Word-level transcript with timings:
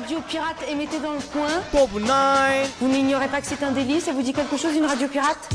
radio 0.00 0.20
pirate 0.28 0.56
émettez 0.70 0.98
dans 1.00 1.12
le 1.12 1.20
coin. 1.32 1.60
Top 1.72 1.90
9 2.00 2.76
Vous 2.80 2.88
n'ignorez 2.88 3.28
pas 3.28 3.40
que 3.40 3.46
c'est 3.46 3.62
un 3.62 3.72
délit, 3.72 4.00
ça 4.00 4.12
vous 4.12 4.22
dit 4.22 4.32
quelque 4.32 4.56
chose 4.56 4.74
une 4.74 4.84
radio 4.86 5.08
pirate 5.08 5.48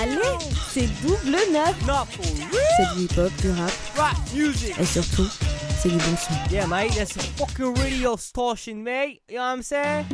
Allez, 0.00 0.16
c'est 0.70 0.88
double 1.02 1.36
neuf. 1.52 1.74
C'est 2.76 2.96
du 2.96 3.04
hip-hop, 3.04 3.32
du 3.40 3.50
rap 3.50 3.70
Rap 3.96 4.16
music 4.34 4.74
et 4.78 4.84
surtout, 4.84 5.28
c'est 5.80 5.88
du 5.88 5.96
bon 5.96 6.16
son. 6.16 6.34
Yeah 6.52 6.66
mate, 6.66 6.94
that's 6.96 7.16
a 7.16 7.20
fucking 7.36 7.74
radio 7.74 8.16
station 8.16 8.82
mate 8.82 9.20
You 9.28 9.36
know 9.36 9.42
what 9.42 9.56
I'm 9.56 9.62
saying? 9.62 10.04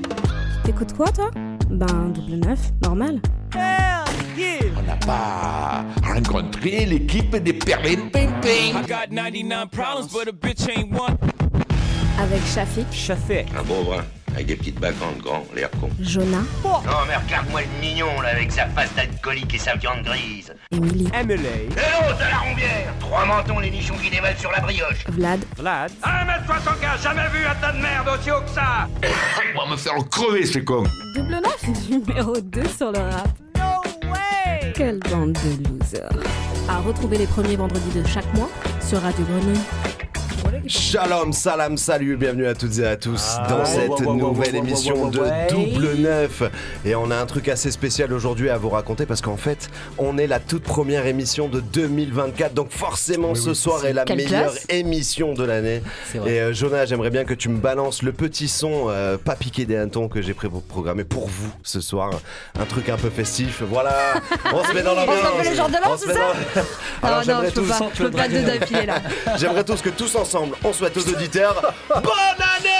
T'écoutes 0.65 0.95
quoi 0.95 1.11
toi? 1.11 1.31
Ben 1.71 2.13
double 2.15 2.37
neuf, 2.37 2.61
normal. 2.83 3.21
Hell 3.55 4.05
yeah 4.37 4.59
On 4.79 4.83
n'a 4.83 4.97
pas 4.97 5.85
rencontré 6.03 6.87
l'équipe 6.87 7.37
des 7.37 7.53
Perlin 7.53 8.09
Ping 8.13 8.31
Ping. 8.43 8.75
I 8.75 8.87
got 8.87 9.11
99 9.11 9.71
problems, 9.71 10.13
but 10.13 10.29
a 10.29 10.33
bitch 10.33 10.69
ain't 10.69 10.93
one. 10.93 11.17
Avec 12.19 12.41
Shafik, 12.47 12.87
Chafé 12.93 13.45
Un 13.59 13.63
beau 13.65 13.83
brun, 13.83 14.05
avec 14.35 14.47
des 14.47 14.57
petites 14.57 14.79
bacantes 14.81 15.19
grand, 15.19 15.45
l'air 15.55 15.69
con. 15.81 15.91
Jonah, 16.01 16.45
Non 16.65 16.81
mais 17.09 17.17
regarde-moi 17.17 17.63
le 17.63 17.81
mignon 17.81 18.21
là, 18.23 18.29
avec 18.31 18.53
sa 18.53 18.67
face 18.69 18.95
d'alcoolique 18.95 19.53
et 19.55 19.59
sa 19.59 19.75
viande 19.75 20.03
grise. 20.05 20.55
Emily, 20.71 21.09
Emily 21.13 21.43
Et 21.45 21.69
l'autre 21.69 22.23
à 22.25 22.31
la 22.31 22.37
rombière 22.39 22.95
Trois 23.01 23.25
mentons, 23.27 23.59
les 23.59 23.71
nichons 23.71 23.97
qui 23.97 24.11
dévalent 24.11 24.39
sur 24.39 24.51
la 24.53 24.61
brioche. 24.61 25.05
Vlad, 25.09 25.45
Vlad 25.57 25.91
1m75, 26.03 27.03
jamais 27.03 27.29
vu 27.33 27.45
un 27.47 27.55
tas 27.57 27.73
de 27.73 27.79
merde 27.83 28.09
aussi 28.19 28.31
haut 28.31 28.41
que 28.43 28.51
ça 28.51 28.89
On 29.57 29.65
va 29.65 29.71
me 29.73 29.77
faire 29.77 29.95
crever, 30.11 30.47
ces 30.47 30.65
cons. 30.65 30.85
double 31.17 31.41
neuf, 31.43 31.89
numéro 31.91 32.41
2 32.41 32.63
sur 32.69 32.93
le 32.93 32.99
rap. 33.01 33.29
No 33.57 34.11
way 34.11 34.73
Quelle 34.75 35.01
bande 35.01 35.33
de 35.33 35.69
losers. 35.69 36.09
À 36.69 36.79
retrouver 36.79 37.19
les 37.19 37.27
premiers 37.27 37.57
vendredis 37.57 37.99
de 38.01 38.07
chaque 38.07 38.33
mois 38.35 38.49
sur 38.81 39.01
Radio 39.03 39.25
Grenouille. 39.25 39.59
Shalom, 40.67 41.33
salam, 41.33 41.77
salut, 41.77 42.17
bienvenue 42.17 42.47
à 42.47 42.55
toutes 42.55 42.79
et 42.79 42.87
à 42.87 42.97
tous 42.97 43.37
Ah, 43.39 43.47
dans 43.49 43.59
ouais, 43.59 43.65
cette 43.67 43.89
ouais, 43.91 44.07
ouais, 44.07 44.17
nouvelle 44.17 44.47
ouais, 44.47 44.53
ouais, 44.53 44.59
émission 44.59 45.05
ouais, 45.05 45.11
de 45.11 45.19
ouais. 45.21 45.47
Double 45.51 45.95
Neuf. 45.99 46.43
Et 46.87 46.95
on 46.95 47.11
a 47.11 47.17
un 47.17 47.27
truc 47.27 47.49
assez 47.49 47.71
spécial 47.71 48.13
aujourd'hui 48.13 48.49
à 48.51 48.57
vous 48.57 48.71
raconter 48.71 49.05
parce 49.05 49.21
qu'en 49.21 49.37
fait, 49.37 49.69
on 49.99 50.17
est 50.17 50.27
la 50.27 50.41
toute 50.41 50.63
première 50.63 51.07
émission 51.07 51.49
de 51.49 51.61
2024. 51.61 52.55
Donc 52.55 52.71
forcément, 52.71 53.35
ce 53.35 53.53
soir 53.53 53.85
est 53.85 53.93
la 53.93 54.05
meilleure 54.05 54.53
classe. 54.53 54.67
émission 54.71 55.35
de 55.35 55.45
l'année. 55.45 55.83
Et 56.27 56.41
euh, 56.41 56.53
Jonah, 56.55 56.87
j'aimerais 56.87 57.11
bien 57.11 57.25
que 57.25 57.35
tu 57.35 57.49
me 57.49 57.59
balances 57.59 58.03
le 58.03 58.13
petit 58.13 58.49
son 58.49 58.87
euh, 58.89 59.19
pas 59.19 59.37
piqué 59.37 59.67
des 59.67 59.77
hannetons 59.77 60.09
que 60.09 60.23
j'ai 60.23 60.35
programmé 60.35 61.05
pour 61.05 61.27
vous 61.29 61.51
ce 61.63 61.81
soir. 61.81 62.11
Un 62.59 62.65
truc 62.65 62.89
un 62.89 62.97
peu 62.97 63.11
festif. 63.11 63.63
Voilà, 63.69 63.95
on 64.53 64.65
se 64.65 64.73
met 64.73 64.83
dans 64.83 64.95
l'ambiance. 64.97 65.17
fait 65.43 65.51
le 65.51 65.57
genre 65.57 65.69
de 65.69 65.75
l'an, 65.75 65.81
On 65.93 65.97
se 65.97 66.03
c'est 66.03 66.09
met 66.09 66.15
ça 66.15 66.21
dans- 66.21 66.63
Ah 67.03 67.07
Alors 67.07 67.19
non, 67.19 67.25
j'aimerais 67.25 67.51
je 67.51 67.55
peux 67.55 67.61
tous- 67.63 67.69
pas, 67.69 67.91
je 67.95 68.03
peux 68.05 68.11
pas 68.11 68.29
deux 68.29 68.43
d'affilée 68.43 68.87
là. 68.87 69.03
J'aimerais 69.37 69.65
tous 69.65 69.83
que 69.83 69.91
tous 69.91 70.15
ensemble, 70.17 70.44
on 70.65 70.73
souhaite 70.73 70.97
aux 70.97 71.09
auditeurs 71.09 71.61
bonne 71.89 72.03
année 72.03 72.71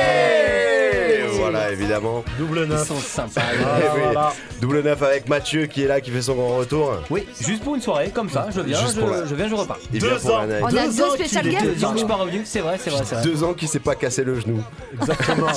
Et 0.00 1.22
Voilà, 1.38 1.70
évidemment. 1.72 2.24
Double 2.38 2.60
Ils 2.64 2.68
neuf. 2.68 2.86
sont 2.88 2.96
sympas 2.98 3.40
Eh 3.52 3.58
oui. 3.96 4.00
voilà. 4.04 4.32
Double 4.60 4.82
neuf 4.82 5.02
avec 5.02 5.28
Mathieu 5.28 5.66
qui 5.66 5.82
est 5.84 5.86
là, 5.86 6.00
qui 6.00 6.10
fait 6.10 6.22
son 6.22 6.34
grand 6.34 6.56
retour. 6.58 6.92
Oui, 7.10 7.26
juste 7.40 7.62
pour 7.64 7.74
une 7.74 7.80
soirée, 7.82 8.10
comme 8.10 8.28
ça, 8.30 8.46
je 8.54 8.60
viens, 8.60 8.78
Juste 8.80 8.96
je, 8.96 9.00
pour 9.00 9.10
la- 9.10 9.24
je 9.26 9.34
viens, 9.34 9.48
je 9.48 9.54
repars. 9.54 9.78
Il 9.92 10.00
Deux 10.00 10.08
vient 10.08 10.18
pour 10.18 10.34
ans. 10.34 10.40
l'année. 10.40 10.58
On 10.62 10.66
a 10.66 10.70
Deux 10.70 10.76
deux 10.92 11.02
ans 11.02 11.10
spécial 11.14 11.42
qu'il 11.44 11.52
est 11.52 11.56
guests. 11.60 11.74
Deux 11.78 11.84
ans 11.84 11.88
que 11.88 11.94
je 11.94 11.98
suis 11.98 12.08
pas 12.08 12.14
revenu, 12.16 12.42
c'est 12.44 12.60
vrai, 12.60 12.76
c'est 12.82 12.90
vrai, 12.90 13.02
c'est 13.04 13.14
vrai. 13.16 13.24
Deux 13.24 13.42
ans 13.44 13.54
qu'il 13.54 13.68
s'est 13.68 13.78
pas 13.80 13.94
cassé 13.94 14.22
le 14.24 14.38
genou. 14.40 14.62
Exactement. 15.00 15.46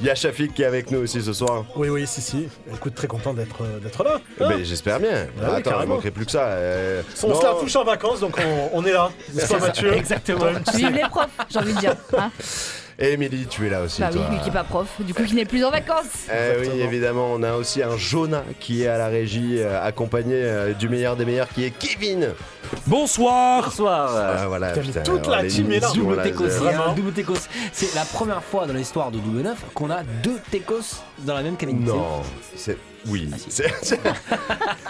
Il 0.00 0.06
y 0.06 0.10
a 0.10 0.14
Shafik 0.14 0.54
qui 0.54 0.62
est 0.62 0.66
avec 0.66 0.90
nous 0.90 1.00
aussi 1.00 1.20
ce 1.22 1.32
soir. 1.32 1.64
oui, 1.76 1.88
oui, 1.90 2.06
si, 2.06 2.20
si. 2.22 2.48
Écoute, 2.74 2.94
très 2.94 3.06
content 3.06 3.34
d'être 3.34 3.62
euh, 3.62 3.78
d'être 3.80 4.02
là. 4.02 4.20
Hein 4.40 4.48
Ben, 4.48 4.64
J'espère 4.64 4.98
bien. 4.98 5.26
oui, 5.36 5.44
Attends, 5.56 5.82
il 5.82 5.88
manquerait 5.88 6.10
plus 6.10 6.24
que 6.24 6.32
ça. 6.32 6.44
euh, 6.46 7.02
on 7.22 7.28
non. 7.28 7.34
se 7.40 7.44
la 7.44 7.52
touche 7.54 7.76
en 7.76 7.84
vacances, 7.84 8.20
donc 8.20 8.36
on, 8.38 8.70
on 8.78 8.84
est 8.86 8.92
là. 8.92 9.10
Pas, 9.50 9.58
Mathieu 9.58 9.92
Exactement. 9.92 10.46
Vive 10.74 10.90
les 10.90 11.02
profs, 11.08 11.28
j'ai 11.50 11.58
envie 11.58 11.74
de 11.74 11.80
dire. 11.80 11.96
hein. 12.16 12.30
Et 13.02 13.12
Émilie, 13.12 13.46
tu 13.46 13.66
es 13.66 13.70
là 13.70 13.80
aussi. 13.80 14.02
bah 14.02 14.10
oui, 14.12 14.20
lui 14.30 14.38
qui 14.42 14.50
est 14.50 14.52
pas 14.52 14.62
prof, 14.62 14.86
du 15.00 15.14
coup 15.14 15.22
qui 15.24 15.34
n'est 15.34 15.46
plus 15.46 15.64
en 15.64 15.70
vacances. 15.70 16.28
Eh 16.30 16.60
oui, 16.60 16.80
évidemment, 16.82 17.32
on 17.32 17.42
a 17.42 17.54
aussi 17.54 17.82
un 17.82 17.96
Jonah 17.96 18.44
qui 18.60 18.82
est 18.82 18.88
à 18.88 18.98
la 18.98 19.08
régie, 19.08 19.54
euh, 19.58 19.82
accompagné 19.82 20.34
euh, 20.34 20.74
du 20.74 20.90
meilleur 20.90 21.16
des 21.16 21.24
meilleurs 21.24 21.48
qui 21.48 21.64
est 21.64 21.70
Kevin. 21.70 22.28
Bonsoir 22.86 23.64
Bonsoir. 23.64 24.14
euh, 24.14 24.36
Ah, 24.40 24.46
voilà, 24.48 24.68
Putain, 24.72 24.82
putain, 24.82 25.00
toute 25.02 25.26
la 25.28 25.44
team 25.44 25.72
est 25.72 25.80
là. 25.80 25.88
Double 25.94 26.14
Vraiment 26.14 26.86
un 26.88 26.94
double 26.94 27.12
Técos. 27.12 27.34
C'est 27.72 27.94
la 27.94 28.04
première 28.04 28.42
fois 28.44 28.66
dans 28.66 28.74
l'histoire 28.74 29.10
de 29.10 29.18
Double 29.18 29.40
Neuf 29.40 29.64
qu'on 29.74 29.90
a 29.90 30.02
deux 30.22 30.38
Técos 30.50 31.00
dans 31.20 31.34
la 31.34 31.42
même 31.42 31.56
cabine. 31.56 31.82
Non, 31.84 32.22
c'est. 32.54 32.76
Oui. 33.08 33.28
Ah, 33.32 33.36
si. 33.82 33.94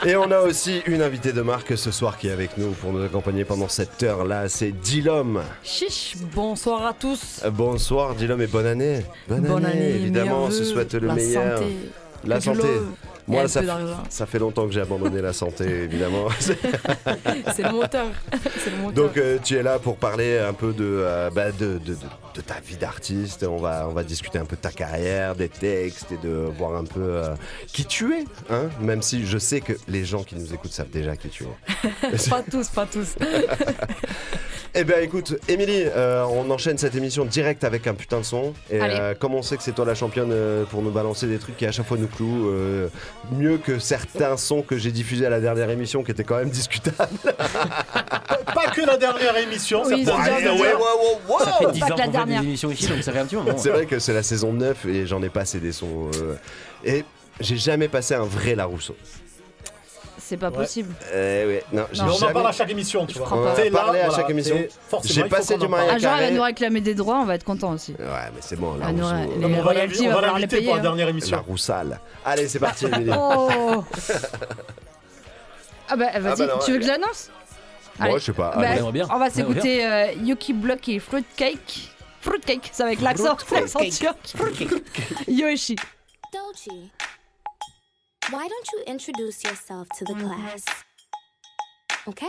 Et 0.06 0.16
on 0.16 0.30
a 0.30 0.40
aussi 0.40 0.82
une 0.86 1.02
invitée 1.02 1.32
de 1.32 1.42
marque 1.42 1.76
ce 1.76 1.90
soir 1.90 2.18
qui 2.18 2.28
est 2.28 2.32
avec 2.32 2.56
nous 2.58 2.70
pour 2.72 2.92
nous 2.92 3.04
accompagner 3.04 3.44
pendant 3.44 3.68
cette 3.68 4.02
heure-là. 4.02 4.48
C'est 4.48 4.72
Dilom. 4.72 5.42
Chiche, 5.62 6.16
bonsoir 6.34 6.86
à 6.86 6.92
tous. 6.92 7.40
Bonsoir 7.52 8.14
Dilom 8.14 8.40
et 8.40 8.46
bonne 8.46 8.66
année. 8.66 9.04
Bonne, 9.28 9.64
année, 9.64 9.90
évidemment. 9.90 10.44
On 10.44 10.50
se 10.50 10.64
souhaite 10.64 10.94
le 10.94 11.06
la 11.08 11.14
meilleur. 11.14 11.58
Santé, 11.58 11.76
La 12.24 12.40
santé. 12.40 12.68
Moi, 13.28 13.46
ça, 13.46 14.26
fait 14.26 14.38
longtemps 14.40 14.66
que 14.66 14.72
j'ai 14.72 14.80
abandonné 14.80 15.20
la 15.22 15.32
santé, 15.32 15.64
évidemment. 15.84 16.26
C'est 16.40 17.62
le 17.62 17.70
moteur. 17.72 18.06
C'est 18.58 18.70
le 18.70 18.76
moteur. 18.78 18.92
Donc 18.92 19.16
euh, 19.18 19.38
tu 19.42 19.56
es 19.56 19.62
là 19.62 19.78
pour 19.78 19.96
parler 19.96 20.38
un 20.38 20.52
peu 20.52 20.72
de, 20.72 20.84
euh, 20.84 21.30
bah, 21.32 21.52
de, 21.52 21.78
de- 21.78 21.94
de- 21.94 21.96
de 22.34 22.40
ta 22.40 22.60
vie 22.60 22.76
d'artiste. 22.76 23.44
On 23.44 23.56
va, 23.56 23.86
on 23.88 23.92
va 23.92 24.04
discuter 24.04 24.38
un 24.38 24.44
peu 24.44 24.56
de 24.56 24.60
ta 24.60 24.70
carrière, 24.70 25.34
des 25.34 25.48
textes 25.48 26.12
et 26.12 26.16
de 26.16 26.50
voir 26.58 26.76
un 26.76 26.84
peu 26.84 27.00
euh, 27.00 27.34
qui 27.66 27.84
tu 27.84 28.14
es. 28.14 28.24
Hein 28.50 28.68
Même 28.80 29.02
si 29.02 29.26
je 29.26 29.38
sais 29.38 29.60
que 29.60 29.72
les 29.88 30.04
gens 30.04 30.22
qui 30.22 30.36
nous 30.36 30.52
écoutent 30.54 30.72
savent 30.72 30.90
déjà 30.90 31.16
qui 31.16 31.28
tu 31.28 31.44
es. 31.44 32.28
pas 32.30 32.42
tous, 32.42 32.68
pas 32.68 32.86
tous. 32.86 33.16
eh 34.74 34.84
bien 34.84 34.98
écoute, 34.98 35.34
Émilie, 35.48 35.84
euh, 35.84 36.24
on 36.24 36.48
enchaîne 36.50 36.78
cette 36.78 36.94
émission 36.94 37.24
direct 37.24 37.64
avec 37.64 37.86
un 37.86 37.94
putain 37.94 38.18
de 38.18 38.24
son. 38.24 38.54
Et 38.70 38.80
euh, 38.80 39.14
comme 39.14 39.34
on 39.34 39.42
sait 39.42 39.56
que 39.56 39.62
c'est 39.62 39.72
toi 39.72 39.84
la 39.84 39.94
championne 39.94 40.30
euh, 40.32 40.64
pour 40.64 40.82
nous 40.82 40.90
balancer 40.90 41.26
des 41.26 41.38
trucs 41.38 41.56
qui 41.56 41.66
à 41.66 41.72
chaque 41.72 41.86
fois 41.86 41.96
nous 41.98 42.06
clouent, 42.06 42.48
euh, 42.50 42.88
mieux 43.32 43.58
que 43.58 43.78
certains 43.78 44.36
sons 44.36 44.62
que 44.62 44.76
j'ai 44.78 44.92
diffusés 44.92 45.26
à 45.26 45.30
la 45.30 45.40
dernière 45.40 45.70
émission 45.70 46.02
qui 46.02 46.12
étaient 46.12 46.24
quand 46.24 46.36
même 46.36 46.50
discutables. 46.50 46.96
Pas 48.54 48.66
que 48.74 48.82
la 48.82 48.96
dernière 48.96 49.36
émission, 49.38 49.82
Oui, 49.86 50.04
certains 50.04 50.22
ouais, 50.22 50.44
ouais, 50.44 50.58
ouais, 50.58 50.74
ouais. 51.28 51.44
Ça 51.44 51.52
fait 51.52 51.72
10 51.72 51.80
Pas 51.80 51.86
ans 51.86 51.94
que 51.94 52.00
la 52.00 52.06
qu'on 52.06 52.12
fait 52.20 52.26
dernière. 52.26 52.40
des 52.42 52.48
émissions 52.48 52.70
ici, 52.70 52.86
donc 52.86 53.02
ça 53.02 53.12
fait 53.12 53.18
un 53.20 53.26
petit 53.26 53.36
moment. 53.36 53.56
C'est 53.56 53.70
vrai 53.70 53.86
que 53.86 53.98
c'est 53.98 54.12
la 54.14 54.22
saison 54.22 54.52
9 54.52 54.86
et 54.86 55.06
j'en 55.06 55.22
ai 55.22 55.28
passé 55.30 55.60
des 55.60 55.72
sons. 55.72 56.10
euh, 56.20 56.34
et 56.84 57.04
j'ai 57.40 57.56
jamais 57.56 57.88
passé 57.88 58.14
un 58.14 58.24
vrai 58.24 58.54
Larousseau. 58.54 58.96
C'est 60.18 60.36
pas 60.36 60.50
Ouais. 60.50 60.58
possible. 60.58 60.94
Eh 61.12 61.16
ouais, 61.16 61.64
non, 61.72 61.86
j'ai 61.92 62.02
Non. 62.02 62.06
Mais 62.06 62.12
on 62.12 62.14
en 62.14 62.18
jamais- 62.18 62.32
parle 62.34 62.46
à 62.46 62.52
chaque 62.52 62.70
émission, 62.70 63.04
tu 63.04 63.14
Je 63.14 63.18
vois. 63.18 63.26
crois 63.26 63.40
On 63.40 63.44
pas. 63.46 63.50
en 63.50 63.54
T'es 63.56 63.66
a 63.66 63.70
là, 63.70 63.80
à 63.80 63.84
voilà, 63.92 64.10
chaque 64.14 64.30
émission. 64.30 64.54
c'est- 64.56 64.70
forcément, 64.88 65.12
J'ai 65.14 65.20
il 65.22 65.24
faut 65.24 65.28
passé 65.36 65.54
qu'on 65.54 65.58
du 65.58 65.66
en 65.66 65.70
parle. 65.70 65.80
Maria 65.86 65.94
Un 65.94 65.98
jour, 65.98 66.10
elle 66.20 66.24
va 66.30 66.36
nous 66.36 66.42
réclamer 66.42 66.80
des 66.80 66.94
droits, 66.94 67.16
on 67.18 67.24
va 67.24 67.34
être 67.34 67.42
content 67.44 67.72
aussi. 67.72 67.92
Ouais, 67.98 68.06
mais 68.32 68.40
c'est 68.40 68.54
bon, 68.54 68.76
Ah, 68.80 68.92
nous, 68.92 69.00
Larousseau. 69.00 69.16
les 69.32 69.36
Non, 69.38 69.48
mais 69.48 69.54
on 69.54 69.56
va 69.56 69.62
royalties, 69.64 69.86
l'inviter- 69.88 70.04
on 70.04 70.08
va 70.10 70.14
va 70.14 70.20
falloir 70.20 70.34
les 70.36 70.40
l'inviter 70.42 70.56
payer. 70.56 70.66
pour 70.68 70.74
la 70.76 70.78
hein. 70.78 70.82
dernière 70.84 71.06
La 71.06 71.10
émission. 71.10 71.42
roussale. 71.42 72.00
Allez, 72.24 72.46
c'est 72.46 72.58
parti, 72.60 72.84
Émilie. 72.92 73.10
Oh 73.12 73.84
Ah 75.88 75.96
bah 75.96 76.06
vas-y, 76.20 76.36
bah 76.38 76.46
non, 76.46 76.58
tu 76.64 76.72
veux 76.72 76.78
que 76.78 76.82
ouais. 76.84 76.86
je 76.86 76.92
l'annonce? 76.92 77.30
Moi, 77.98 78.08
Allez. 78.08 78.18
je 78.20 78.24
sais 78.24 78.32
pas. 78.32 78.52
Bah, 78.56 78.68
allez. 78.68 78.78
aimerait 78.78 78.92
bien. 78.92 79.08
On 79.12 79.18
va 79.18 79.30
s'écouter 79.30 79.84
euh, 79.84 80.12
Yuki 80.22 80.52
Block 80.52 80.88
et 80.88 80.98
Fruitcake. 81.00 81.90
Fruitcake, 82.20 82.70
c'est 82.72 82.82
avec 82.82 83.00
l'accent, 83.00 83.36
l'accent 83.50 83.80
turc. 83.80 84.36
Yoshi. 85.28 85.76
Dochi, 86.32 86.90
why 88.30 88.46
don't 88.46 88.68
you 88.72 88.82
introduce 88.86 89.42
yourself 89.42 89.88
to 89.98 90.04
the 90.04 90.14
class? 90.14 90.64
Okay? 92.06 92.28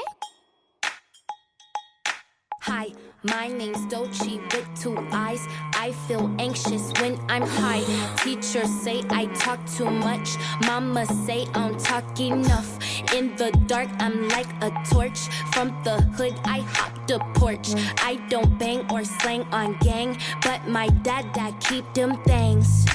Hi, 2.66 2.94
my 3.24 3.48
name's 3.48 3.80
Dochi 3.88 4.38
with 4.54 4.68
two 4.80 4.96
eyes. 5.12 5.48
I 5.74 5.94
feel 6.06 6.30
anxious 6.38 6.94
when 7.02 7.18
I'm 7.28 7.42
high. 7.42 7.82
Teachers 8.18 8.70
say 8.84 9.02
I 9.10 9.26
talk 9.34 9.66
too 9.66 9.90
much. 9.90 10.38
Mama 10.68 11.08
say 11.26 11.48
I 11.56 11.70
don't 11.70 11.80
talk 11.80 12.20
enough. 12.20 12.78
In 13.16 13.36
the 13.36 13.50
dark, 13.66 13.90
I'm 13.98 14.30
like 14.30 14.46
a 14.62 14.70
torch. 14.88 15.18
From 15.54 15.70
the 15.84 16.02
hood, 16.14 16.36
I 16.46 16.60
hop 16.60 17.08
the 17.08 17.18
porch. 17.34 17.74
I 17.98 18.22
don't 18.30 18.60
bang 18.60 18.86
or 18.92 19.04
slang 19.06 19.42
on 19.52 19.76
gang, 19.80 20.20
but 20.44 20.68
my 20.68 20.88
dad 21.02 21.34
that 21.34 21.60
keep 21.62 21.92
them 21.96 22.22
things. 22.26 22.86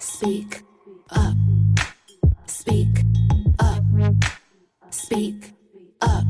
Speak 0.00 0.64
up. 1.10 1.36
Speak 2.46 3.04
up. 3.60 3.84
Speak 4.90 5.52
up. 6.02 6.24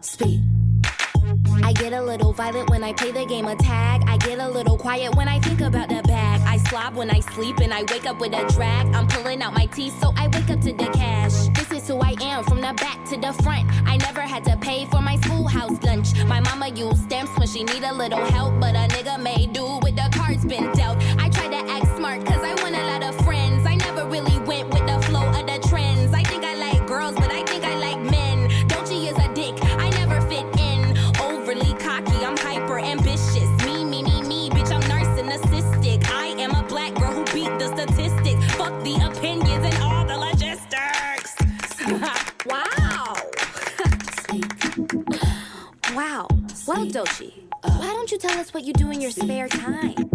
Speak. 0.00 0.49
I 1.70 1.72
get 1.72 1.92
a 1.92 2.02
little 2.02 2.32
violent 2.32 2.68
when 2.68 2.82
I 2.82 2.92
play 2.92 3.12
the 3.12 3.24
game 3.24 3.46
of 3.46 3.56
tag. 3.58 4.02
I 4.08 4.16
get 4.16 4.40
a 4.40 4.48
little 4.48 4.76
quiet 4.76 5.14
when 5.14 5.28
I 5.28 5.38
think 5.38 5.60
about 5.60 5.88
the 5.88 6.02
bag. 6.02 6.40
I 6.44 6.56
slob 6.56 6.96
when 6.96 7.08
I 7.10 7.20
sleep 7.20 7.58
and 7.58 7.72
I 7.72 7.84
wake 7.84 8.06
up 8.06 8.18
with 8.18 8.32
a 8.32 8.44
drag. 8.52 8.92
I'm 8.92 9.06
pulling 9.06 9.40
out 9.40 9.54
my 9.54 9.66
teeth 9.66 9.96
so 10.00 10.12
I 10.16 10.26
wake 10.26 10.50
up 10.50 10.60
to 10.62 10.72
the 10.72 10.90
cash. 10.92 11.46
This 11.54 11.70
is 11.70 11.86
who 11.86 12.00
I 12.00 12.16
am 12.22 12.42
from 12.42 12.60
the 12.60 12.72
back 12.72 12.98
to 13.10 13.16
the 13.16 13.32
front. 13.44 13.70
I 13.86 13.98
never 13.98 14.22
had 14.22 14.42
to 14.46 14.56
pay 14.56 14.86
for 14.86 15.00
my 15.00 15.14
schoolhouse 15.20 15.80
lunch. 15.84 16.08
My 16.24 16.40
mama 16.40 16.70
used 16.70 17.04
stamps 17.04 17.38
when 17.38 17.46
she 17.46 17.62
need 17.62 17.84
a 17.84 17.94
little 17.94 18.24
help, 18.24 18.58
but 18.58 18.74
a 18.74 18.88
nigga 18.88 19.22
made 19.22 19.52
do 19.52 19.78
with 19.80 19.94
the 19.94 20.10
cards 20.12 20.44
been 20.44 20.72
dealt. 20.72 20.98
I 21.20 21.28
try 21.28 21.46
to 21.46 21.70
act 21.70 21.86
smart 21.96 22.26
cause 22.26 22.42
I 22.42 22.59
Well, 46.70 46.86
Dochi, 46.86 47.32
why 47.64 47.92
don't 47.94 48.12
you 48.12 48.16
tell 48.16 48.38
us 48.38 48.54
what 48.54 48.62
you 48.62 48.72
do 48.72 48.92
in 48.92 49.00
your 49.00 49.10
spare 49.10 49.48
time? 49.48 50.08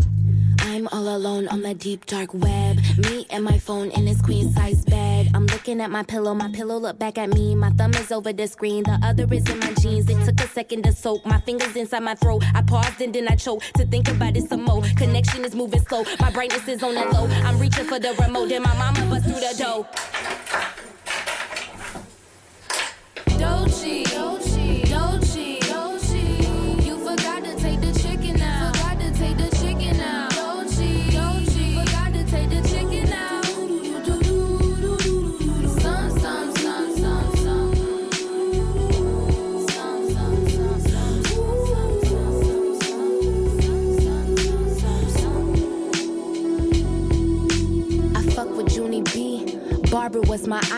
I'm 0.61 0.87
all 0.87 1.13
alone 1.13 1.49
on 1.49 1.61
the 1.61 1.73
deep 1.73 2.05
dark 2.05 2.33
web. 2.33 2.77
Me 2.97 3.27
and 3.29 3.43
my 3.43 3.57
phone 3.57 3.91
in 3.91 4.05
this 4.05 4.21
queen 4.21 4.53
size 4.53 4.85
bed. 4.85 5.31
I'm 5.33 5.47
looking 5.47 5.81
at 5.81 5.91
my 5.91 6.03
pillow, 6.03 6.33
my 6.33 6.49
pillow 6.53 6.77
look 6.77 6.97
back 6.97 7.17
at 7.17 7.27
me. 7.27 7.55
My 7.55 7.71
thumb 7.71 7.93
is 7.95 8.09
over 8.09 8.31
the 8.31 8.47
screen, 8.47 8.83
the 8.83 8.97
other 9.03 9.27
is 9.33 9.49
in 9.49 9.59
my 9.59 9.73
jeans. 9.73 10.09
It 10.09 10.23
took 10.23 10.39
a 10.39 10.47
second 10.47 10.83
to 10.83 10.93
soak, 10.93 11.25
my 11.25 11.41
fingers 11.41 11.75
inside 11.75 12.03
my 12.03 12.15
throat. 12.15 12.41
I 12.53 12.61
paused 12.61 13.01
and 13.01 13.13
then 13.13 13.27
I 13.27 13.35
choked 13.35 13.75
to 13.75 13.85
think 13.85 14.07
about 14.07 14.37
it 14.37 14.47
some 14.47 14.63
more. 14.63 14.81
Connection 14.95 15.43
is 15.43 15.55
moving 15.55 15.81
slow, 15.81 16.05
my 16.21 16.31
brightness 16.31 16.69
is 16.69 16.81
on 16.83 16.95
the 16.95 17.03
low. 17.03 17.27
I'm 17.43 17.59
reaching 17.59 17.83
for 17.83 17.99
the 17.99 18.13
remote, 18.13 18.47
then 18.47 18.63
my 18.63 18.73
mama 18.77 19.05
bust 19.09 19.25
through 19.25 19.41
the 19.41 19.61
door. 19.61 19.85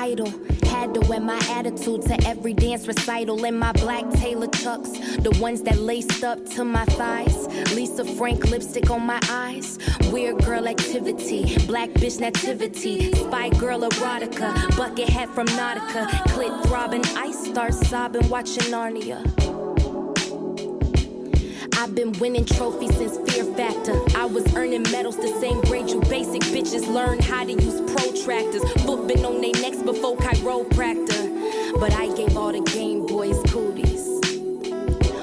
Idol. 0.07 0.31
Had 0.67 0.93
to 0.93 1.01
wear 1.09 1.19
my 1.19 1.39
attitude 1.49 2.01
to 2.03 2.15
every 2.25 2.53
dance 2.53 2.87
recital 2.87 3.43
in 3.43 3.57
my 3.57 3.71
black 3.73 4.09
Taylor 4.11 4.47
chucks, 4.47 4.91
the 5.17 5.37
ones 5.41 5.61
that 5.63 5.77
laced 5.79 6.23
up 6.23 6.45
to 6.51 6.63
my 6.63 6.85
thighs. 6.85 7.47
Lisa 7.75 8.05
Frank 8.05 8.45
lipstick 8.49 8.89
on 8.89 9.03
my 9.05 9.19
eyes. 9.29 9.77
Weird 10.11 10.43
girl 10.45 10.67
activity, 10.67 11.57
black 11.65 11.89
bitch 11.89 12.19
nativity, 12.19 13.11
spy 13.13 13.49
girl 13.49 13.81
erotica, 13.81 14.77
bucket 14.77 15.09
hat 15.09 15.29
from 15.35 15.47
Nautica, 15.47 16.07
clit 16.31 16.53
throbbing, 16.65 17.05
I 17.17 17.31
start 17.31 17.73
sobbing 17.73 18.27
watching 18.29 18.71
Narnia. 18.71 19.19
I've 21.79 21.93
been 21.93 22.11
winning 22.13 22.43
trophies 22.43 22.95
since 22.97 23.17
Fear 23.31 23.45
Factor. 23.53 23.95
I 24.15 24.25
was 24.25 24.43
earning 24.55 24.83
medals 24.91 25.15
the 25.15 25.27
same 25.39 25.61
grade 25.61 25.89
you 25.89 26.01
basic 26.01 26.41
bitches 26.53 26.91
learn 26.91 27.19
how 27.19 27.43
to 27.45 27.51
use 27.51 27.79
protractors. 27.91 28.63
Foot 28.83 29.07
been 29.07 29.23
on 29.23 29.39
necks 29.39 29.56
before 29.87 30.17
chiropractor. 30.17 31.79
But 31.79 31.93
I 31.93 32.13
gave 32.13 32.35
all 32.35 32.51
the 32.51 32.59
Game 32.59 33.05
Boys 33.05 33.41
cooties. 33.49 34.05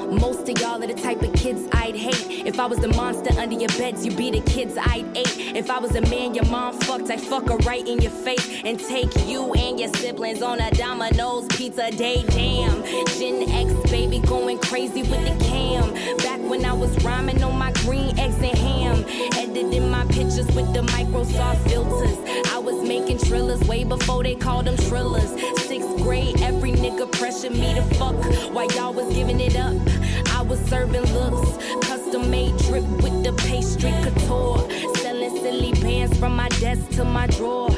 Most 0.08 0.48
of 0.48 0.58
y'all 0.58 0.82
are 0.82 0.86
the 0.86 0.94
type 0.94 1.20
of 1.22 1.34
kids 1.34 1.68
I'd 1.72 1.94
hate. 1.94 2.46
If 2.46 2.58
I 2.58 2.64
was 2.64 2.78
the 2.78 2.88
monster 2.88 3.38
under 3.38 3.58
your 3.58 3.68
beds, 3.76 4.06
you'd 4.06 4.16
be 4.16 4.30
the 4.30 4.40
kids 4.40 4.78
I'd 4.78 5.04
ate. 5.14 5.36
If 5.54 5.70
I 5.70 5.78
was 5.78 5.94
a 5.96 6.00
man 6.02 6.34
your 6.34 6.46
mom 6.46 6.80
fucked, 6.80 7.10
I'd 7.10 7.20
fuck 7.20 7.46
her 7.50 7.56
right 7.58 7.86
in 7.86 8.00
your 8.00 8.10
face 8.10 8.62
and 8.64 8.80
take 8.80 9.12
you 9.26 9.52
and 9.52 9.78
your 9.78 9.90
siblings 9.96 10.40
on 10.40 10.60
a 10.60 10.70
Domino's 10.70 11.46
pizza 11.48 11.90
day. 11.90 12.24
Damn, 12.28 12.82
Gen 13.18 13.50
X 13.50 13.90
baby 13.90 14.20
going 14.20 14.58
crazy 14.60 15.02
with 15.02 15.24
the 15.28 15.44
cam. 15.44 15.92
Back 16.18 16.40
when 16.48 16.64
I 16.64 16.72
was 16.72 16.96
rhyming 17.04 17.42
on 17.42 17.58
my 17.58 17.72
green 17.84 18.18
eggs 18.18 18.36
and 18.36 18.56
ham, 18.56 19.04
editing 19.36 19.90
my 19.90 20.06
pictures 20.06 20.46
with 20.56 20.72
the 20.72 20.82
Microsoft 20.94 21.68
filters. 21.68 22.18
I 22.52 22.53
was 22.64 22.82
making 22.88 23.18
trillers 23.18 23.62
way 23.68 23.84
before 23.84 24.22
they 24.22 24.34
called 24.34 24.66
them 24.66 24.76
trillers. 24.76 25.28
Sixth 25.60 25.96
grade, 25.98 26.40
every 26.40 26.72
nigga 26.72 27.10
pressured 27.12 27.52
me 27.52 27.74
to 27.74 27.82
fuck 27.96 28.16
while 28.54 28.70
y'all 28.72 28.92
was 28.92 29.12
giving 29.14 29.38
it 29.38 29.56
up. 29.56 29.74
I 30.34 30.40
was 30.42 30.58
serving 30.60 31.04
looks, 31.12 31.58
custom 31.86 32.30
made 32.30 32.56
drip 32.58 32.84
with 33.02 33.22
the 33.22 33.34
pastry 33.46 33.92
couture. 34.02 34.58
Selling 34.96 35.36
silly 35.42 35.72
bands 35.82 36.18
from 36.18 36.36
my 36.36 36.48
desk 36.60 36.88
to 36.92 37.04
my 37.04 37.26
drawer. 37.26 37.70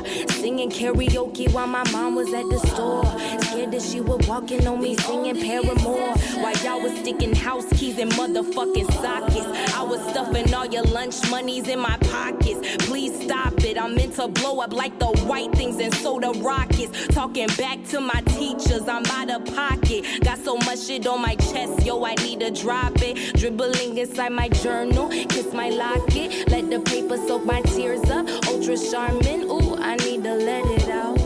Singing 0.46 0.70
karaoke 0.70 1.52
while 1.52 1.66
my 1.66 1.82
mom 1.90 2.14
was 2.14 2.32
at 2.32 2.48
the 2.48 2.60
store. 2.68 3.04
Scared 3.46 3.72
that 3.72 3.82
she 3.82 4.00
would 4.00 4.28
walk 4.28 4.52
in 4.52 4.64
on 4.68 4.80
me 4.80 4.94
singing 4.94 5.40
Paramore. 5.44 6.14
While 6.40 6.56
y'all 6.58 6.80
was 6.80 6.96
sticking 7.00 7.34
house 7.34 7.66
keys 7.70 7.98
in 7.98 8.10
motherfucking 8.10 8.92
sockets. 8.92 9.74
I 9.74 9.82
was 9.82 10.00
stuffing 10.08 10.54
all 10.54 10.66
your 10.66 10.84
lunch 10.84 11.16
monies 11.32 11.66
in 11.66 11.80
my 11.80 11.96
pockets. 11.98 12.60
Please 12.86 13.24
stop 13.24 13.54
it. 13.64 13.76
I'm 13.76 13.96
meant 13.96 14.14
to 14.14 14.28
blow 14.28 14.60
up 14.60 14.72
like 14.72 14.96
the 15.00 15.08
white 15.26 15.50
things 15.50 15.80
and 15.80 15.92
soda 15.94 16.30
rockets. 16.38 17.08
Talking 17.08 17.48
back 17.58 17.82
to 17.86 18.00
my 18.00 18.20
teachers, 18.38 18.86
I'm 18.86 19.04
out 19.06 19.30
of 19.30 19.52
pocket. 19.52 20.04
Got 20.22 20.38
so 20.38 20.58
much 20.58 20.78
shit 20.78 21.08
on 21.08 21.22
my 21.22 21.34
chest, 21.34 21.84
yo, 21.84 22.04
I 22.04 22.14
need 22.14 22.38
to 22.38 22.52
drop 22.52 22.92
it. 23.02 23.34
Dribbling 23.34 23.98
inside 23.98 24.30
my 24.30 24.48
journal, 24.48 25.08
kiss 25.08 25.52
my 25.52 25.70
locket. 25.70 26.48
Let 26.48 26.70
the 26.70 26.78
paper 26.78 27.16
soak 27.16 27.44
my 27.44 27.62
tears 27.62 28.08
up. 28.10 28.28
Ultra 28.46 28.76
Charmin, 28.78 29.42
ooh, 29.50 29.65
I 29.88 29.94
need 29.94 30.24
to 30.24 30.34
let 30.34 30.64
it 30.66 30.88
out. 30.88 31.16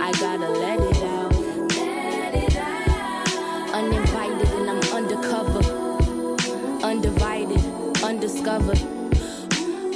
I 0.00 0.10
gotta 0.18 0.48
let 0.48 0.80
it 0.80 1.02
out. 1.02 1.34
Uninvited 3.74 4.48
and 4.56 4.70
I'm 4.70 4.82
undercover. 4.96 5.60
Undivided, 6.82 7.60
undiscovered. 8.02 8.80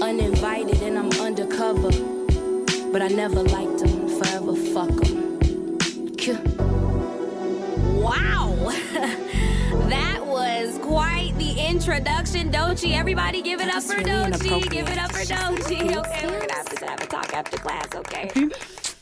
Uninvited 0.02 0.82
and 0.82 0.98
I'm 0.98 1.10
undercover. 1.12 1.92
But 2.92 3.00
I 3.00 3.08
never 3.08 3.42
liked 3.42 3.78
them, 3.78 4.08
forever 4.10 4.54
fuck 4.54 4.94
them. 5.02 5.38
Wow! 8.02 8.54
that 9.88 10.20
was 10.26 10.78
quite 10.82 11.21
the 11.42 11.58
introduction, 11.70 12.50
Dochi. 12.50 12.92
Everybody 12.96 13.42
give 13.42 13.60
it 13.60 13.68
up 13.74 13.82
for 13.82 14.00
Dochi. 14.02 14.68
Give 14.70 14.88
it 14.88 14.98
up 14.98 15.10
for 15.12 15.24
Dochi. 15.24 15.96
Okay, 15.96 16.26
we're 16.26 16.40
gonna 16.40 16.54
have 16.54 16.68
to 16.78 16.86
have 16.86 17.00
a 17.02 17.06
talk 17.06 17.34
after 17.34 17.58
class, 17.58 17.88
okay? 17.96 18.28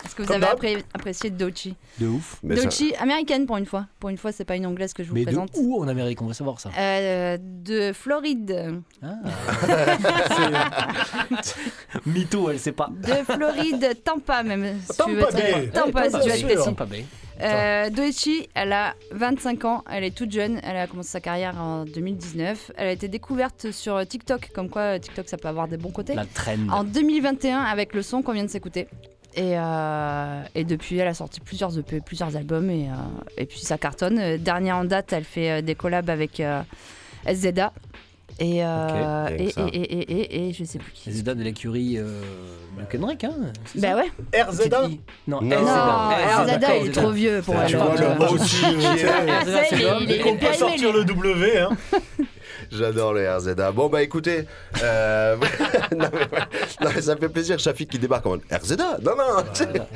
Est-ce 0.02 0.14
que 0.14 0.22
vous 0.22 0.28
Comme 0.32 0.42
avez 0.42 0.52
appré- 0.52 0.82
apprécié 0.94 1.28
Dochi? 1.30 1.76
De 1.98 2.06
ouf. 2.08 2.38
Dochi, 2.42 2.94
américaine 2.98 3.44
pour 3.46 3.58
une 3.58 3.66
fois. 3.66 3.86
Pour 4.00 4.08
une 4.10 4.16
fois, 4.16 4.32
c'est 4.32 4.44
pas 4.46 4.56
une 4.56 4.64
anglaise 4.66 4.92
que 4.94 5.02
je 5.02 5.08
vous 5.08 5.14
Mais 5.14 5.20
de 5.20 5.26
présente. 5.26 5.50
où 5.56 5.80
en 5.82 5.88
Amérique? 5.88 6.22
On 6.22 6.26
va 6.26 6.34
savoir 6.34 6.58
ça. 6.60 6.70
Euh, 6.78 7.36
de 7.40 7.92
Floride. 7.92 8.80
Mytho, 12.06 12.50
elle 12.50 12.58
sait 12.58 12.72
pas. 12.72 12.88
De 12.90 13.12
Floride, 13.34 14.02
Tampa 14.02 14.42
même. 14.42 14.78
si 14.90 14.96
tu 15.04 15.12
veux 15.14 15.20
Tampa 15.22 15.38
être- 15.38 15.60
Bay. 15.60 15.70
Tampa, 15.72 16.04
si 16.04 16.10
tu 16.10 16.16
veux 16.28 16.34
être 16.34 16.46
précis. 16.46 16.64
Tampa 16.64 16.84
Bay. 16.86 17.04
Euh, 17.42 17.90
Doichi, 17.90 18.48
elle 18.54 18.72
a 18.72 18.94
25 19.12 19.64
ans, 19.64 19.84
elle 19.90 20.04
est 20.04 20.14
toute 20.14 20.30
jeune, 20.30 20.60
elle 20.62 20.76
a 20.76 20.86
commencé 20.86 21.10
sa 21.10 21.20
carrière 21.20 21.56
en 21.60 21.84
2019. 21.84 22.72
Elle 22.76 22.88
a 22.88 22.92
été 22.92 23.08
découverte 23.08 23.70
sur 23.70 24.06
TikTok, 24.06 24.50
comme 24.54 24.68
quoi 24.68 24.98
TikTok 24.98 25.28
ça 25.28 25.36
peut 25.36 25.48
avoir 25.48 25.68
des 25.68 25.76
bons 25.76 25.90
côtés. 25.90 26.14
La 26.14 26.26
trend. 26.26 26.68
En 26.70 26.84
2021 26.84 27.58
avec 27.58 27.94
le 27.94 28.02
son 28.02 28.22
qu'on 28.22 28.32
vient 28.32 28.44
de 28.44 28.50
s'écouter. 28.50 28.88
Et, 29.34 29.56
euh, 29.56 30.42
et 30.54 30.64
depuis, 30.64 30.98
elle 30.98 31.06
a 31.08 31.14
sorti 31.14 31.40
plusieurs 31.40 31.78
EP, 31.78 32.00
plusieurs 32.00 32.36
albums 32.36 32.68
et, 32.68 32.88
euh, 32.88 32.94
et 33.36 33.46
puis 33.46 33.60
ça 33.60 33.78
cartonne. 33.78 34.18
Euh, 34.18 34.38
Dernière 34.38 34.76
en 34.76 34.84
date, 34.84 35.12
elle 35.12 35.24
fait 35.24 35.50
euh, 35.50 35.62
des 35.62 35.74
collabs 35.76 36.10
avec 36.10 36.40
euh, 36.40 36.62
SZA. 37.26 37.72
Et, 38.42 38.64
euh, 38.64 39.28
et, 39.38 39.50
ça. 39.50 39.66
et, 39.70 39.76
et, 39.76 39.98
et, 40.00 40.20
et- 40.46 40.48
et 40.48 40.52
je 40.54 40.64
sais 40.64 40.78
plus 40.78 40.92
qui. 40.92 41.10
Les 41.10 41.16
Zeda 41.16 41.34
de 41.34 41.42
l'écurie 41.42 41.98
euh, 41.98 42.22
Kendrick, 42.90 43.24
hein 43.24 43.34
Bah 43.76 43.96
ouais. 43.96 44.42
RZA 44.42 44.88
Non, 45.28 45.40
Non. 45.42 45.42
Non, 45.42 45.56
RZA. 45.66 46.76
Il 46.80 46.86
est 46.88 46.92
trop 46.92 47.10
vieux 47.10 47.42
pour 47.44 47.54
Ah, 47.58 47.64
elle. 47.64 47.70
tu 47.70 47.76
vois, 47.76 47.94
le 47.96 48.18
mot 48.18 48.32
aussi, 48.34 48.64
il 50.02 50.10
est- 50.12 50.38
peut 50.38 50.54
sortir 50.54 50.92
le 50.92 51.04
W, 51.04 51.58
hein. 51.58 51.70
J'adore 52.72 53.14
le 53.14 53.28
RZA. 53.28 53.72
Bon, 53.72 53.88
bah 53.88 54.02
écoutez, 54.02 54.44
euh, 54.82 55.36
non, 55.96 56.08
mais, 56.12 56.38
non, 56.84 56.90
mais 56.94 57.02
ça 57.02 57.14
me 57.14 57.20
fait 57.20 57.28
plaisir, 57.28 57.58
Shafik 57.58 57.90
qui 57.90 57.98
débarque 57.98 58.24
en 58.26 58.30
mode 58.30 58.42
RZA. 58.50 58.98
Non, 59.02 59.12
non. 59.16 59.24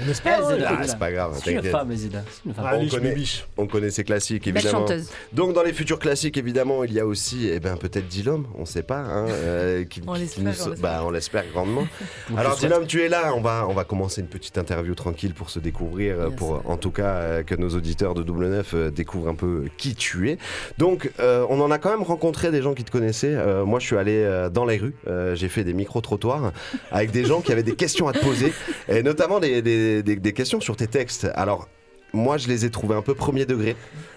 On 0.07 0.11
espère. 0.11 0.45
RZA. 0.45 0.57
Ah, 0.69 0.83
c'est 0.87 0.99
pas 0.99 1.13
grave, 1.13 1.41
C'est 1.45 1.53
une 1.53 1.63
femme, 1.63 1.91
une 1.93 2.55
femme. 2.55 2.67
Allez, 2.67 2.87
on, 2.87 2.97
connaît, 2.97 3.17
on 3.57 3.67
connaît 3.67 3.91
ses 3.91 4.03
classiques, 4.05 4.45
Belle 4.45 4.57
évidemment. 4.57 4.81
chanteuse. 4.87 5.09
Donc, 5.33 5.53
dans 5.55 5.63
les 5.63 5.73
futurs 5.73 5.99
classiques, 5.99 6.37
évidemment, 6.37 6.85
il 6.85 6.93
y 6.93 7.01
a 7.01 7.07
aussi, 7.07 7.49
eh 7.49 7.61
ben, 7.61 7.77
peut-être 7.77 8.09
Dilom, 8.09 8.47
on 8.59 8.65
sait 8.65 8.83
pas, 8.83 8.99
hein, 8.99 9.27
euh, 9.29 9.85
qui, 9.89 10.03
On 10.07 10.15
l'espère, 10.15 10.45
nous- 10.45 10.75
bah, 10.81 11.03
on 11.05 11.11
l'espère 11.11 11.45
grandement. 11.53 11.87
Alors. 12.37 12.57
Dilom, 12.57 12.87
tu 12.87 13.03
es 13.03 13.09
là, 13.09 13.33
on 13.35 13.41
va, 13.41 13.67
on 13.69 13.73
va 13.75 13.85
commencer 13.85 14.21
une 14.21 14.27
petite 14.29 14.59
interview 14.59 14.95
tranquille 14.95 15.35
pour 15.35 15.51
se 15.51 15.59
découvrir, 15.59 16.31
pour 16.37 16.63
en 16.69 16.77
tout 16.77 16.91
cas 16.91 17.15
euh, 17.15 17.43
que 17.43 17.55
nos 17.55 17.71
auditeurs 17.71 18.15
de 18.15 18.23
Double 18.23 18.49
Neuf 18.49 18.75
découvrent 18.75 19.29
un 19.29 19.35
peu 19.35 19.65
qui 19.77 19.95
tu 19.95 20.31
es. 20.31 20.39
Donc, 20.79 21.11
euh, 21.21 21.47
on 21.49 21.61
en 21.61 21.71
a 21.71 21.79
quand 21.79 21.91
même 21.91 22.03
rencontré 22.03 22.51
des 22.51 22.64
gens 22.65 22.75
qui 22.75 22.83
te 22.83 22.91
connaissaient. 22.91 23.35
Euh, 23.37 23.65
moi, 23.65 23.79
je 23.79 23.87
suis 23.87 23.97
allé 23.97 24.17
euh, 24.25 24.51
dans 24.51 24.65
les 24.65 24.77
rues, 24.79 24.95
euh, 25.07 25.37
j'ai 25.37 25.49
fait 25.49 25.63
des 25.63 25.73
micro-trottoirs 25.75 26.53
avec 26.91 27.13
des 27.13 27.25
gens 27.25 27.41
qui 27.41 27.53
avaient 27.53 27.63
des 27.63 27.77
questions 27.77 28.09
à 28.09 28.13
te 28.13 28.19
poser, 28.19 28.53
et 28.89 29.03
notamment 29.05 29.39
des, 29.39 29.63
des- 29.63 30.03
des- 30.03 30.17
des 30.17 30.33
questions 30.33 30.61
sur 30.61 30.75
tes 30.75 30.89
textes. 30.89 31.29
Alors, 31.37 31.69
moi, 32.13 32.37
je 32.39 32.49
les 32.49 32.65
ai 32.65 32.71
trouvés 32.71 32.95
un 32.95 33.03
peu 33.03 33.15
premier 33.15 33.45
degré. 33.47 33.77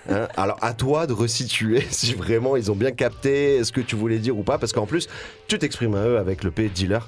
hein. 0.09 0.27
Alors, 0.35 0.57
à 0.61 0.73
toi 0.73 1.05
de 1.07 1.13
resituer 1.13 1.81
si 1.89 2.13
vraiment 2.15 2.55
ils 2.55 2.71
ont 2.71 2.75
bien 2.75 2.91
capté 2.91 3.63
ce 3.63 3.71
que 3.71 3.81
tu 3.81 3.95
voulais 3.95 4.19
dire 4.19 4.37
ou 4.37 4.43
pas, 4.43 4.57
parce 4.57 4.71
qu'en 4.73 4.85
plus, 4.87 5.07
tu 5.47 5.57
t'exprimes 5.59 5.95
à 5.95 6.05
eux 6.07 6.17
avec 6.17 6.43
le 6.43 6.51
P 6.51 6.69
dealer. 6.69 7.07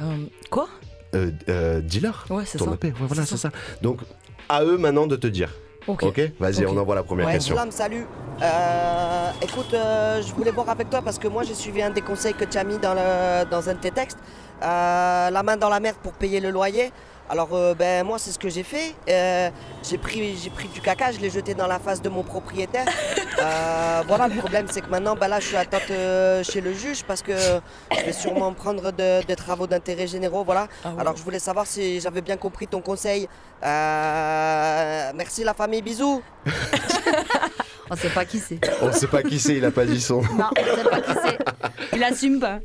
Euh, 0.00 0.04
quoi? 0.50 0.68
Euh, 1.14 1.30
euh, 1.48 1.80
dealer? 1.80 2.24
Ouais, 2.30 2.44
c'est 2.46 2.58
ça. 2.58 2.72
EP. 2.74 2.88
Ouais, 2.88 2.94
voilà, 3.00 3.24
C'est 3.24 3.30
c'est 3.36 3.42
ça. 3.42 3.50
Donc, 3.82 4.00
à 4.48 4.62
eux 4.64 4.78
maintenant 4.78 5.06
de 5.06 5.16
te 5.16 5.26
dire. 5.26 5.52
Ok. 5.88 6.20
Vas-y, 6.38 6.64
Ok. 6.66 6.72
on 6.74 6.76
envoie 6.78 6.94
la 6.94 7.02
première 7.02 7.26
Ouais, 7.26 7.32
question. 7.34 7.56
Salut. 7.70 8.06
Euh, 8.42 9.30
écoute, 9.42 9.72
euh, 9.74 10.22
je 10.22 10.32
voulais 10.34 10.50
voir 10.50 10.68
avec 10.68 10.90
toi 10.90 11.00
parce 11.02 11.18
que 11.18 11.26
moi 11.28 11.42
j'ai 11.42 11.54
suivi 11.54 11.82
un 11.82 11.90
des 11.90 12.02
conseils 12.02 12.34
que 12.34 12.44
tu 12.44 12.56
as 12.58 12.64
mis 12.64 12.78
dans, 12.78 12.94
le, 12.94 13.44
dans 13.50 13.68
un 13.68 13.74
de 13.74 13.78
tes 13.78 13.90
textes. 13.90 14.18
Euh, 14.62 15.30
la 15.30 15.42
main 15.42 15.56
dans 15.56 15.68
la 15.68 15.80
merde 15.80 15.96
pour 16.02 16.12
payer 16.12 16.40
le 16.40 16.50
loyer. 16.50 16.92
Alors 17.30 17.50
euh, 17.52 17.74
ben 17.74 18.04
moi 18.06 18.18
c'est 18.18 18.30
ce 18.32 18.38
que 18.38 18.48
j'ai 18.48 18.62
fait. 18.62 18.94
Euh, 19.08 19.50
j'ai 19.88 19.98
pris 19.98 20.36
j'ai 20.42 20.50
pris 20.50 20.68
du 20.68 20.80
caca, 20.80 21.12
je 21.12 21.18
l'ai 21.18 21.28
jeté 21.30 21.52
dans 21.54 21.66
la 21.66 21.78
face 21.78 22.00
de 22.02 22.08
mon 22.08 22.22
propriétaire. 22.22 22.86
Euh, 23.40 24.02
voilà 24.08 24.26
le 24.26 24.34
problème 24.34 24.66
c'est 24.68 24.80
que 24.80 24.88
maintenant 24.90 25.14
ben 25.14 25.28
là 25.28 25.38
je 25.38 25.46
suis 25.46 25.54
à 25.56 25.60
attente 25.60 25.92
euh, 25.92 26.42
chez 26.42 26.60
le 26.60 26.72
juge 26.72 27.04
parce 27.04 27.22
que 27.22 27.32
je 27.96 28.04
vais 28.04 28.12
sûrement 28.12 28.52
prendre 28.52 28.90
de- 28.90 29.24
des 29.24 29.36
travaux 29.36 29.68
d'intérêt 29.68 30.08
généraux 30.08 30.42
voilà. 30.42 30.66
Ah. 30.84 30.88
Alors 30.98 31.16
je 31.16 31.22
voulais 31.22 31.38
savoir 31.38 31.64
si 31.64 32.00
j'avais 32.00 32.20
bien 32.20 32.36
compris 32.36 32.66
ton 32.66 32.80
conseil. 32.80 33.28
Euh, 33.64 35.12
merci 35.14 35.44
la 35.44 35.54
famille 35.54 35.82
bisous. 35.82 36.20
On 37.90 37.94
sait 37.94 38.10
pas 38.10 38.24
qui 38.24 38.40
c'est. 38.40 38.58
On 38.82 38.92
sait 38.92 39.06
pas 39.06 39.22
qui 39.22 39.38
c'est, 39.38 39.54
il 39.56 39.64
a 39.64 39.70
pas 39.70 39.84
dit 39.86 40.00
son. 40.00 40.20
Non, 40.20 40.50
on 40.58 40.76
sait 40.76 40.84
pas 40.90 41.00
qui 41.00 41.12
c'est. 41.24 41.38
Il 41.96 42.02
assume 42.02 42.40
pas. 42.40 42.58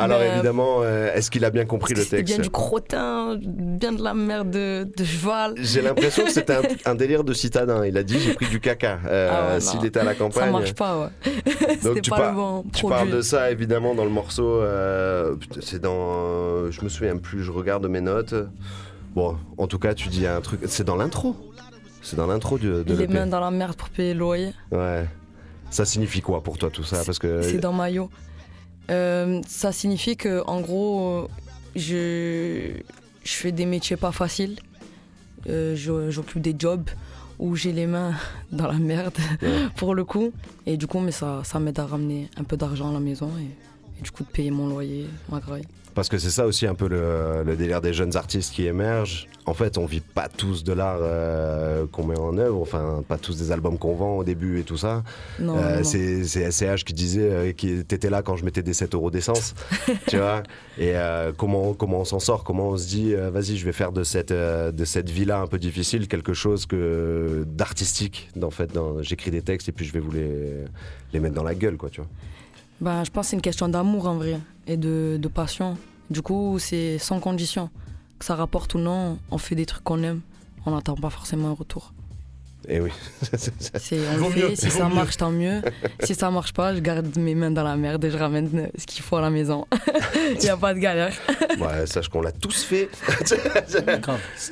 Alors 0.00 0.20
euh, 0.20 0.32
évidemment, 0.34 0.78
euh, 0.82 1.12
est-ce 1.14 1.30
qu'il 1.30 1.44
a 1.44 1.50
bien 1.50 1.64
compris 1.64 1.94
le 1.94 2.04
texte 2.04 2.24
bien 2.34 2.38
du 2.42 2.50
crottin, 2.50 3.38
bien 3.40 3.92
de 3.92 4.02
la 4.02 4.14
merde 4.14 4.50
de, 4.50 4.88
de 4.96 5.04
cheval. 5.04 5.54
J'ai 5.56 5.82
l'impression 5.82 6.24
que 6.24 6.30
c'était 6.32 6.54
un, 6.54 6.62
un 6.86 6.94
délire 6.94 7.24
de 7.24 7.32
citadin. 7.32 7.84
Il 7.86 7.96
a 7.96 8.02
dit 8.02 8.18
j'ai 8.18 8.34
pris 8.34 8.46
du 8.46 8.60
caca. 8.60 8.98
Euh, 9.06 9.56
Ah. 9.56 9.60
S'il 9.60 9.84
était 9.84 10.00
à 10.00 10.04
la 10.04 10.14
campagne. 10.14 10.44
Ça 10.46 10.50
marche 10.50 10.74
pas, 10.74 10.98
ouais. 10.98 11.34
Donc 11.82 12.00
tu, 12.02 12.10
pas 12.10 12.16
par- 12.16 12.30
le 12.30 12.36
bon 12.36 12.64
tu 12.74 12.86
parles 12.86 13.10
de 13.10 13.20
ça 13.20 13.50
évidemment 13.50 13.94
dans 13.94 14.04
le 14.04 14.10
morceau. 14.10 14.60
c'est 15.60 15.80
dans. 15.80 16.70
je 16.70 16.82
me 16.82 16.88
souviens 16.88 17.16
plus. 17.16 17.42
Je 17.42 17.50
regarde 17.52 17.86
mes 17.86 18.00
notes. 18.00 18.34
Bon, 19.14 19.36
en 19.58 19.66
tout 19.66 19.78
cas, 19.78 19.94
tu 19.94 20.08
dis 20.08 20.26
un 20.26 20.40
truc. 20.40 20.60
C'est 20.66 20.84
dans 20.84 20.96
l'intro. 20.96 21.34
C'est 22.02 22.16
dans 22.16 22.26
l'intro 22.26 22.58
de, 22.58 22.82
de 22.82 22.94
Les 22.94 23.06
mains 23.08 23.26
dans 23.26 23.40
la 23.40 23.50
merde 23.50 23.74
pour 23.76 23.88
payer 23.90 24.14
le 24.14 24.20
loyer. 24.20 24.52
Ouais. 24.72 25.04
Ça 25.70 25.84
signifie 25.84 26.20
quoi 26.20 26.42
pour 26.42 26.58
toi 26.58 26.70
tout 26.70 26.82
ça? 26.82 27.02
Parce 27.04 27.18
que 27.18 27.42
C'est 27.42 27.58
dans 27.58 27.72
Maillot. 27.72 28.08
Euh, 28.90 29.40
ça 29.46 29.72
signifie 29.72 30.16
que, 30.16 30.42
en 30.46 30.60
gros, 30.60 31.28
je, 31.76 32.72
je 33.22 33.32
fais 33.32 33.52
des 33.52 33.66
métiers 33.66 33.96
pas 33.96 34.12
faciles. 34.12 34.58
Euh, 35.48 35.76
J'occupe 36.10 36.42
des 36.42 36.54
jobs 36.58 36.88
où 37.38 37.56
j'ai 37.56 37.72
les 37.72 37.86
mains 37.86 38.14
dans 38.52 38.66
la 38.66 38.78
merde, 38.78 39.16
pour 39.76 39.94
le 39.94 40.04
coup. 40.04 40.32
Et 40.66 40.76
du 40.76 40.86
coup, 40.86 40.98
mais 41.00 41.12
ça, 41.12 41.42
ça 41.44 41.58
m'aide 41.58 41.78
à 41.78 41.86
ramener 41.86 42.28
un 42.36 42.44
peu 42.44 42.56
d'argent 42.56 42.90
à 42.90 42.92
la 42.92 43.00
maison 43.00 43.30
et 43.38 43.48
du 44.00 44.10
coup 44.10 44.24
de 44.24 44.28
payer 44.28 44.50
mon 44.50 44.68
loyer, 44.68 45.06
ma 45.30 45.40
graille. 45.40 45.64
Parce 45.92 46.08
que 46.08 46.18
c'est 46.18 46.30
ça 46.30 46.46
aussi 46.46 46.66
un 46.68 46.74
peu 46.76 46.88
le, 46.88 47.42
le 47.44 47.56
délire 47.56 47.80
des 47.80 47.92
jeunes 47.92 48.16
artistes 48.16 48.54
qui 48.54 48.64
émergent. 48.64 49.26
En 49.44 49.54
fait, 49.54 49.76
on 49.76 49.86
vit 49.86 50.00
pas 50.00 50.28
tous 50.28 50.62
de 50.62 50.72
l'art 50.72 51.00
euh, 51.00 51.84
qu'on 51.90 52.04
met 52.06 52.16
en 52.16 52.38
œuvre, 52.38 52.60
enfin 52.60 53.02
pas 53.08 53.18
tous 53.18 53.36
des 53.36 53.50
albums 53.50 53.76
qu'on 53.76 53.96
vend 53.96 54.18
au 54.18 54.22
début 54.22 54.60
et 54.60 54.62
tout 54.62 54.76
ça. 54.76 55.02
Non, 55.40 55.56
Euh, 55.58 55.82
c'est 55.82 56.22
SCH 56.24 56.84
qui 56.84 56.92
disait 56.92 57.28
euh, 57.28 57.52
qui 57.52 57.84
t'étais 57.84 58.08
là 58.08 58.22
quand 58.22 58.36
je 58.36 58.44
mettais 58.44 58.62
des 58.62 58.72
7 58.72 58.94
euros 58.94 59.10
d'essence, 59.10 59.54
tu 60.06 60.18
vois. 60.18 60.44
Et 60.78 60.92
euh, 60.94 61.32
comment 61.36 61.74
comment 61.74 62.00
on 62.00 62.04
s'en 62.04 62.20
sort? 62.20 62.44
Comment 62.44 62.68
on 62.68 62.76
se 62.76 62.86
dit 62.86 63.12
euh, 63.12 63.30
vas-y, 63.30 63.56
je 63.56 63.64
vais 63.64 63.72
faire 63.72 63.90
de 63.90 64.04
cette 64.04 64.32
de 64.32 64.84
cette 64.84 65.10
vie 65.10 65.24
là 65.24 65.40
un 65.40 65.48
peu 65.48 65.58
difficile 65.58 66.06
quelque 66.06 66.34
chose 66.34 66.66
que 66.66 67.44
d'artistique. 67.48 68.30
En 68.40 68.50
fait, 68.50 68.70
j'écris 69.00 69.32
des 69.32 69.42
textes 69.42 69.68
et 69.68 69.72
puis 69.72 69.84
je 69.86 69.92
vais 69.92 70.00
vous 70.00 70.12
les 70.12 70.30
les 71.12 71.18
mettre 71.18 71.34
dans 71.34 71.42
la 71.42 71.56
gueule, 71.56 71.76
quoi, 71.76 71.90
tu 71.90 72.00
vois. 72.00 72.10
Ben, 72.80 73.04
je 73.04 73.10
pense 73.10 73.26
que 73.26 73.30
c'est 73.30 73.36
une 73.36 73.42
question 73.42 73.68
d'amour 73.68 74.06
en 74.06 74.16
vrai 74.16 74.40
et 74.66 74.76
de, 74.76 75.18
de 75.20 75.28
passion. 75.28 75.76
Du 76.08 76.22
coup, 76.22 76.58
c'est 76.58 76.98
sans 76.98 77.20
condition. 77.20 77.68
Que 78.18 78.24
ça 78.24 78.34
rapporte 78.34 78.74
ou 78.74 78.78
non, 78.78 79.18
on 79.30 79.38
fait 79.38 79.54
des 79.54 79.66
trucs 79.66 79.84
qu'on 79.84 80.02
aime. 80.02 80.20
On 80.66 80.72
n'attend 80.72 80.94
pas 80.94 81.10
forcément 81.10 81.48
un 81.48 81.54
retour. 81.54 81.92
Et 82.68 82.80
oui. 82.80 82.90
C'est, 83.36 83.98
on 84.20 84.26
le 84.28 84.30
fait, 84.32 84.40
mieux, 84.40 84.54
si 84.56 84.70
ça 84.70 84.88
mieux. 84.88 84.94
marche, 84.94 85.16
tant 85.16 85.30
mieux. 85.30 85.62
si 86.02 86.14
ça 86.14 86.30
marche 86.30 86.52
pas, 86.52 86.74
je 86.74 86.80
garde 86.80 87.16
mes 87.16 87.34
mains 87.34 87.50
dans 87.50 87.64
la 87.64 87.76
merde 87.76 88.04
et 88.04 88.10
je 88.10 88.16
ramène 88.18 88.70
ce 88.76 88.86
qu'il 88.86 89.02
faut 89.02 89.16
à 89.16 89.20
la 89.22 89.30
maison. 89.30 89.66
Il 90.34 90.38
n'y 90.38 90.48
a 90.48 90.56
pas 90.56 90.74
de 90.74 90.78
galère. 90.78 91.12
Ouais, 91.58 91.86
sache 91.86 92.08
qu'on 92.08 92.22
l'a 92.22 92.32
tous 92.32 92.62
fait. 92.62 92.88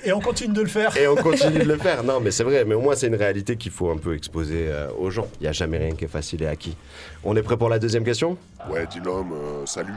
Et 0.04 0.12
on 0.12 0.20
continue 0.20 0.52
de 0.52 0.60
le 0.62 0.68
faire. 0.68 0.94
Et 0.96 1.06
on 1.06 1.14
continue 1.16 1.60
de 1.60 1.64
le 1.64 1.78
faire. 1.78 2.02
Non, 2.02 2.20
mais 2.20 2.30
c'est 2.30 2.44
vrai. 2.44 2.64
Mais 2.66 2.74
au 2.74 2.80
moins, 2.80 2.96
c'est 2.96 3.06
une 3.06 3.14
réalité 3.14 3.56
qu'il 3.56 3.70
faut 3.72 3.90
un 3.90 3.96
peu 3.96 4.14
exposer 4.14 4.66
euh, 4.68 4.88
aux 4.98 5.10
gens. 5.10 5.26
Il 5.40 5.44
n'y 5.44 5.48
a 5.48 5.52
jamais 5.52 5.78
rien 5.78 5.92
qui 5.94 6.04
est 6.04 6.08
facile 6.08 6.42
et 6.42 6.46
acquis. 6.46 6.76
On 7.24 7.34
est 7.36 7.42
prêt 7.42 7.56
pour 7.56 7.68
la 7.70 7.78
deuxième 7.78 8.04
question? 8.04 8.36
Ouais, 8.70 8.86
Dilom, 8.86 9.32
euh, 9.32 9.64
salut. 9.64 9.94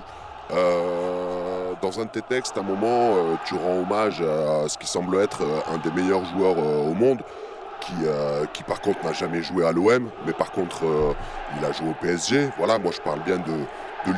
Euh, 0.53 1.73
dans 1.81 1.99
un 1.99 2.05
de 2.05 2.09
tes 2.11 2.21
textes, 2.21 2.57
à 2.57 2.61
un 2.61 2.63
moment, 2.63 3.15
euh, 3.15 3.35
tu 3.45 3.55
rends 3.55 3.81
hommage 3.81 4.21
à 4.21 4.67
ce 4.69 4.77
qui 4.77 4.87
semble 4.87 5.17
être 5.19 5.41
euh, 5.41 5.59
un 5.73 5.77
des 5.77 5.91
meilleurs 5.91 6.25
joueurs 6.25 6.57
euh, 6.57 6.89
au 6.89 6.93
monde, 6.93 7.19
qui, 7.81 7.93
euh, 8.05 8.45
qui 8.53 8.63
par 8.63 8.79
contre 8.79 9.03
n'a 9.03 9.11
jamais 9.11 9.41
joué 9.41 9.65
à 9.65 9.71
l'OM, 9.71 10.09
mais 10.25 10.33
par 10.33 10.51
contre, 10.51 10.85
euh, 10.85 11.13
il 11.57 11.65
a 11.65 11.71
joué 11.73 11.89
au 11.89 11.93
PSG. 11.93 12.49
Voilà, 12.57 12.79
moi 12.79 12.91
je 12.95 13.01
parle 13.01 13.21
bien 13.23 13.37
de, 13.37 13.65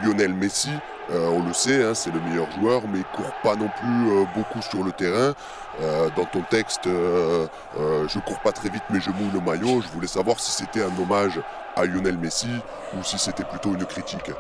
Lionel 0.04 0.34
Messi. 0.34 0.70
Euh, 1.12 1.28
on 1.30 1.46
le 1.46 1.54
sait, 1.54 1.84
hein, 1.84 1.94
c'est 1.94 2.12
le 2.12 2.20
meilleur 2.22 2.50
joueur, 2.52 2.84
mais 2.88 3.00
il 3.00 3.06
court 3.06 3.34
pas 3.44 3.56
non 3.56 3.70
plus 3.80 4.26
beaucoup 4.36 4.62
sur 4.62 4.84
le 4.84 4.92
terrain. 4.92 5.34
Euh, 5.82 6.10
dans 6.16 6.26
ton 6.26 6.42
texte, 6.42 6.86
euh, 6.86 7.48
euh, 7.80 8.08
je 8.08 8.20
cours 8.20 8.40
pas 8.40 8.52
très 8.52 8.70
vite, 8.70 8.84
mais 8.92 9.00
je 9.02 9.10
mouille 9.10 9.32
le 9.34 9.40
maillot. 9.42 9.82
Je 9.82 9.88
voulais 9.88 10.08
savoir 10.08 10.40
si 10.40 10.52
c'était 10.52 10.84
un 10.84 10.92
hommage 11.02 11.40
à 11.76 11.86
Lionel 11.86 12.18
Messi 12.18 12.48
ou 12.96 13.04
si 13.04 13.18
c'était 13.18 13.44
plutôt 13.44 13.74
une 13.74 13.86
critique. 13.86 14.30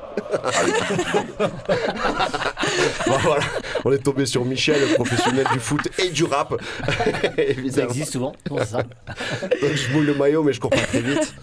Bon, 3.07 3.17
voilà. 3.21 3.43
On 3.85 3.91
est 3.91 3.97
tombé 4.03 4.25
sur 4.25 4.45
Michel, 4.45 4.79
le 4.79 4.95
professionnel 4.95 5.45
du 5.51 5.59
foot 5.59 5.81
et 5.99 6.09
du 6.09 6.23
rap. 6.23 6.53
Ça 7.69 7.83
existe 7.83 8.13
souvent, 8.13 8.33
ça. 8.65 8.83
Donc, 8.83 9.73
je 9.73 9.91
mouille 9.91 10.05
le 10.05 10.15
maillot, 10.15 10.43
mais 10.43 10.53
je 10.53 10.59
cours 10.59 10.69
pas 10.69 10.77
très 10.77 11.01
vite. 11.01 11.33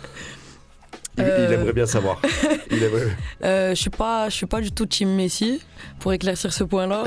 Il, 1.21 1.27
Euh. 1.27 1.47
il 1.49 1.53
aimerait 1.55 1.73
bien 1.73 1.87
savoir. 1.87 2.21
Il 2.71 2.83
aimerait- 2.83 3.17
Euh, 3.45 3.71
je 3.71 3.81
suis 3.81 3.91
pas, 3.91 4.29
je 4.29 4.35
suis 4.37 4.47
pas 4.47 4.61
du 4.61 4.73
tout 4.73 4.87
team 4.87 5.15
Messi 5.15 5.61
pour 5.99 6.13
éclaircir 6.13 6.53
ce 6.53 6.65
point-là. 6.65 7.05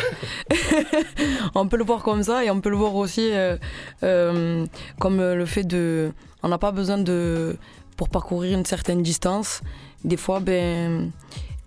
on 1.55 1.67
peut 1.67 1.77
le 1.77 1.83
voir 1.83 2.03
comme 2.03 2.23
ça 2.23 2.43
et 2.43 2.49
on 2.49 2.61
peut 2.61 2.69
le 2.69 2.75
voir 2.77 2.95
aussi 2.95 3.29
euh, 3.31 4.65
comme 4.99 5.17
le 5.19 5.45
fait 5.45 5.63
de, 5.63 6.11
on 6.43 6.49
n'a 6.49 6.57
pas 6.57 6.71
besoin 6.71 6.97
de 6.97 7.55
pour 7.97 8.09
parcourir 8.09 8.57
une 8.57 8.65
certaine 8.65 9.01
distance. 9.03 9.61
Des 10.03 10.17
fois, 10.17 10.39
ben, 10.39 11.11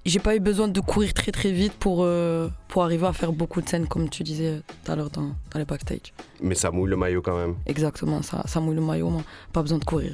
j'ai 0.04 0.18
pas 0.18 0.34
eu 0.36 0.40
besoin 0.40 0.68
de 0.68 0.80
courir 0.80 1.14
très 1.14 1.32
très 1.32 1.50
vite 1.52 1.72
pour 1.74 2.06
pour 2.68 2.82
arriver 2.84 3.06
à 3.06 3.12
faire 3.12 3.32
beaucoup 3.32 3.60
de 3.62 3.68
scènes 3.68 3.86
comme 3.86 4.08
tu 4.08 4.22
disais 4.22 4.60
tout 4.84 4.92
à 4.92 4.96
l'heure 4.96 5.10
dans, 5.10 5.30
dans 5.50 5.58
les 5.58 5.64
backstage. 5.64 6.12
Mais 6.42 6.54
ça 6.54 6.70
mouille 6.70 6.90
le 6.90 6.96
maillot 6.96 7.22
quand 7.22 7.36
même. 7.36 7.54
Exactement, 7.66 8.22
ça, 8.22 8.42
ça 8.46 8.60
mouille 8.60 8.76
le 8.76 8.82
maillot. 8.82 9.08
moi. 9.08 9.22
Pas 9.52 9.62
besoin 9.62 9.78
de 9.78 9.84
courir. 9.84 10.12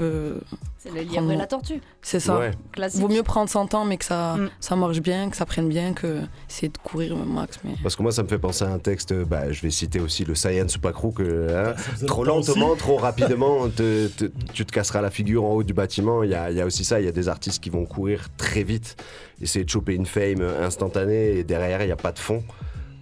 Euh, 0.00 0.34
je 0.40 0.50
peux. 0.50 0.56
C'est 0.78 0.90
le 0.90 0.96
lièvre 1.00 1.12
prendre 1.14 1.32
et 1.32 1.36
la 1.36 1.46
tortue. 1.46 1.80
C'est 2.02 2.20
ça. 2.20 2.38
Ouais. 2.38 2.50
Classique. 2.72 3.00
Vaut 3.00 3.08
mieux 3.08 3.22
prendre 3.22 3.48
son 3.50 3.66
temps, 3.66 3.84
mais 3.84 3.96
que 3.96 4.04
ça, 4.04 4.36
Mm. 4.36 4.50
ça 4.60 4.76
marche 4.76 5.00
bien, 5.00 5.30
que 5.30 5.36
ça 5.36 5.46
prenne 5.46 5.68
bien, 5.68 5.92
que 5.94 6.20
essayer 6.48 6.68
de 6.68 6.78
courir 6.78 7.12
au 7.16 7.24
max. 7.24 7.58
Mais... 7.64 7.72
Parce 7.82 7.96
que 7.96 8.02
moi, 8.02 8.12
ça 8.12 8.22
me 8.22 8.28
fait 8.28 8.38
penser 8.38 8.64
à 8.64 8.68
un 8.68 8.78
texte. 8.78 9.12
Bah, 9.14 9.50
je 9.52 9.60
vais 9.62 9.70
citer 9.70 10.00
aussi 10.00 10.24
le 10.24 10.34
Science 10.34 10.72
Supacrou 10.72 11.10
que 11.12 11.48
hein, 11.54 11.74
trop 12.06 12.24
lentement, 12.24 12.70
aussi. 12.70 12.78
trop 12.80 12.96
rapidement, 12.96 13.68
te- 13.68 14.08
te- 14.08 14.30
tu 14.52 14.64
te 14.66 14.72
casseras 14.72 15.00
la 15.00 15.10
figure 15.10 15.44
en 15.44 15.52
haut 15.52 15.62
du 15.62 15.74
bâtiment. 15.74 16.22
Il 16.22 16.30
y 16.30 16.34
a, 16.34 16.50
il 16.50 16.56
y 16.56 16.60
a 16.60 16.66
aussi 16.66 16.84
ça. 16.84 17.00
Il 17.00 17.04
y 17.06 17.08
a 17.08 17.12
des 17.12 17.28
artistes 17.28 17.62
qui 17.62 17.70
vont 17.70 17.84
courir 17.86 18.28
très 18.36 18.62
vite, 18.62 18.96
essayer 19.40 19.64
de 19.64 19.70
choper 19.70 19.94
une 19.94 20.06
fame 20.06 20.42
instantanée, 20.62 21.38
et 21.38 21.44
derrière, 21.44 21.82
il 21.82 21.86
n'y 21.86 21.92
a 21.92 21.96
pas 21.96 22.12
de 22.12 22.18
fond. 22.18 22.42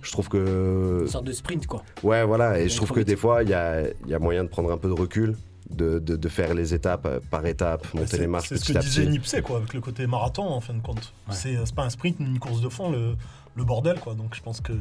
Je 0.02 0.12
trouve 0.12 0.28
que 0.28 0.98
Une 1.02 1.08
sorte 1.08 1.24
de 1.24 1.32
sprint, 1.32 1.66
quoi. 1.66 1.82
Ouais, 2.02 2.24
voilà, 2.24 2.60
et 2.60 2.68
je 2.68 2.76
trouve 2.76 2.90
que 2.92 2.98
vite. 3.00 3.08
des 3.08 3.16
fois, 3.16 3.42
il 3.42 3.48
y 3.48 3.54
a, 3.54 3.80
il 4.04 4.10
y 4.10 4.14
a 4.14 4.18
moyen 4.18 4.44
de 4.44 4.48
prendre 4.50 4.70
un 4.70 4.76
peu 4.76 4.88
de 4.88 4.92
recul, 4.92 5.34
de, 5.70 5.98
de- 5.98 6.16
de 6.16 6.28
faire 6.28 6.54
les 6.54 6.74
étapes 6.74 7.06
euh, 7.06 7.20
par 7.30 7.44
étape, 7.46 7.92
monter 7.94 8.18
les 8.18 8.26
marches 8.26 8.48
c'est 8.48 8.56
ce 8.58 8.64
petit 8.64 8.74
que 8.74 8.78
disait. 8.80 9.06
Nipsey, 9.06 9.42
quoi, 9.42 9.56
avec 9.58 9.72
le 9.74 9.80
côté 9.80 10.06
marathon, 10.06 10.44
en 10.44 10.60
fin 10.60 10.74
de 10.74 10.80
compte. 10.82 11.12
C'est 11.30 11.56
c'est 11.64 11.74
pas 11.74 11.84
un 11.84 11.90
sprint, 11.90 12.20
ni 12.20 12.26
une 12.26 12.38
course 12.38 12.60
de 12.60 12.68
fond, 12.68 12.90
le, 12.90 13.14
le 13.56 13.64
bordel, 13.64 13.98
quoi. 14.00 14.14
Donc 14.14 14.34
je 14.34 14.42
pense 14.42 14.60
que 14.60 14.72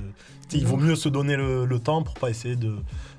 il 0.51 0.65
vaut 0.65 0.77
mieux 0.77 0.95
se 0.95 1.09
donner 1.09 1.35
le, 1.37 1.65
le 1.65 1.79
temps 1.79 2.03
pour 2.03 2.13
pas 2.15 2.29
essayer 2.29 2.55
de, 2.55 2.75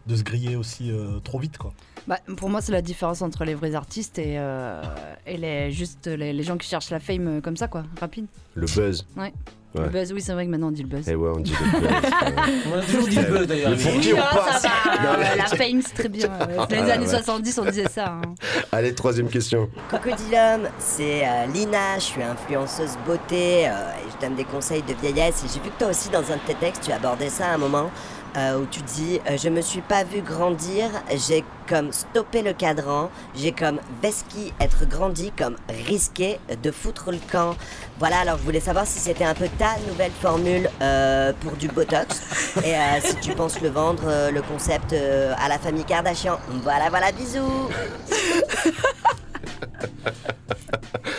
de 0.06 0.16
se 0.16 0.22
griller 0.22 0.56
aussi 0.56 0.90
euh, 0.90 1.18
trop 1.20 1.38
vite, 1.38 1.56
quoi. 1.58 1.72
Bah, 2.06 2.18
pour 2.36 2.50
moi, 2.50 2.60
c'est 2.60 2.72
la 2.72 2.82
différence 2.82 3.22
entre 3.22 3.44
les 3.46 3.54
vrais 3.54 3.74
artistes 3.74 4.18
et, 4.18 4.34
euh, 4.38 4.82
et 5.26 5.38
les, 5.38 5.72
juste 5.72 6.06
les, 6.06 6.34
les 6.34 6.42
gens 6.42 6.58
qui 6.58 6.68
cherchent 6.68 6.90
la 6.90 7.00
fame 7.00 7.26
euh, 7.28 7.40
comme 7.40 7.56
ça, 7.56 7.66
quoi, 7.66 7.84
rapide. 7.98 8.26
Le 8.54 8.66
buzz. 8.66 9.06
Ouais. 9.16 9.32
Ouais. 9.74 9.82
Le 9.86 9.88
buzz, 9.90 10.12
oui, 10.12 10.20
c'est 10.22 10.32
vrai 10.32 10.46
que 10.46 10.50
maintenant 10.50 10.68
on 10.68 10.70
dit 10.70 10.82
le 10.82 10.88
buzz. 10.88 11.08
Et 11.08 11.16
ouais, 11.16 11.30
on 11.34 11.40
dit 11.40 11.52
le 11.52 11.80
buzz. 11.80 11.90
On 12.72 12.78
a 12.78 12.82
toujours 12.82 13.08
dit 13.08 13.16
le 13.16 13.22
buzz, 13.24 13.46
d'ailleurs. 13.48 13.70
Mais 13.70 13.76
pour 13.76 14.00
qui 14.00 14.12
on 14.12 14.18
Ah, 14.20 14.36
passe 14.36 14.62
ça 14.62 14.68
va, 14.68 15.02
Non, 15.02 15.18
mais- 15.18 15.36
La 15.36 15.44
fame, 15.46 15.82
c'est 15.82 15.94
très 15.94 16.08
bien. 16.08 16.28
Les 16.70 16.76
Ah, 16.78 16.92
années 16.92 17.06
ouais. 17.06 17.10
70, 17.10 17.58
on 17.58 17.64
disait 17.64 17.88
ça. 17.88 18.06
hein. 18.06 18.22
Allez, 18.70 18.94
troisième 18.94 19.28
question. 19.28 19.68
Crocodilum, 19.88 20.68
c'est 20.78 21.22
euh, 21.26 21.46
Lina, 21.52 21.96
je 21.96 22.02
suis 22.04 22.22
influenceuse 22.22 22.96
beauté 23.06 23.66
euh, 23.68 23.70
et 23.70 24.10
je 24.14 24.24
donne 24.26 24.36
des 24.36 24.44
conseils 24.44 24.82
de 24.82 24.94
vieillesse. 24.94 25.42
Et 25.44 25.48
j'ai 25.52 25.60
vu 25.60 25.70
que 25.70 25.78
toi 25.78 25.88
aussi, 25.90 26.08
dans 26.08 26.18
un 26.30 26.36
de 26.36 26.42
tes 26.46 26.54
textes, 26.54 26.84
tu 26.84 26.92
abordais 26.92 27.28
ça 27.30 27.48
à 27.48 27.54
un 27.54 27.58
moment. 27.58 27.90
Euh, 28.36 28.60
où 28.60 28.66
tu 28.66 28.80
dis 28.82 29.20
euh, 29.28 29.36
Je 29.36 29.48
me 29.48 29.60
suis 29.60 29.80
pas 29.80 30.04
vu 30.04 30.20
grandir, 30.20 30.90
j'ai 31.28 31.44
comme 31.68 31.92
stoppé 31.92 32.42
le 32.42 32.52
cadran, 32.52 33.10
j'ai 33.34 33.52
comme 33.52 33.80
Veski 34.02 34.52
être 34.60 34.86
grandi, 34.86 35.32
comme 35.36 35.56
risqué 35.86 36.38
de 36.62 36.70
foutre 36.70 37.10
le 37.10 37.18
camp. 37.30 37.56
Voilà, 37.98 38.18
alors 38.18 38.38
je 38.38 38.42
voulais 38.42 38.60
savoir 38.60 38.86
si 38.86 38.98
c'était 38.98 39.24
un 39.24 39.34
peu 39.34 39.48
ta 39.58 39.76
nouvelle 39.88 40.12
formule 40.12 40.68
euh, 40.82 41.32
pour 41.40 41.52
du 41.52 41.68
Botox 41.68 42.20
et 42.64 42.74
euh, 42.74 42.78
si 43.02 43.16
tu 43.16 43.32
penses 43.32 43.60
le 43.60 43.70
vendre, 43.70 44.30
le 44.30 44.42
concept 44.42 44.92
à 44.92 45.48
la 45.48 45.58
famille 45.58 45.84
Kardashian. 45.84 46.38
Voilà, 46.62 46.90
voilà, 46.90 47.12
bisous 47.12 47.40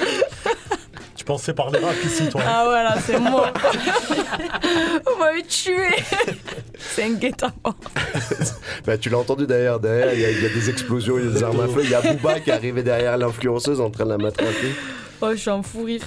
Tu 1.26 1.32
pensais 1.32 1.54
parler 1.56 1.80
rap 1.80 1.96
ici, 2.06 2.30
toi 2.30 2.40
Ah 2.46 2.62
voilà, 2.66 2.96
c'est 3.02 3.18
moi. 3.20 3.52
Vous 5.06 5.20
m'avez 5.20 5.42
tué. 5.42 5.88
C'est 6.78 7.04
un 7.06 7.14
guet-apens. 7.14 7.74
Bah, 8.86 8.96
tu 9.00 9.10
l'as 9.10 9.18
entendu 9.18 9.48
d'ailleurs, 9.48 9.80
derrière, 9.80 10.14
il 10.14 10.20
y, 10.20 10.26
a- 10.26 10.30
il 10.30 10.44
y 10.44 10.46
a 10.46 10.50
des 10.50 10.70
explosions, 10.70 11.18
il 11.18 11.26
y 11.26 11.28
a 11.28 11.32
des 11.32 11.44
armes 11.44 11.62
à 11.62 11.68
feu. 11.68 11.82
Il 11.84 11.90
y 11.90 11.96
a 11.96 12.02
Booba 12.02 12.40
qui 12.42 12.52
est 12.52 12.54
arrivé 12.54 12.84
derrière 12.84 13.18
l'influenceuse 13.18 13.82
en 13.82 13.90
train 13.90 14.04
de 14.06 14.10
la 14.12 14.18
matraquer. 14.20 14.76
Oh, 15.22 15.30
je 15.32 15.38
suis 15.38 15.50
en 15.50 15.64
fou 15.64 15.86
rire. 15.86 16.04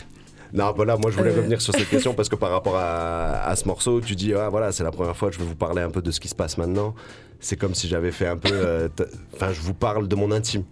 Non, 0.52 0.72
voilà, 0.76 0.96
moi 0.96 1.10
je 1.10 1.16
voulais 1.16 1.32
Euh. 1.32 1.36
revenir 1.38 1.60
sur 1.60 1.74
cette 1.74 1.88
question 1.90 2.14
parce 2.14 2.28
que 2.28 2.36
par 2.36 2.50
rapport 2.52 2.76
à, 2.76 3.42
à 3.44 3.56
ce 3.56 3.66
morceau, 3.66 4.00
tu 4.00 4.14
dis, 4.14 4.34
ah, 4.34 4.48
voilà, 4.50 4.70
c'est 4.70 4.84
la 4.84 4.92
première 4.92 5.16
fois 5.16 5.30
que 5.30 5.34
je 5.34 5.40
vais 5.40 5.46
vous 5.46 5.56
parler 5.56 5.82
un 5.82 5.90
peu 5.90 6.00
de 6.00 6.12
ce 6.12 6.20
qui 6.20 6.28
se 6.28 6.34
passe 6.36 6.56
maintenant. 6.58 6.94
C'est 7.40 7.56
comme 7.56 7.74
si 7.74 7.88
j'avais 7.88 8.12
fait 8.12 8.28
un 8.28 8.36
peu. 8.36 8.50
euh, 8.52 8.88
Enfin, 9.34 9.52
je 9.52 9.60
vous 9.60 9.74
parle 9.74 10.06
de 10.06 10.14
mon 10.14 10.30
intime. 10.30 10.62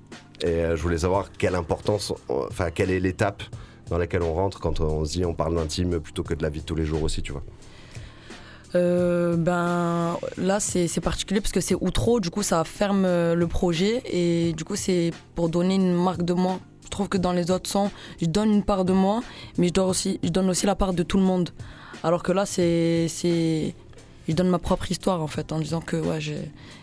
Et 0.41 0.47
euh, 0.47 0.76
je 0.76 0.83
voulais 0.83 0.99
savoir 0.99 1.31
quelle 1.37 1.57
importance, 1.57 2.12
euh, 2.31 2.45
enfin, 2.49 2.71
quelle 2.71 2.93
est 2.93 3.00
l'étape 3.00 3.43
dans 3.90 3.99
laquelle 3.99 4.23
on 4.23 4.35
rentre 4.35 4.61
quand 4.61 4.81
on 4.81 5.05
se 5.05 5.12
dit 5.12 5.25
on 5.25 5.35
parle 5.35 5.55
d'intime 5.55 6.00
plutôt 6.00 6.23
que 6.23 6.35
de 6.35 6.43
la 6.43 6.49
vie 6.49 6.61
de 6.61 6.66
tous 6.66 6.75
les 6.75 6.85
jours 6.85 7.02
aussi, 7.02 7.23
tu 7.23 7.33
vois. 7.33 7.43
Euh, 8.75 9.37
ben 9.37 10.19
là 10.37 10.61
c'est 10.61 11.00
particulier 11.00 11.40
parce 11.40 11.52
que 11.52 11.61
c'est 11.61 11.76
outro, 11.81 12.21
du 12.21 12.31
coup 12.31 12.43
ça 12.43 12.64
ferme 12.64 13.05
euh, 13.05 13.35
le 13.35 13.47
projet 13.47 14.02
et 14.05 14.52
du 14.55 14.64
coup 14.64 14.76
c'est 14.76 15.12
pour 15.35 15.49
donner 15.49 15.76
une 15.76 15.95
marque 15.95 16.23
de 16.23 16.35
moi. 16.35 16.59
Je 16.85 16.90
trouve 16.90 17.09
que 17.09 17.19
dans 17.19 17.33
les 17.33 17.50
autres 17.50 17.71
sons, 17.71 17.90
je 18.21 18.26
donne 18.26 18.52
une 18.52 18.62
part 18.62 18.85
de 18.85 18.93
moi, 18.93 19.21
mais 19.59 19.69
je 19.69 19.73
donne 19.73 19.88
aussi, 19.88 20.21
je 20.23 20.28
donne 20.28 20.49
aussi 20.50 20.66
la 20.66 20.75
part 20.75 20.95
de 20.95 21.02
tout 21.02 21.16
le 21.16 21.23
monde. 21.23 21.50
Alors 22.02 22.23
que 22.23 22.33
là 22.33 22.45
c'est 22.45 23.07
je 24.28 24.35
donne 24.35 24.49
ma 24.49 24.59
propre 24.59 24.90
histoire 24.90 25.23
en 25.23 25.28
fait 25.28 25.52
en 25.52 25.61
disant 25.61 25.81
que 25.81 25.97
ouais 25.97 26.21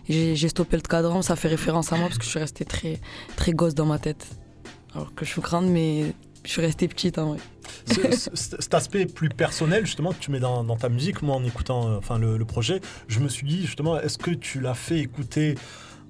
j'ai 0.07 0.48
stoppé 0.48 0.77
le 0.77 0.81
cadran, 0.81 1.22
ça 1.22 1.36
fait 1.36 1.50
référence 1.50 1.91
à 1.91 1.98
moi 1.98 2.07
parce 2.07 2.17
que 2.17 2.24
je 2.24 2.29
suis 2.29 2.39
restée 2.39 2.65
très 2.65 3.00
très 3.36 3.51
gosse 3.51 3.75
dans 3.75 3.86
ma 3.86 4.00
tête. 4.00 4.25
Alors 4.95 5.13
que 5.13 5.25
je 5.25 5.31
suis 5.31 5.41
grande 5.41 5.67
mais 5.67 6.13
je 6.45 6.51
suis 6.51 6.62
restée 6.62 6.88
petite 6.88 7.17
en 7.17 7.29
vrai. 7.33 7.38
Ce- 7.88 8.17
ce- 8.17 8.29
cet 8.59 8.73
aspect 8.73 9.05
plus 9.05 9.29
personnel 9.29 9.85
justement 9.85 10.12
que 10.12 10.19
tu 10.19 10.31
mets 10.31 10.39
dans, 10.39 10.63
dans 10.63 10.75
ta 10.77 10.89
musique, 10.89 11.21
moi 11.21 11.35
en 11.35 11.43
écoutant 11.43 11.88
euh, 11.89 11.97
enfin 11.97 12.17
le, 12.19 12.38
le 12.38 12.45
projet, 12.45 12.81
je 13.07 13.19
me 13.19 13.27
suis 13.29 13.47
dit 13.47 13.62
justement, 13.65 14.00
est-ce 14.00 14.17
que 14.17 14.31
tu 14.31 14.59
l'as 14.59 14.73
fait 14.73 15.00
écouter 15.00 15.55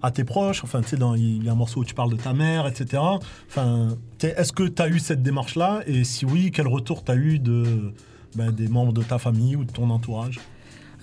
à 0.02 0.12
tes 0.12 0.24
proches? 0.26 0.64
Enfin, 0.64 0.82
tu 0.82 0.90
sais, 0.90 0.98
dans- 0.98 1.16
il 1.16 1.44
y 1.44 1.50
a 1.50 1.52
un 1.54 1.56
morceau 1.56 1.80
où 1.82 1.86
tu 1.86 1.94
parles 1.94 2.12
de 2.12 2.18
ta 2.18 2.34
mère, 2.34 2.68
etc. 2.68 3.02
Enfin, 3.50 3.96
est-ce 4.22 4.52
que 4.52 4.64
tu 4.64 4.82
as 4.82 4.88
eu 4.90 5.00
cette 5.00 5.24
démarche-là? 5.24 5.82
Et 5.88 6.04
si 6.04 6.26
oui, 6.26 6.52
quel 6.52 6.68
retour 6.68 7.04
tu 7.06 7.12
as 7.12 7.16
eu 7.16 7.40
de, 7.40 7.94
ben, 8.36 8.52
des 8.52 8.68
membres 8.68 8.92
de 8.94 9.02
ta 9.04 9.18
famille 9.18 9.56
ou 9.56 9.64
de 9.64 9.72
ton 9.72 9.90
entourage? 9.90 10.40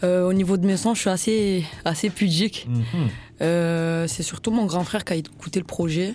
Euh, 0.03 0.27
au 0.29 0.33
niveau 0.33 0.57
de 0.57 0.67
mes 0.67 0.77
sons, 0.77 0.95
je 0.95 1.01
suis 1.01 1.11
assez, 1.11 1.65
assez 1.85 2.11
pudique. 2.11 2.67
Mhm. 2.69 3.09
Euh, 3.43 4.07
c'est 4.07 4.23
surtout 4.23 4.51
mon 4.51 4.67
grand 4.67 4.85
frère 4.85 5.05
qui 5.05 5.13
a 5.13 5.17
écouté 5.17 5.61
le 5.61 5.67
projet 5.67 6.13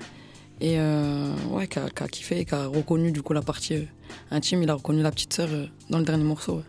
et 0.62 0.76
euh, 0.80 1.34
ouais, 1.52 1.68
qui, 1.68 1.80
a, 1.80 1.90
qui 1.90 2.04
a 2.04 2.08
kiffé 2.08 2.40
et 2.40 2.46
qui 2.46 2.56
a 2.56 2.68
reconnu 2.68 3.12
du 3.12 3.22
coup 3.22 3.34
la 3.34 3.42
partie 3.42 3.76
euh, 3.76 3.84
intime. 4.32 4.64
Il 4.64 4.70
a 4.70 4.74
reconnu 4.76 5.02
la 5.02 5.12
petite 5.12 5.34
sœur 5.34 5.50
euh, 5.52 5.66
dans 5.90 6.00
le 6.00 6.06
dernier 6.06 6.24
morceau. 6.24 6.58
ouais. 6.58 6.64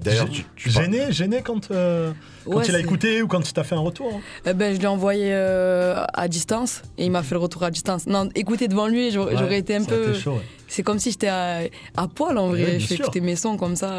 D'ailleurs, 0.00 0.28
tu- 0.28 0.44
tu 0.56 0.68
gêné, 0.70 1.12
gêné 1.12 1.42
quand, 1.42 1.70
euh, 1.70 2.12
quand 2.44 2.56
Ouais, 2.58 2.64
il 2.68 2.74
a 2.74 2.78
écouté 2.80 3.22
ou 3.22 3.28
quand 3.28 3.48
il 3.48 3.52
t'a 3.52 3.64
fait 3.64 3.74
un 3.74 3.80
retour 3.80 4.12
hein 4.16 4.20
Eh 4.46 4.52
ben, 4.54 4.74
je 4.74 4.80
l'ai 4.80 4.86
envoyé 4.86 5.26
euh, 5.28 6.04
à 6.14 6.28
distance 6.28 6.82
et 6.98 7.04
il 7.04 7.10
m'a 7.10 7.22
fait 7.22 7.34
le 7.34 7.40
retour 7.40 7.62
à 7.64 7.70
distance. 7.70 8.06
Non, 8.06 8.28
écouter 8.34 8.68
devant 8.68 8.86
lui, 8.88 9.10
j'aurais 9.10 9.34
Ouais, 9.36 9.58
été 9.58 9.76
un 9.76 9.84
peu. 9.84 10.10
été 10.10 10.18
chaud, 10.20 10.32
ouais. 10.32 10.40
C'est 10.68 10.82
comme 10.82 10.98
si 10.98 11.10
j'étais 11.10 11.28
à, 11.28 11.58
à 11.98 12.08
poil 12.08 12.38
en 12.38 12.48
vrai. 12.48 12.62
Ouais, 12.64 12.70
bien 12.70 12.78
je 12.78 12.86
fais 12.86 12.94
écouter 12.94 13.20
mes 13.20 13.36
sons 13.36 13.58
comme 13.58 13.76
ça. 13.76 13.98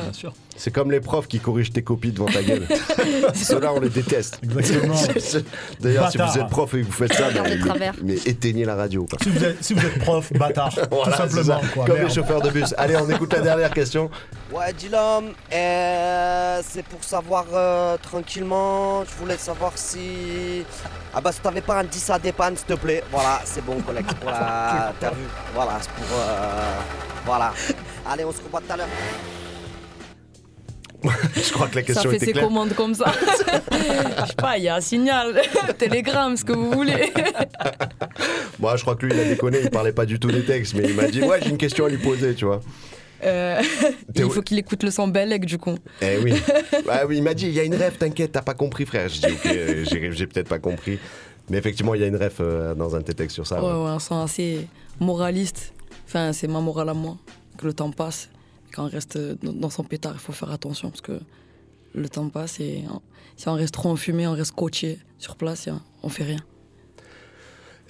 C'est 0.55 0.71
comme 0.71 0.89
les 0.89 1.01
profs 1.01 1.27
qui 1.27 1.39
corrigent 1.39 1.71
tes 1.71 1.83
copies 1.83 2.11
devant 2.11 2.25
ta 2.25 2.41
gueule. 2.41 2.65
Ceux-là, 3.35 3.73
on 3.75 3.79
les 3.79 3.89
déteste. 3.89 4.39
Exactement. 4.43 4.95
D'ailleurs, 5.79 6.11
si 6.11 6.17
vous 6.17 6.37
êtes 6.39 6.47
prof 6.47 6.73
et 6.73 6.79
que 6.81 6.85
vous 6.85 6.91
faites 6.91 7.13
ça, 7.13 7.27
Regarde 7.27 7.49
mais, 7.79 7.91
mais 8.01 8.15
éteignez 8.25 8.65
la 8.65 8.73
radio. 8.73 9.05
quoi. 9.07 9.19
si, 9.21 9.29
vous 9.29 9.43
êtes, 9.43 9.63
si 9.63 9.73
vous 9.75 9.85
êtes 9.85 9.99
prof, 9.99 10.33
bâtard, 10.33 10.73
Voilà, 10.91 11.17
tout 11.17 11.29
simplement. 11.35 11.61
Quoi, 11.75 11.85
Comme 11.85 11.95
merde. 11.95 12.07
les 12.09 12.13
chauffeurs 12.15 12.41
de 12.41 12.49
bus. 12.49 12.73
Allez, 12.77 12.95
on 12.97 13.07
écoute 13.07 13.33
la 13.33 13.41
dernière 13.41 13.71
question. 13.71 14.09
Ouais, 14.51 14.73
Dylan, 14.73 15.25
euh, 15.53 16.61
c'est 16.67 16.85
pour 16.85 17.03
savoir 17.03 17.45
euh, 17.53 17.97
tranquillement. 18.33 19.03
Je 19.05 19.15
voulais 19.19 19.37
savoir 19.37 19.71
si. 19.75 20.63
Ah 21.13 21.21
bah, 21.21 21.31
si 21.31 21.39
t'avais 21.39 21.61
pas 21.61 21.79
un 21.79 21.83
10 21.83 22.09
à 22.09 22.19
dépanne, 22.19 22.57
s'il 22.57 22.65
te 22.65 22.73
plaît. 22.73 23.03
Voilà, 23.11 23.41
c'est 23.45 23.63
bon, 23.63 23.79
collègue. 23.81 24.05
Voilà, 24.21 24.93
t'as 24.99 25.11
vu. 25.11 25.23
Voilà, 25.53 25.77
c'est 25.81 25.91
pour. 25.91 26.17
euh, 26.17 26.79
voilà. 27.25 27.53
Allez, 28.09 28.25
on 28.25 28.31
se 28.31 28.41
revoit 28.43 28.61
tout 28.61 28.73
à 28.73 28.77
l'heure. 28.77 28.87
Je 31.35 31.51
crois 31.51 31.67
que 31.67 31.75
la 31.75 31.81
Ça 31.81 31.85
question 31.87 32.09
fait 32.11 32.15
était 32.15 32.25
ses 32.27 32.31
claire. 32.31 32.45
commandes 32.45 32.73
comme 32.75 32.93
ça. 32.95 33.11
Je 33.71 34.25
sais 34.27 34.33
pas, 34.37 34.57
il 34.57 34.63
y 34.63 34.69
a 34.69 34.75
un 34.75 34.81
signal, 34.81 35.41
télégramme, 35.77 36.37
ce 36.37 36.45
que 36.45 36.53
vous 36.53 36.71
voulez. 36.71 37.11
Moi, 38.59 38.77
je 38.77 38.81
crois 38.83 38.95
que 38.95 39.05
lui, 39.05 39.13
il 39.13 39.19
a 39.19 39.25
déconné. 39.25 39.59
Il 39.63 39.69
parlait 39.69 39.91
pas 39.91 40.05
du 40.05 40.17
tout 40.19 40.31
des 40.31 40.45
textes, 40.45 40.73
mais 40.75 40.83
il 40.87 40.95
m'a 40.95 41.07
dit 41.07 41.21
Ouais, 41.21 41.39
j'ai 41.43 41.49
une 41.49 41.57
question 41.57 41.85
à 41.85 41.89
lui 41.89 41.97
poser, 41.97 42.33
tu 42.35 42.45
vois. 42.45 42.61
Euh, 43.25 43.61
il 44.15 44.29
faut 44.29 44.41
qu'il 44.41 44.57
écoute 44.57 44.83
le 44.83 44.91
son 44.91 45.07
Bellec 45.07 45.45
du 45.45 45.57
coup. 45.57 45.75
Eh 46.01 46.17
oui. 46.17 46.33
Ah 46.89 47.05
oui, 47.07 47.17
il 47.17 47.23
m'a 47.23 47.33
dit 47.33 47.47
Il 47.47 47.53
y 47.53 47.59
a 47.59 47.63
une 47.63 47.75
rêve, 47.75 47.97
t'inquiète, 47.97 48.31
t'as 48.33 48.41
pas 48.41 48.53
compris, 48.53 48.85
frère. 48.85 49.09
Je 49.09 49.21
dis 49.21 49.33
Ok, 49.33 49.45
euh, 49.45 49.85
j'ai 50.11 50.27
peut-être 50.27 50.49
pas 50.49 50.59
compris. 50.59 50.99
Mais 51.49 51.57
effectivement, 51.57 51.93
il 51.93 52.01
y 52.01 52.03
a 52.03 52.07
une 52.07 52.15
rêve 52.15 52.37
euh, 52.39 52.73
dans 52.73 52.95
un 52.95 52.99
de 52.99 53.03
tes 53.03 53.13
textes 53.13 53.35
sur 53.35 53.47
ça. 53.47 53.61
Ouais, 53.61 53.71
ouais. 53.71 53.83
ouais, 53.83 53.89
un 53.89 53.99
son 53.99 54.21
assez 54.21 54.67
moraliste. 54.99 55.73
Enfin, 56.05 56.33
c'est 56.33 56.47
ma 56.47 56.59
morale 56.59 56.89
à 56.89 56.93
moi. 56.93 57.17
Que 57.57 57.65
le 57.65 57.73
temps 57.73 57.91
passe. 57.91 58.29
Quand 58.73 58.85
on 58.85 58.89
reste 58.89 59.17
dans 59.41 59.69
son 59.69 59.83
pétard, 59.83 60.13
il 60.15 60.19
faut 60.19 60.31
faire 60.31 60.51
attention 60.51 60.89
parce 60.89 61.01
que 61.01 61.19
le 61.93 62.09
temps 62.09 62.27
passe 62.29 62.59
et 62.59 62.83
si 63.37 63.47
on 63.47 63.53
reste 63.53 63.73
trop 63.73 63.89
enfumé, 63.89 64.25
on 64.25 64.33
reste 64.33 64.53
coaché 64.53 64.97
sur 65.19 65.35
place 65.35 65.67
et 65.67 65.71
on 66.01 66.09
fait 66.09 66.23
rien. 66.23 66.39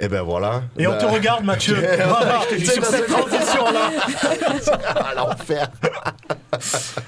Et 0.03 0.09
ben 0.09 0.21
voilà. 0.21 0.63
Et 0.77 0.85
on 0.85 0.97
te 0.97 1.05
regarde, 1.05 1.45
Mathieu. 1.45 1.75
Voilà, 2.07 2.41
Je 2.49 2.55
te 2.55 2.59
dis, 2.59 2.65
sur 2.65 2.83
cette 2.83 3.07
transition-là. 3.07 3.91
À 4.95 5.13
l'enfer. 5.15 5.69
Je 6.51 6.59
sais 6.59 7.01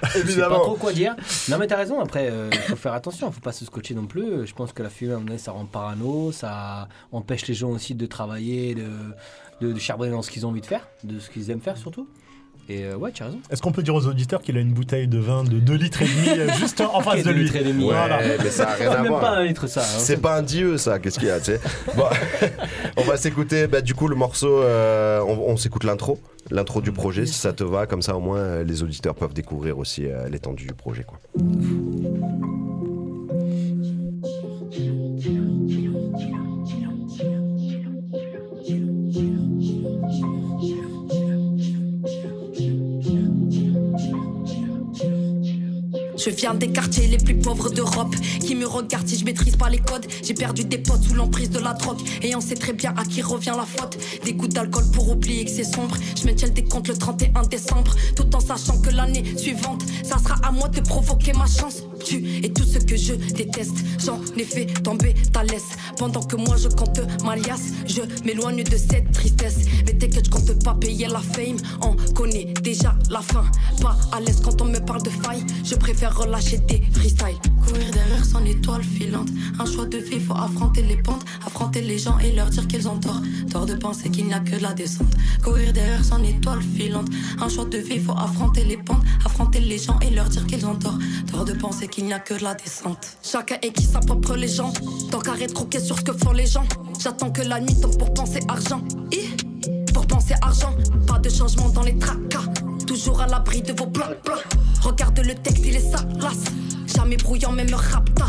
pas 0.00 0.18
Évidemment. 0.18 0.60
trop 0.60 0.74
quoi 0.74 0.92
dire. 0.92 1.16
Non 1.48 1.56
mais 1.56 1.66
t'as 1.66 1.76
raison, 1.76 1.98
après 2.00 2.30
il 2.52 2.58
faut 2.58 2.76
faire 2.76 2.92
attention, 2.92 3.32
faut 3.32 3.40
pas 3.40 3.52
se 3.52 3.64
scotcher 3.64 3.94
non 3.94 4.04
plus. 4.06 4.46
Je 4.46 4.52
pense 4.52 4.72
que 4.74 4.82
la 4.82 4.90
fumée 4.90 5.12
à 5.12 5.14
un 5.14 5.18
moment 5.18 5.28
donné, 5.28 5.38
ça 5.38 5.52
rend 5.52 5.64
parano, 5.64 6.30
ça 6.30 6.88
empêche 7.10 7.46
les 7.46 7.54
gens 7.54 7.70
aussi 7.70 7.94
de 7.94 8.04
travailler, 8.04 8.74
de, 8.74 8.84
de, 9.62 9.72
de 9.72 9.78
charbonner 9.78 10.10
dans 10.12 10.20
ce 10.22 10.30
qu'ils 10.30 10.44
ont 10.44 10.50
envie 10.50 10.60
de 10.60 10.66
faire, 10.66 10.86
de 11.04 11.18
ce 11.20 11.30
qu'ils 11.30 11.50
aiment 11.50 11.62
faire 11.62 11.78
surtout. 11.78 12.06
Et 12.68 12.84
euh, 12.84 12.96
ouais, 12.96 13.10
tu 13.12 13.22
as 13.22 13.26
raison. 13.26 13.38
Est-ce 13.50 13.60
qu'on 13.60 13.72
peut 13.72 13.82
dire 13.82 13.94
aux 13.94 14.06
auditeurs 14.06 14.40
qu'il 14.40 14.56
a 14.56 14.60
une 14.60 14.72
bouteille 14.72 15.08
de 15.08 15.18
vin 15.18 15.42
de 15.44 15.58
2 15.58 15.74
litres 15.74 16.02
et 16.02 16.06
demi 16.06 16.28
euh, 16.40 16.48
juste 16.58 16.80
en 16.80 17.00
face 17.00 17.22
de 17.24 17.30
lui 17.30 17.42
litres 17.44 17.56
et 17.56 17.64
demi. 17.64 17.84
Ouais, 17.84 17.92
Voilà. 17.92 18.20
mais 18.42 18.50
ça 18.50 18.70
a 18.70 18.74
rien 18.74 18.90
C'est 18.90 18.96
à 18.96 19.02
même 19.02 19.08
voir. 19.08 19.20
pas 19.20 19.30
un 19.30 19.44
litre, 19.44 19.66
ça, 19.66 19.80
hein. 19.80 19.98
C'est 19.98 20.16
pas 20.22 20.36
un 20.38 20.42
dieu, 20.42 20.78
ça. 20.78 20.98
Qu'est-ce 20.98 21.18
qu'il 21.18 21.28
y 21.28 21.30
a, 21.32 21.38
tu 21.40 21.46
sais 21.52 21.60
Bon, 21.96 22.04
on 22.96 23.02
va 23.02 23.16
s'écouter. 23.16 23.66
Bah, 23.66 23.80
du 23.80 23.94
coup, 23.94 24.06
le 24.08 24.16
morceau, 24.16 24.62
euh, 24.62 25.20
on, 25.26 25.50
on 25.50 25.56
s'écoute 25.56 25.84
l'intro, 25.84 26.18
l'intro 26.50 26.80
du 26.80 26.92
projet, 26.92 27.26
si 27.26 27.34
ça 27.34 27.52
te 27.52 27.64
va. 27.64 27.86
Comme 27.86 28.00
ça, 28.02 28.16
au 28.16 28.20
moins, 28.20 28.38
euh, 28.38 28.64
les 28.64 28.82
auditeurs 28.82 29.16
peuvent 29.16 29.34
découvrir 29.34 29.78
aussi 29.78 30.06
euh, 30.06 30.28
l'étendue 30.30 30.66
du 30.66 30.74
projet, 30.74 31.04
quoi. 31.04 31.18
Viens 46.32 46.54
des 46.54 46.68
quartiers 46.68 47.06
les 47.06 47.18
plus 47.18 47.34
pauvres 47.34 47.70
d'Europe 47.70 48.14
Qui 48.40 48.54
me 48.54 48.66
regardent 48.66 49.08
si 49.08 49.18
je 49.18 49.24
maîtrise 49.24 49.56
pas 49.56 49.68
les 49.68 49.78
codes. 49.78 50.06
J'ai 50.22 50.34
perdu 50.34 50.64
des 50.64 50.78
potes 50.78 51.02
sous 51.02 51.14
l'emprise 51.14 51.50
de 51.50 51.58
la 51.58 51.72
drogue 51.74 52.00
Et 52.22 52.34
on 52.34 52.40
sait 52.40 52.54
très 52.54 52.72
bien 52.72 52.94
à 52.96 53.04
qui 53.04 53.22
revient 53.22 53.54
la 53.56 53.66
faute. 53.66 53.98
Des 54.24 54.34
gouttes 54.34 54.54
d'alcool 54.54 54.84
pour 54.92 55.10
oublier 55.10 55.44
que 55.44 55.50
c'est 55.50 55.64
sombre. 55.64 55.96
Je 56.16 56.24
maintiens 56.24 56.48
le 56.48 56.54
décompte 56.54 56.88
le 56.88 56.96
31 56.96 57.42
décembre 57.42 57.94
Tout 58.16 58.34
en 58.34 58.40
sachant 58.40 58.78
que 58.78 58.90
l'année 58.90 59.36
suivante 59.36 59.82
Ça 60.02 60.18
sera 60.18 60.36
à 60.46 60.50
moi 60.50 60.68
de 60.68 60.80
provoquer 60.80 61.32
ma 61.32 61.46
chance. 61.46 61.82
Tu 62.04 62.44
es 62.44 62.48
tout 62.48 62.64
ce 62.64 62.78
que 62.78 62.96
je 62.96 63.14
déteste. 63.14 63.76
J'en 64.04 64.20
ai 64.36 64.44
fait 64.44 64.66
tomber 64.82 65.14
ta 65.32 65.44
laisse 65.44 65.76
Pendant 65.96 66.22
que 66.22 66.36
moi 66.36 66.56
je 66.56 66.68
compte 66.68 67.00
ma 67.24 67.36
liasse 67.36 67.72
Je 67.86 68.02
m'éloigne 68.24 68.64
de 68.64 68.76
cette 68.76 69.12
tristesse. 69.12 69.66
Mais 69.86 69.92
t'inquiète 69.94 70.26
je 70.26 70.30
compte 70.30 70.64
pas 70.64 70.74
payer 70.74 71.08
la 71.08 71.20
fame 71.20 71.56
On 71.82 71.96
connaît 72.12 72.52
déjà 72.62 72.94
la 73.10 73.20
fin. 73.20 73.44
Pas 73.80 73.96
à 74.12 74.20
l'aise 74.20 74.40
quand 74.42 74.60
on 74.60 74.66
me 74.66 74.78
parle 74.78 75.02
de 75.02 75.10
faille. 75.10 75.44
Je 75.64 75.74
préfère 75.74 76.16
relâcher 76.16 76.58
des 76.58 76.82
freestyles. 76.92 77.38
Courir 77.66 77.90
derrière 77.92 78.24
son 78.24 78.44
étoile 78.44 78.82
filante. 78.82 79.28
Un 79.58 79.66
choix 79.66 79.86
de 79.86 79.98
vie, 79.98 80.20
faut 80.20 80.34
affronter 80.34 80.82
les 80.82 80.96
pentes. 80.96 81.24
Affronter 81.46 81.80
les 81.80 81.98
gens 81.98 82.18
et 82.18 82.32
leur 82.32 82.48
dire 82.48 82.66
qu'ils 82.68 82.88
ont 82.88 82.98
tort. 82.98 83.20
Tort 83.50 83.66
de 83.66 83.74
penser 83.74 84.10
qu'il 84.10 84.26
n'y 84.26 84.34
a 84.34 84.40
que 84.40 84.56
la 84.56 84.72
descente. 84.72 85.14
Courir 85.42 85.72
derrière 85.72 86.04
son 86.04 86.22
étoile 86.24 86.62
filante. 86.62 87.08
Un 87.40 87.48
choix 87.48 87.64
de 87.64 87.78
vie, 87.78 87.98
faut 87.98 88.12
affronter 88.12 88.64
les 88.64 88.76
pentes. 88.76 89.02
Affronter 89.24 89.60
les 89.60 89.78
gens 89.78 89.98
et 90.00 90.10
leur 90.10 90.28
dire 90.28 90.46
qu'ils 90.46 90.66
ont 90.66 90.74
tort. 90.74 90.98
Tort 91.30 91.44
de 91.44 91.52
penser 91.52 91.88
qu'il 91.88 92.04
n'y 92.06 92.12
a 92.12 92.18
que 92.18 92.34
la 92.34 92.54
descente. 92.54 93.16
Chacun 93.22 93.56
écrit 93.62 93.84
sa 93.84 94.00
propre 94.00 94.34
légende. 94.36 94.78
Tant 95.10 95.20
qu'à 95.20 95.32
rétroquer 95.32 95.80
sur 95.82 95.98
ce 95.98 96.02
que 96.02 96.12
font 96.12 96.32
les 96.32 96.46
gens. 96.46 96.64
J'attends 97.00 97.30
que 97.30 97.42
la 97.42 97.60
nuit 97.60 97.74
tombe 97.74 97.96
pour 97.98 98.14
penser 98.14 98.40
argent. 98.48 98.80
Pour 99.92 100.06
penser 100.06 100.34
argent, 100.40 100.74
pas 101.06 101.18
de 101.18 101.28
changement 101.28 101.68
dans 101.70 101.82
les 101.82 101.98
tracas. 101.98 102.44
Toujours 102.86 103.20
à 103.20 103.26
l'abri 103.26 103.62
de 103.62 103.72
vos 103.72 103.86
plans 103.86 104.06
plans. 104.22 104.34
Regarde 104.82 105.20
le 105.20 105.34
texte, 105.34 105.64
il 105.66 105.76
est 105.76 105.90
salace. 105.90 106.44
Jamais 106.86 107.16
brouillant, 107.16 107.52
même 107.52 107.74
rapta. 107.74 108.26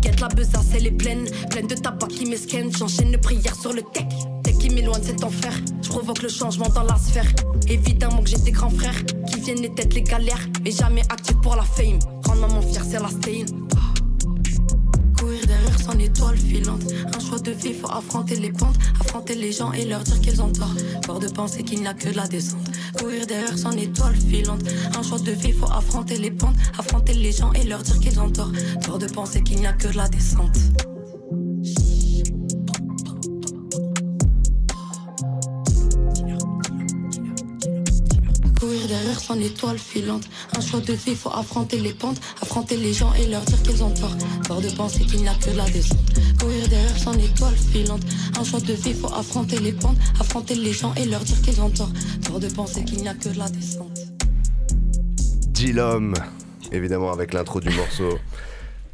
Guette 0.00 0.20
la 0.20 0.28
besace, 0.28 0.66
elle 0.74 0.86
est 0.86 0.92
pleine. 0.92 1.26
Pleine 1.50 1.66
de 1.66 1.74
tabac 1.74 2.08
qui 2.08 2.26
m'esquenne. 2.26 2.70
J'enchaîne 2.76 3.12
le 3.12 3.18
prière 3.18 3.54
sur 3.54 3.72
le 3.72 3.82
tech. 3.82 4.06
Dès 4.42 4.52
qui 4.52 4.70
m'éloigne 4.70 5.02
cet 5.02 5.22
enfer, 5.24 5.52
je 5.82 5.88
provoque 5.88 6.22
le 6.22 6.28
changement 6.28 6.68
dans 6.68 6.84
la 6.84 6.96
sphère. 6.96 7.30
Évidemment 7.68 8.22
que 8.22 8.30
j'ai 8.30 8.38
des 8.38 8.52
grands 8.52 8.70
frères 8.70 9.04
qui 9.30 9.40
viennent 9.40 9.62
les 9.62 9.74
têtes 9.74 9.94
les 9.94 10.02
galères. 10.02 10.46
Mais 10.64 10.70
jamais 10.70 11.02
actifs 11.02 11.40
pour 11.42 11.56
la 11.56 11.62
fame. 11.62 11.98
Rendre 12.24 12.40
maman 12.40 12.62
fière, 12.62 12.84
c'est 12.84 13.00
la 13.00 13.08
stain. 13.08 13.44
Un 15.90 17.20
choix 17.20 17.38
de 17.38 17.50
vie, 17.50 17.72
faut 17.72 17.90
affronter 17.90 18.36
les 18.36 18.52
pentes, 18.52 18.76
affronter 19.00 19.34
les 19.34 19.52
gens 19.52 19.72
et 19.72 19.86
leur 19.86 20.00
dire 20.00 20.20
qu'ils 20.20 20.42
ont 20.42 20.52
tort. 20.52 20.74
Peur 21.06 21.18
de 21.18 21.28
penser 21.28 21.62
qu'il 21.62 21.80
n'y 21.80 21.86
a 21.86 21.94
que 21.94 22.10
de 22.10 22.16
la 22.16 22.28
descente. 22.28 22.68
Courir 22.98 23.26
derrière 23.26 23.56
son 23.56 23.72
étoile 23.72 24.14
filante. 24.14 24.60
Un 24.94 25.02
choix 25.02 25.18
de 25.18 25.32
vie, 25.32 25.52
faut 25.52 25.70
affronter 25.72 26.18
les 26.18 26.30
pentes, 26.30 26.56
affronter 26.78 27.14
les 27.14 27.32
gens 27.32 27.52
et 27.54 27.64
leur 27.64 27.82
dire 27.82 27.98
qu'ils 28.00 28.20
ont 28.20 28.30
tort. 28.30 28.52
Peur 28.84 28.98
de 28.98 29.06
penser 29.06 29.42
qu'il 29.42 29.60
n'y 29.60 29.66
a 29.66 29.72
que 29.72 29.88
de 29.88 29.96
la 29.96 30.08
descente. 30.08 30.58
Derrière 38.88 39.20
son 39.20 39.38
étoile 39.40 39.78
filante. 39.78 40.24
Un 40.56 40.60
choix 40.60 40.80
de 40.80 40.94
vie, 40.94 41.14
faut 41.14 41.30
affronter 41.30 41.78
les 41.78 41.92
pentes, 41.92 42.20
affronter 42.42 42.76
les 42.76 42.92
gens 42.92 43.12
et 43.14 43.26
leur 43.26 43.42
dire 43.42 43.62
qu'ils 43.62 43.84
ont 43.84 43.90
tort. 43.90 44.16
Peur 44.48 44.60
de 44.60 44.70
penser 44.70 45.04
qu'il 45.04 45.20
n'y 45.20 45.28
a 45.28 45.34
que 45.34 45.50
la 45.50 45.68
descente. 45.70 45.98
Courir 46.40 46.68
derrière 46.68 46.98
son 46.98 47.12
étoile 47.12 47.54
filante. 47.54 48.02
Un 48.38 48.44
choix 48.44 48.60
de 48.60 48.72
vie, 48.72 48.94
faut 48.94 49.12
affronter 49.12 49.58
les 49.58 49.72
pentes, 49.72 49.98
affronter 50.18 50.54
les 50.54 50.72
gens 50.72 50.92
et 50.94 51.04
leur 51.04 51.20
dire 51.20 51.40
qu'ils 51.42 51.60
ont 51.60 51.70
tort. 51.70 51.92
Peur 52.26 52.40
de 52.40 52.48
penser 52.48 52.84
qu'il 52.84 53.02
n'y 53.02 53.08
a 53.08 53.14
que 53.14 53.28
la 53.38 53.48
descente. 53.48 54.00
Dillom, 55.48 56.14
évidemment 56.72 57.12
avec 57.12 57.32
l'intro 57.32 57.60
du 57.60 57.70
morceau 57.70 58.18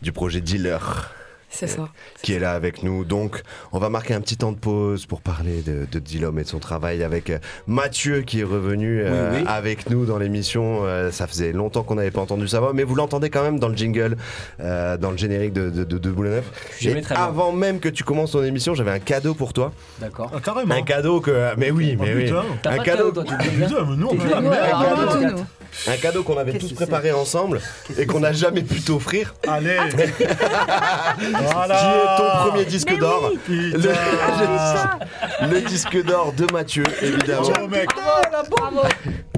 du 0.03 0.13
projet 0.13 0.41
Dealer. 0.41 1.15
C'est 1.55 1.69
ça. 1.69 1.89
Qui 2.23 2.33
est 2.35 2.41
là 2.41 2.53
avec 2.53 2.83
nous. 2.83 3.05
Donc, 3.05 3.43
on 3.73 3.79
va 3.79 3.89
marquer 3.89 4.13
un 4.15 4.21
petit 4.21 4.37
temps 4.37 4.51
de 4.51 4.59
pause 4.59 5.07
pour 5.07 5.21
parler 5.21 5.63
de, 5.63 5.87
de 5.91 5.99
et 6.15 6.43
de 6.43 6.49
son 6.49 6.59
travail 6.59 7.03
avec 7.05 7.31
euh, 7.31 7.39
Mathieu 7.67 8.23
qui 8.23 8.41
est 8.41 8.45
revenu 8.45 9.03
euh, 9.05 9.31
Oui, 9.33 9.39
oui. 9.41 9.45
avec 9.47 9.89
nous 9.91 10.05
dans 10.05 10.19
l'émission. 10.19 10.81
Euh, 10.85 11.11
ça 11.13 11.27
faisait 11.27 11.53
longtemps 11.53 11.83
qu'on 11.85 11.95
n'avait 11.95 12.11
pas 12.11 12.21
entendu 12.21 12.49
sa 12.49 12.61
voix, 12.61 12.73
mais 12.75 12.83
vous 12.83 12.95
l'entendez 12.95 13.31
quand 13.31 13.43
même 13.43 13.59
dans 13.59 13.69
le 13.69 13.77
jingle, 13.77 14.17
euh, 14.61 14.97
dans 14.97 15.11
le 15.13 15.17
générique 15.17 15.53
de, 15.53 15.71
de, 15.71 15.85
de, 15.85 15.99
de 15.99 16.43
Et 16.83 17.01
très 17.03 17.15
bien. 17.15 17.25
avant 17.25 17.53
même 17.53 17.79
que 17.79 17.89
tu 17.89 18.03
commences 18.05 18.33
ton 18.33 18.43
émission, 18.43 18.75
j'avais 18.75 18.91
un 18.91 18.99
cadeau 18.99 19.35
pour 19.35 19.53
toi. 19.53 19.73
D'accord. 20.01 20.31
Ah, 20.35 20.41
carrément. 20.41 20.75
Un 20.75 20.83
cadeau 20.83 21.21
que. 21.21 21.55
Mais 21.57 21.71
oui, 21.71 21.97
Oh, 21.99 22.03
mais 22.03 22.15
oui. 22.15 22.25
putain. 22.25 22.43
T'as 22.63 22.73
Un 22.73 22.77
pas 22.77 22.83
de 22.83 22.89
cadeau. 22.89 23.11
toi, 23.13 23.25
tu 23.25 23.35
Putain, 23.37 23.85
mais 23.85 23.97
nous. 23.97 24.11
Un 25.89 25.97
cadeau 25.97 26.23
qu'on 26.23 26.39
avait 26.39 26.57
tous 26.59 26.73
préparé 26.73 27.11
ensemble 27.13 27.61
et 27.99 28.07
qu'on 28.07 28.21
n'a 28.21 28.33
jamais 28.33 28.63
pu 28.63 28.81
t'offrir. 28.81 29.35
Allez. 29.47 29.77
voilà. 31.53 31.77
Qui 31.77 31.87
est 31.87 32.17
ton 32.17 32.49
premier 32.49 32.65
disque 32.65 32.99
d'or 32.99 33.31
le, 33.49 35.49
le 35.53 35.61
disque 35.63 36.05
d'or 36.05 36.33
de 36.37 36.51
Mathieu, 36.53 36.85
évidemment. 37.03 37.49
Oh, 37.63 37.69
mec. 37.69 37.89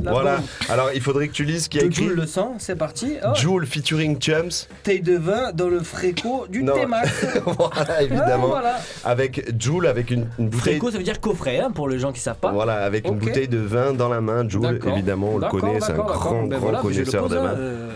La 0.03 0.13
Voilà. 0.13 0.37
bombe. 0.37 0.45
Alors, 0.69 0.91
il 0.95 1.01
faudrait 1.01 1.27
que 1.29 1.33
tu 1.33 1.45
lises 1.45 1.65
ce 1.65 1.69
qui 1.69 1.81
a 1.81 1.85
écrit 1.85 2.05
Joule 2.05 2.15
le 2.15 2.27
sang, 2.27 2.55
c'est 2.59 2.77
parti. 2.77 3.15
Oh, 3.25 3.35
Joule 3.35 3.67
featuring 3.67 4.19
Chums. 4.19 4.69
Taille 4.85 5.01
de 5.01 5.17
vin 5.17 5.51
dans 5.53 5.69
le 5.69 5.81
fréco 5.81 6.47
du 6.49 6.63
Non. 6.63 6.75
T-Max. 6.75 7.27
voilà, 7.45 8.03
évidemment. 8.03 8.53
Ah, 8.55 8.61
voilà. 8.61 8.77
Avec 9.05 9.61
Joule, 9.61 9.87
avec 9.89 10.11
une, 10.11 10.29
une 10.39 10.49
bouteille. 10.49 10.75
Fréco, 10.75 10.91
ça 10.93 10.99
veut 10.99 11.05
dire 11.05 11.21
coffret, 11.21 11.59
hein, 11.59 11.71
pour 11.73 11.89
les 11.89 11.99
gens 11.99 12.13
qui 12.13 12.21
savent 12.21 12.37
pas. 12.37 12.53
Voilà, 12.53 12.85
avec 12.85 13.09
une 13.09 13.19
bouteille 13.19 13.49
de 13.49 13.59
vin 13.59 13.93
dans 13.95 14.09
la 14.09 14.21
main. 14.21 14.49
Joule, 14.49 14.79
évidemment, 14.87 15.31
on 15.35 15.39
le 15.39 15.49
connaît, 15.49 15.81
c'est 15.81 15.93
un 15.93 15.97
grand. 15.97 16.43
Ben 16.45 16.51
grand 16.51 16.59
voilà, 16.61 16.79
le 16.79 16.83
connaisseur 16.83 17.23
pose, 17.23 17.33
de 17.33 17.37
vin. 17.39 17.55
euh, 17.57 17.91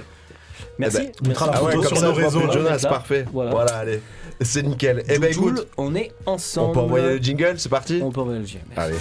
Eh 0.82 0.90
ben, 0.90 0.92
Merci. 0.92 1.12
on 1.24 1.28
mettra 1.28 1.46
la 1.46 1.52
Ah 1.56 1.62
ouais, 1.62 1.72
photo 1.72 1.82
comme 1.82 1.88
sur 1.88 1.98
ça, 1.98 2.06
nos 2.06 2.14
réseaux. 2.14 2.52
Jonas, 2.52 2.86
parfait. 2.88 3.24
Voilà. 3.32 3.50
Voilà, 3.50 3.76
allez. 3.76 4.02
C'est 4.40 4.62
nickel. 4.62 5.04
Eh 5.08 5.18
ben 5.18 5.30
écoute, 5.30 5.66
on 5.76 5.94
est 5.94 6.12
ensemble. 6.26 6.70
on 6.70 6.72
peut 6.72 6.80
envoyer 6.80 7.06
le 7.06 7.16
jingle, 7.18 7.58
c'est 7.58 7.68
parti 7.68 8.00
On 8.02 8.10
peut 8.10 8.20
envoyer 8.20 8.40
le 8.40 8.46
jingle. 8.46 8.64
Allez. 8.76 8.96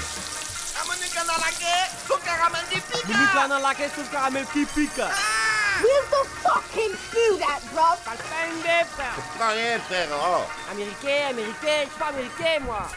Rien, 9.39 9.79
frère. 9.79 10.07
oh. 10.11 10.43
Américain, 10.71 11.29
américain, 11.29 11.83
je 11.85 11.89
suis 11.89 11.99
pas 11.99 12.07
américain, 12.07 12.65
moi. 12.65 12.87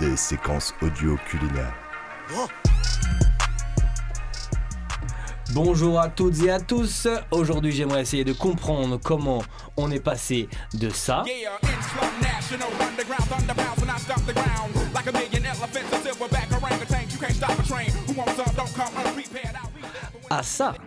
Des 0.00 0.16
séquences 0.16 0.74
audio 0.82 1.16
culinaires. 1.28 1.74
Bonjour 5.52 6.00
à 6.00 6.08
toutes 6.08 6.40
et 6.42 6.50
à 6.50 6.60
tous. 6.60 7.06
Aujourd'hui, 7.30 7.72
j'aimerais 7.72 8.02
essayer 8.02 8.24
de 8.24 8.32
comprendre 8.32 8.98
comment 9.02 9.42
on 9.76 9.90
est 9.90 10.00
passé 10.00 10.48
de 10.74 10.88
ça 10.88 11.24
à 20.30 20.42
ça. 20.42 20.74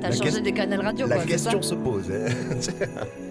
T'as 0.00 0.10
La 0.10 0.16
changé 0.16 0.30
ques- 0.38 0.42
des 0.44 0.52
canaux 0.52 0.80
radio, 0.80 1.06
La 1.06 1.16
quoi. 1.16 1.24
c'est 1.24 1.30
question 1.30 1.62
ça 1.62 1.68
se 1.70 1.74
pose. 1.74 2.10
hein. 2.10 2.26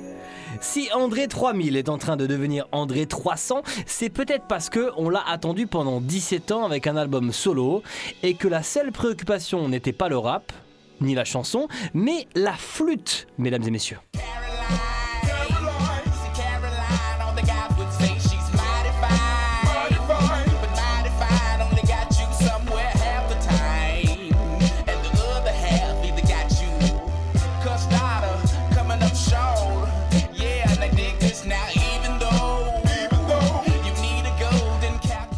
Si 0.62 0.90
André 0.94 1.28
3000 1.28 1.76
est 1.76 1.90
en 1.90 1.98
train 1.98 2.16
de 2.16 2.26
devenir 2.26 2.68
André 2.72 3.06
300, 3.06 3.62
c'est 3.86 4.10
peut-être 4.10 4.46
parce 4.48 4.70
que 4.70 4.92
on 4.98 5.10
l'a 5.10 5.24
attendu 5.28 5.68
pendant 5.68 6.02
17 6.02 6.52
ans 6.52 6.66
avec 6.66 6.88
un 6.88 6.96
album 6.96 7.32
solo 7.32 7.84
et 8.24 8.34
que 8.34 8.48
la 8.48 8.64
seule 8.64 8.92
préoccupation 8.92 9.68
n'était 9.70 9.94
pas 9.94 10.10
le 10.10 10.18
rap 10.18 10.52
ni 11.02 11.14
la 11.14 11.26
chanson, 11.26 11.68
mais 11.94 12.28
la 12.34 12.54
flûte, 12.54 13.28
mesdames 13.38 13.64
et 13.64 13.72
messieurs. 13.72 14.00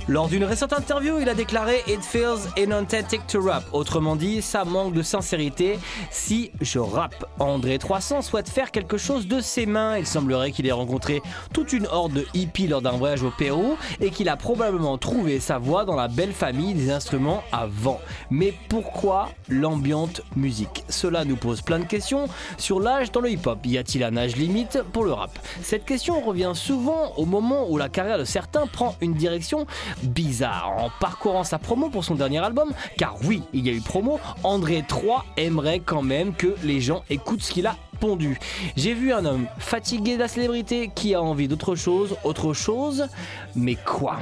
Lors 0.09 0.27
d'une 0.27 0.43
récente 0.43 0.73
interview, 0.73 1.19
il 1.19 1.29
a 1.29 1.35
déclaré 1.35 1.83
It 1.87 2.01
feels 2.01 2.49
inauthentic 2.57 3.27
to 3.27 3.41
rap. 3.41 3.63
Autrement 3.73 4.15
dit, 4.15 4.41
ça 4.41 4.65
manque 4.65 4.95
de 4.95 5.03
sincérité 5.03 5.77
si 6.09 6.49
je 6.61 6.79
rappe. 6.79 7.27
André 7.37 7.77
300 7.77 8.23
souhaite 8.23 8.49
faire 8.49 8.71
quelque 8.71 8.97
chose 8.97 9.27
de 9.27 9.39
ses 9.39 9.67
mains. 9.67 9.99
Il 9.99 10.07
semblerait 10.07 10.49
qu'il 10.49 10.65
ait 10.65 10.71
rencontré 10.71 11.21
toute 11.53 11.73
une 11.73 11.85
horde 11.85 12.13
de 12.13 12.25
hippies 12.33 12.65
lors 12.65 12.81
d'un 12.81 12.93
voyage 12.93 13.21
au 13.21 13.29
Pérou 13.29 13.77
et 14.01 14.09
qu'il 14.09 14.29
a 14.29 14.35
probablement 14.35 14.97
trouvé 14.97 15.39
sa 15.39 15.59
voix 15.59 15.85
dans 15.85 15.95
la 15.95 16.07
belle 16.07 16.33
famille 16.33 16.73
des 16.73 16.89
instruments 16.89 17.43
à 17.51 17.67
vent. 17.67 18.01
Mais 18.31 18.55
pourquoi 18.67 19.29
l'ambiante 19.47 20.21
musique? 20.35 20.85
Cela 20.89 21.23
nous 21.23 21.35
pose 21.35 21.61
plein 21.61 21.77
de 21.77 21.85
questions 21.85 22.25
sur 22.57 22.79
l'âge 22.79 23.11
dans 23.11 23.21
le 23.21 23.29
hip-hop. 23.29 23.59
Y 23.63 23.77
a-t-il 23.77 24.03
un 24.03 24.17
âge 24.17 24.35
limite 24.37 24.81
pour 24.91 25.03
le 25.03 25.13
rap? 25.13 25.37
Cette 25.61 25.85
question 25.85 26.19
revient 26.19 26.53
souvent 26.55 27.13
au 27.17 27.27
moment 27.27 27.69
où 27.69 27.77
la 27.77 27.89
carrière 27.89 28.17
de 28.17 28.23
certains 28.23 28.65
prend 28.65 28.95
une 29.01 29.13
direction 29.13 29.67
bizarre. 30.03 30.73
En 30.77 30.89
parcourant 30.99 31.43
sa 31.43 31.59
promo 31.59 31.89
pour 31.89 32.03
son 32.03 32.15
dernier 32.15 32.39
album, 32.39 32.71
car 32.97 33.15
oui, 33.23 33.43
il 33.53 33.65
y 33.65 33.69
a 33.69 33.73
eu 33.73 33.81
promo, 33.81 34.19
André 34.43 34.83
3 34.87 35.25
aimerait 35.37 35.79
quand 35.79 36.01
même 36.01 36.33
que 36.33 36.55
les 36.63 36.81
gens 36.81 37.03
écoutent 37.09 37.41
ce 37.41 37.51
qu'il 37.51 37.67
a 37.67 37.75
pondu. 37.99 38.39
J'ai 38.77 38.93
vu 38.93 39.13
un 39.13 39.25
homme 39.25 39.47
fatigué 39.57 40.15
de 40.15 40.21
la 40.21 40.27
célébrité 40.27 40.89
qui 40.93 41.13
a 41.15 41.21
envie 41.21 41.47
d'autre 41.47 41.75
chose, 41.75 42.15
autre 42.23 42.53
chose, 42.53 43.07
mais 43.55 43.75
quoi? 43.75 44.17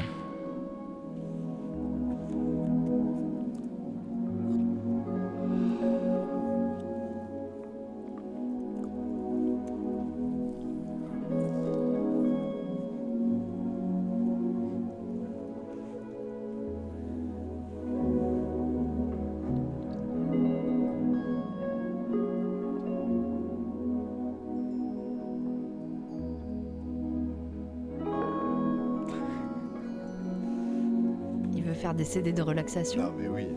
Des 31.98 32.06
CD 32.06 32.32
de 32.32 32.42
relaxation. 32.42 33.12
Mais 33.20 33.28
oui. 33.28 33.48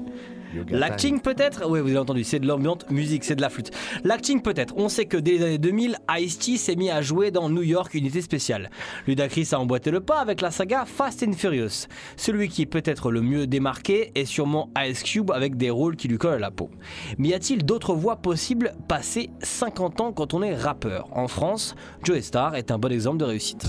L'acting 0.71 1.21
peut-être 1.21 1.69
Oui, 1.69 1.81
vous 1.81 1.89
avez 1.89 1.99
entendu, 1.99 2.25
c'est 2.25 2.41
de 2.41 2.47
l'ambiance 2.47 2.89
musique, 2.91 3.25
c'est 3.25 3.37
de 3.37 3.41
la 3.41 3.49
flûte. 3.49 3.71
L'acting 4.05 4.43
peut-être. 4.43 4.75
On 4.77 4.89
sait 4.89 5.07
que 5.07 5.17
dès 5.17 5.33
les 5.33 5.45
années 5.45 5.59
2000, 5.59 5.99
Ice-T 6.19 6.57
s'est 6.57 6.77
mis 6.77 6.91
à 6.91 7.03
jouer 7.03 7.31
dans 7.31 7.49
New 7.49 7.63
York 7.63 7.95
Unité 7.95 8.21
Spéciale. 8.21 8.71
Ludacris 9.07 9.49
a 9.53 9.61
emboîté 9.61 9.91
le 9.91 10.01
pas 10.01 10.21
avec 10.21 10.41
la 10.41 10.51
saga 10.51 10.85
Fast 10.87 11.23
and 11.23 11.35
Furious. 11.35 11.87
Celui 12.17 12.49
qui 12.49 12.63
est 12.63 12.67
peut-être 12.67 13.11
le 13.11 13.23
mieux 13.23 13.47
démarqué 13.47 14.11
est 14.15 14.25
sûrement 14.25 14.71
Ice 14.85 15.03
Cube 15.03 15.31
avec 15.31 15.57
des 15.57 15.71
rôles 15.71 15.97
qui 15.97 16.09
lui 16.09 16.19
collent 16.19 16.35
à 16.35 16.39
la 16.39 16.51
peau. 16.51 16.71
Mais 17.19 17.29
y 17.29 17.35
a-t-il 17.35 17.65
d'autres 17.65 17.95
voix 17.95 18.17
possibles 18.17 18.73
passées 18.89 19.31
50 19.43 20.01
ans 20.01 20.13
quand 20.13 20.35
on 20.35 20.43
est 20.43 20.55
rappeur? 20.55 21.09
En 21.13 21.29
France, 21.29 21.75
Joe 22.03 22.21
Star 22.21 22.57
est 22.57 22.71
un 22.71 22.79
bon 22.79 22.91
exemple 22.91 23.19
de 23.19 23.25
réussite. 23.25 23.69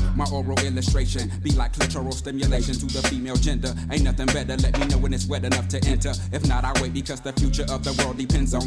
my 0.15 0.25
oral 0.31 0.59
illustration 0.65 1.29
be 1.41 1.51
like 1.51 1.71
stimulation 2.11 2.73
to 2.75 2.85
the 2.87 3.07
female 3.07 3.35
gender. 3.35 3.73
Ain't 3.91 4.03
nothing 4.03 4.27
better, 4.27 4.57
let 4.57 4.77
me 4.79 4.85
know 4.87 4.97
when 4.97 5.13
it's 5.13 5.27
wet 5.27 5.43
enough 5.43 5.67
to 5.69 5.77
enter. 5.87 6.11
If 6.31 6.47
not, 6.47 6.63
I 6.63 6.73
wait 6.81 6.93
because 6.93 7.21
the 7.21 7.33
future 7.33 7.65
of 7.69 7.83
the 7.83 7.93
world 8.03 8.17
depends 8.17 8.53
on. 8.53 8.61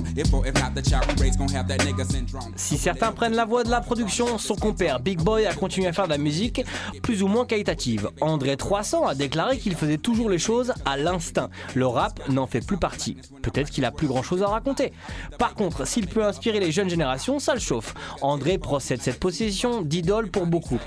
Si 2.56 2.78
certains 2.78 3.12
prennent 3.12 3.34
la 3.34 3.44
voie 3.44 3.64
de 3.64 3.70
la 3.70 3.80
production, 3.80 4.38
son 4.38 4.54
compère 4.54 5.00
Big 5.00 5.20
Boy 5.20 5.46
a 5.46 5.54
continué 5.54 5.88
à 5.88 5.92
faire 5.92 6.06
de 6.06 6.10
la 6.10 6.18
musique 6.18 6.64
plus 7.02 7.22
ou 7.22 7.28
moins 7.28 7.46
qualitative. 7.46 8.10
André 8.20 8.56
300 8.56 9.06
a 9.06 9.14
déclaré 9.14 9.58
qu'il 9.58 9.74
faisait 9.74 9.98
toujours 9.98 10.30
les 10.30 10.38
choses 10.38 10.72
à 10.84 10.96
l'instinct. 10.96 11.50
Le 11.74 11.86
rap 11.86 12.20
n'en 12.28 12.46
fait 12.46 12.64
plus 12.64 12.76
partie. 12.76 13.16
Peut-être 13.42 13.70
qu'il 13.70 13.84
a 13.84 13.90
plus 13.90 14.06
grand 14.06 14.22
chose 14.22 14.42
à 14.42 14.48
raconter. 14.48 14.92
Par 15.38 15.54
contre, 15.54 15.86
s'il 15.86 16.06
peut 16.06 16.24
inspirer 16.24 16.60
les 16.60 16.72
jeunes 16.72 16.90
générations, 16.90 17.38
ça 17.38 17.54
le 17.54 17.60
chauffe. 17.60 17.94
André 18.22 18.58
procède 18.58 19.02
cette 19.02 19.20
possession 19.20 19.82
d'idole 19.82 20.30
pour 20.30 20.46
beaucoup. 20.46 20.78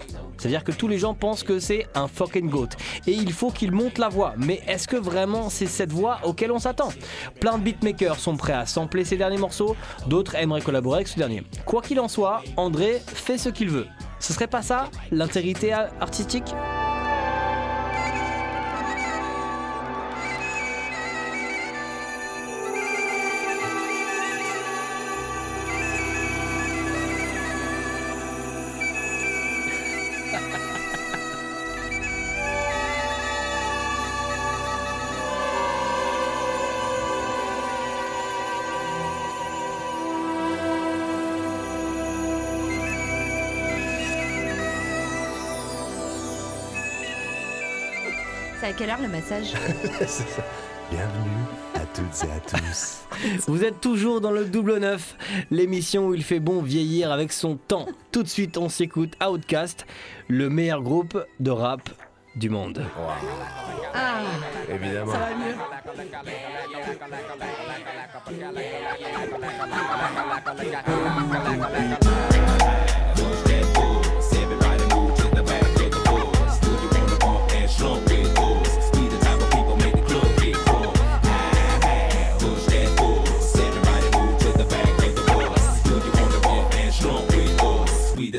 C'est-à-dire 0.47 0.63
que 0.63 0.71
tous 0.71 0.87
les 0.87 0.97
gens 0.97 1.13
pensent 1.13 1.43
que 1.43 1.59
c'est 1.59 1.87
un 1.93 2.07
fucking 2.07 2.49
goat. 2.49 2.69
Et 3.05 3.11
il 3.11 3.33
faut 3.33 3.51
qu'il 3.51 3.73
monte 3.73 3.97
la 3.97 4.07
voix. 4.07 4.33
Mais 4.37 4.61
est-ce 4.65 4.87
que 4.87 4.95
vraiment 4.95 5.49
c'est 5.49 5.65
cette 5.65 5.91
voix 5.91 6.19
auquel 6.23 6.53
on 6.53 6.59
s'attend? 6.59 6.87
Plein 7.41 7.57
de 7.57 7.63
beatmakers 7.63 8.17
sont 8.17 8.37
prêts 8.37 8.53
à 8.53 8.65
sampler 8.65 9.03
ses 9.03 9.17
derniers 9.17 9.37
morceaux, 9.37 9.75
d'autres 10.07 10.35
aimeraient 10.35 10.61
collaborer 10.61 10.99
avec 10.99 11.09
ce 11.09 11.17
dernier. 11.17 11.43
Quoi 11.65 11.81
qu'il 11.81 11.99
en 11.99 12.07
soit, 12.07 12.43
André 12.55 13.01
fait 13.07 13.37
ce 13.37 13.49
qu'il 13.49 13.69
veut. 13.69 13.87
Ce 14.21 14.31
serait 14.31 14.47
pas 14.47 14.61
ça, 14.61 14.89
l'intégrité 15.11 15.73
artistique? 15.73 16.55
À 48.67 48.73
quelle 48.73 48.89
heure 48.89 49.01
le 49.01 49.07
massage? 49.07 49.53
Bienvenue 50.91 51.45
à 51.75 51.79
toutes 51.93 52.23
et 52.23 52.31
à 52.31 52.39
tous. 52.41 53.05
Vous 53.47 53.63
êtes 53.63 53.79
toujours 53.79 54.19
dans 54.19 54.31
le 54.31 54.43
double 54.43 54.77
neuf, 54.79 55.15
l'émission 55.51 56.07
où 56.07 56.13
il 56.13 56.21
fait 56.23 56.41
bon 56.41 56.61
vieillir 56.61 57.13
avec 57.13 57.31
son 57.31 57.55
temps. 57.55 57.87
Tout 58.11 58.23
de 58.23 58.27
suite, 58.27 58.57
on 58.57 58.67
s'écoute 58.67 59.13
Outcast, 59.25 59.85
le 60.27 60.49
meilleur 60.49 60.81
groupe 60.81 61.23
de 61.39 61.51
rap 61.51 61.89
du 62.35 62.49
monde. 62.49 62.83
Ah, 63.93 64.23
Évidemment. 64.69 65.13
ça 65.13 65.19
va 65.19 65.29
mieux. 65.35 65.55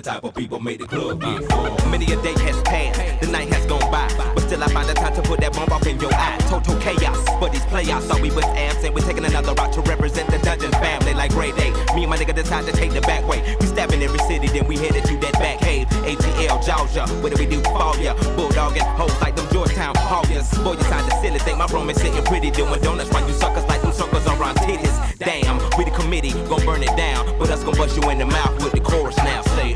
Type 0.09 0.25
of 0.25 0.35
people 0.35 0.59
made 0.59 0.81
the 0.81 0.87
club 0.87 1.21
get 1.21 1.44
full. 1.53 1.90
Many 1.90 2.07
a 2.07 2.16
day 2.23 2.33
has 2.49 2.57
passed, 2.62 3.21
the 3.21 3.27
night 3.27 3.49
has 3.53 3.66
gone 3.66 3.85
by, 3.92 4.09
but 4.35 4.40
still 4.40 4.64
I 4.64 4.68
find 4.68 4.88
the 4.88 4.94
time 4.94 5.14
to 5.14 5.21
put 5.21 5.38
that 5.40 5.53
bomb 5.53 5.68
off 5.68 5.87
in 5.87 6.01
your 6.01 6.14
eye. 6.14 6.38
Total 6.49 6.75
chaos, 6.81 7.21
but 7.38 7.53
these 7.53 7.66
playoffs 7.68 8.09
thought 8.09 8.23
we 8.23 8.31
was 8.31 8.44
absent. 8.57 8.94
We're 8.94 9.05
taking 9.05 9.27
another 9.27 9.53
route 9.53 9.73
to 9.75 9.83
represent 9.83 10.31
the 10.31 10.38
dungeon 10.38 10.73
family 10.81 11.12
like 11.12 11.33
grade 11.33 11.53
A. 11.61 11.68
Me 11.94 12.05
and 12.05 12.11
my 12.11 12.16
nigga 12.16 12.35
decide 12.35 12.64
to 12.64 12.73
take 12.73 12.92
the 12.92 13.03
back 13.03 13.29
way. 13.29 13.44
We 13.61 13.66
stabbing 13.66 14.03
every 14.03 14.21
city, 14.21 14.49
then 14.49 14.66
we 14.66 14.79
headed 14.79 15.05
to 15.05 15.14
that 15.18 15.35
back 15.35 15.59
cave. 15.61 15.87
ATL, 16.09 16.57
Georgia, 16.64 17.05
what 17.21 17.35
do 17.35 17.37
we 17.37 17.44
do 17.44 17.61
for 17.68 17.92
ya? 18.01 18.14
Bulldogging 18.33 18.88
hoes 18.97 19.12
like 19.21 19.37
them 19.37 19.47
Georgetown 19.53 19.94
Hoyas. 19.97 20.49
Boy, 20.64 20.73
you 20.73 20.85
sound 20.85 21.12
silly, 21.21 21.38
think 21.40 21.59
my 21.59 21.66
room 21.66 21.90
is 21.90 22.01
sitting 22.01 22.25
pretty, 22.25 22.51
doing 22.51 22.81
donuts 22.81 23.11
while 23.12 23.29
you 23.29 23.35
suckers 23.35 23.66
like 23.66 23.83
them 23.83 23.92
suckers 23.92 24.27
around 24.27 24.57
titties. 24.64 24.97
Damn, 25.18 25.59
we 25.77 25.85
the 25.85 25.90
committee, 25.90 26.33
gon' 26.49 26.64
burn 26.64 26.83
it 26.83 26.97
down, 26.97 27.38
but 27.38 27.51
us 27.51 27.62
gon' 27.62 27.77
bust 27.77 27.94
you 28.01 28.09
in 28.09 28.16
the 28.16 28.25
mouth 28.25 28.55
with 28.64 28.73
the 28.73 28.81
chorus 28.81 29.16
now. 29.18 29.42
Say, 29.59 29.75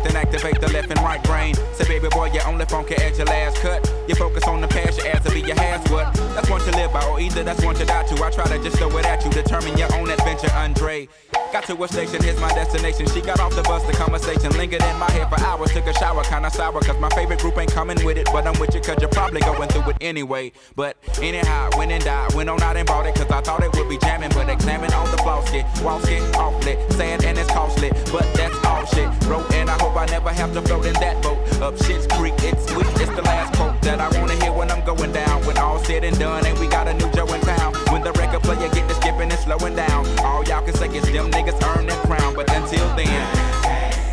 stimulate 0.00 0.06
and 0.06 0.16
activate 0.16 0.60
the 0.60 0.72
left 0.72 0.90
and 0.90 1.00
right 1.00 1.22
brain. 1.24 1.54
Say, 1.74 1.86
baby 1.86 2.08
boy, 2.10 2.30
you 2.32 2.40
only 2.46 2.64
funky 2.66 2.94
at 2.96 3.16
your 3.16 3.26
last 3.26 3.58
cut. 3.58 3.80
You 4.08 4.14
focus 4.14 4.44
on 4.44 4.60
the 4.60 4.68
past, 4.68 4.98
your 4.98 5.08
ass 5.08 5.24
will 5.24 5.32
be 5.32 5.40
your 5.40 5.56
has 5.56 5.88
what? 5.90 6.12
That's 6.34 6.48
one 6.48 6.60
to 6.60 6.70
live 6.72 6.92
by, 6.92 7.04
or 7.06 7.20
either 7.20 7.44
that's 7.44 7.64
one 7.64 7.74
to 7.76 7.84
die 7.84 8.04
to. 8.04 8.24
I 8.24 8.30
try 8.30 8.44
to 8.44 8.62
just 8.62 8.76
throw 8.76 8.96
it 8.98 9.06
at 9.06 9.24
you, 9.24 9.30
determine 9.30 9.76
your 9.76 9.92
own 9.94 10.10
adventure, 10.10 10.50
Andre. 10.54 11.08
Got 11.52 11.64
to 11.64 11.82
a 11.82 11.88
station, 11.88 12.22
here's 12.22 12.38
my 12.40 12.48
destination. 12.54 13.08
She 13.08 13.20
got 13.20 13.40
off 13.40 13.56
the 13.56 13.62
bus, 13.62 13.82
the 13.84 13.92
conversation 13.92 14.52
lingered 14.56 14.82
in 14.82 14.98
my 15.00 15.10
head 15.10 15.28
for 15.28 15.40
hours. 15.40 15.72
Took 15.72 15.88
a 15.88 15.94
shower, 15.94 16.22
kinda 16.22 16.48
sour, 16.48 16.80
cause 16.80 16.96
my 17.00 17.08
favorite 17.10 17.40
group 17.40 17.58
ain't 17.58 17.72
coming 17.72 17.98
with 18.04 18.16
it. 18.18 18.28
But 18.32 18.46
I'm 18.46 18.58
with 18.60 18.72
you, 18.72 18.80
cause 18.80 18.98
you're 19.00 19.10
probably 19.10 19.40
going 19.40 19.68
through 19.68 19.90
it 19.90 19.96
anyway. 20.00 20.52
But 20.76 20.96
anyhow, 21.20 21.70
went 21.76 21.90
and 21.90 22.04
died, 22.04 22.34
went 22.34 22.50
on 22.50 22.62
out 22.62 22.76
and 22.76 22.86
bought 22.86 23.06
it, 23.06 23.16
cause 23.16 23.28
I 23.32 23.40
thought 23.40 23.64
it 23.64 23.74
would 23.74 23.88
be 23.88 23.98
jamming. 23.98 24.30
But 24.30 24.48
examine 24.48 24.92
all 24.92 25.08
the 25.08 25.18
flaws, 25.18 25.50
get 25.50 25.66
walls 25.82 26.04
get 26.04 26.22
awfully 26.36 26.78
sad 26.90 27.24
and 27.24 27.36
it's 27.36 27.50
costly. 27.50 27.90
But 28.12 28.32
that's 28.34 28.54
all 28.64 28.86
shit. 28.86 29.10
Bro, 29.26 29.44
and 29.52 29.68
I 29.68 29.76
hope 29.78 29.96
I 29.96 30.06
never 30.06 30.30
have 30.30 30.52
to 30.54 30.62
float 30.62 30.86
in 30.86 30.94
that 30.94 31.20
boat. 31.20 31.38
Up 31.60 31.76
shit's 31.82 32.06
creek, 32.06 32.34
it's 32.38 32.70
sweet, 32.70 32.86
it's 33.02 33.10
the 33.16 33.22
last 33.22 33.56
quote 33.56 33.80
that 33.82 34.00
I 34.00 34.08
wanna 34.20 34.36
hear 34.36 34.52
when 34.52 34.70
I'm 34.70 34.84
going 34.84 35.12
down. 35.12 35.44
When 35.44 35.58
all 35.58 35.82
said 35.82 36.04
and 36.04 36.16
done, 36.16 36.46
and 36.46 36.56
we 36.60 36.68
got 36.68 36.86
a 36.86 36.94
new 36.94 37.10
Joe 37.10 37.26
in 37.34 37.40
town. 37.40 37.74
When 37.90 38.02
the 38.02 38.12
record 38.12 38.42
player 38.44 38.68
get 38.70 38.88
to 38.88 38.94
skipping 38.94 39.30
and 39.32 39.40
slowing 39.40 39.74
down, 39.74 40.06
all 40.20 40.44
y'all 40.44 40.62
can 40.64 40.74
say 40.74 40.86
is 40.88 41.10
them 41.10 41.30
earn 41.48 41.86
their 41.86 41.96
crown. 42.02 42.34
But 42.34 42.50
until 42.50 42.86
then, 42.96 43.36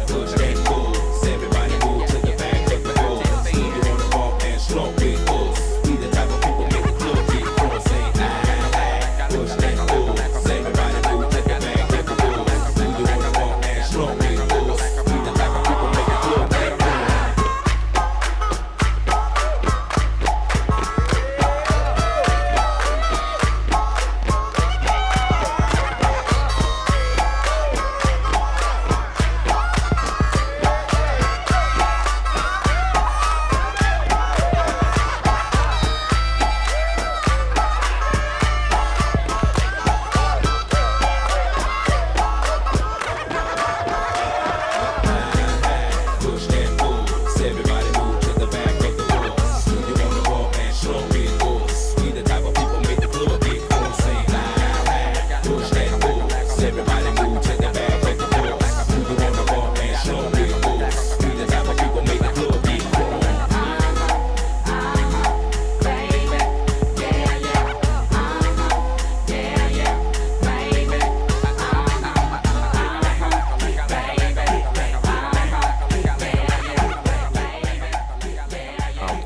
push 0.08 0.32
that 0.34 0.58
force. 0.68 1.26
Everybody 1.28 1.74
move 1.86 2.08
to 2.08 2.18
the 2.20 2.36
back 2.38 2.74
of 2.74 2.84
the 2.84 2.94
bus. 2.94 3.52
Do 3.52 3.60
you 3.60 3.82
wanna 3.90 4.10
bump 4.10 4.44
and 4.44 4.62
slump 4.62 4.97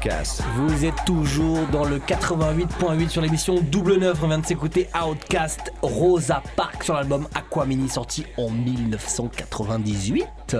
Outcast. 0.01 0.41
Vous 0.55 0.83
êtes 0.83 1.05
toujours 1.05 1.59
dans 1.71 1.85
le 1.85 1.99
88.8 1.99 3.09
sur 3.09 3.21
l'émission 3.21 3.61
Double 3.61 3.97
9. 3.97 4.17
On 4.23 4.27
vient 4.29 4.39
de 4.39 4.45
s'écouter 4.45 4.89
Outcast 4.99 5.71
Rosa 5.83 6.41
Park 6.55 6.83
sur 6.83 6.95
l'album 6.95 7.27
Aquamini 7.35 7.87
sorti 7.87 8.25
en 8.35 8.49
1998. 8.49 10.57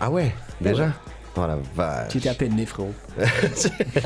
Ah 0.00 0.08
ouais, 0.08 0.32
déjà 0.60 0.92
Oh 1.36 1.46
la 1.48 1.58
vache. 1.74 2.12
Tu 2.12 2.18
étais 2.18 2.28
à 2.28 2.34
peine 2.34 2.54
né, 2.54 2.64
frérot. 2.64 2.92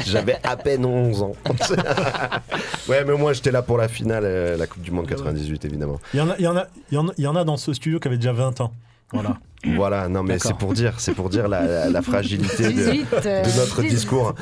J'avais 0.07 0.39
à 0.43 0.57
peine 0.57 0.87
11 0.87 1.23
ans. 1.25 1.33
ouais, 2.89 3.05
mais 3.05 3.19
moi 3.19 3.35
j'étais 3.35 3.53
là 3.53 3.61
pour 3.61 3.77
la 3.77 3.87
finale, 3.87 4.25
euh, 4.25 4.57
la 4.57 4.67
Coupe 4.67 4.83
du 4.83 4.93
Monde 4.93 5.07
98, 5.07 5.63
évidemment. 5.67 6.01
Il 6.15 6.21
y, 6.21 6.23
en 6.23 6.31
a, 6.31 6.37
il, 6.39 6.45
y 6.45 6.49
en 6.49 6.57
a, 6.57 6.67
il, 6.91 6.95
y 6.95 6.99
en 6.99 7.09
a, 7.09 7.13
il 7.19 7.25
y 7.25 7.27
en 7.27 7.37
a 7.37 7.45
dans 7.45 7.59
ce 7.59 7.75
studio 7.75 8.01
qui 8.01 8.09
avait 8.09 8.17
déjà 8.17 8.33
20 8.33 8.63
ans. 8.63 8.73
Voilà. 9.13 9.37
Voilà, 9.77 10.09
non 10.09 10.23
mais 10.23 10.39
c'est 10.39 10.57
pour 10.57 10.73
dire, 10.73 10.95
c'est 10.99 11.13
pour 11.13 11.29
dire 11.29 11.47
la, 11.47 11.61
la- 11.67 11.91
la 11.91 12.01
fragilité 12.03 12.63
de, 12.73 12.93
18, 12.93 13.07
euh, 13.27 13.43
de 13.43 13.57
notre 13.59 13.83
18. 13.83 13.89
discours. 13.91 14.35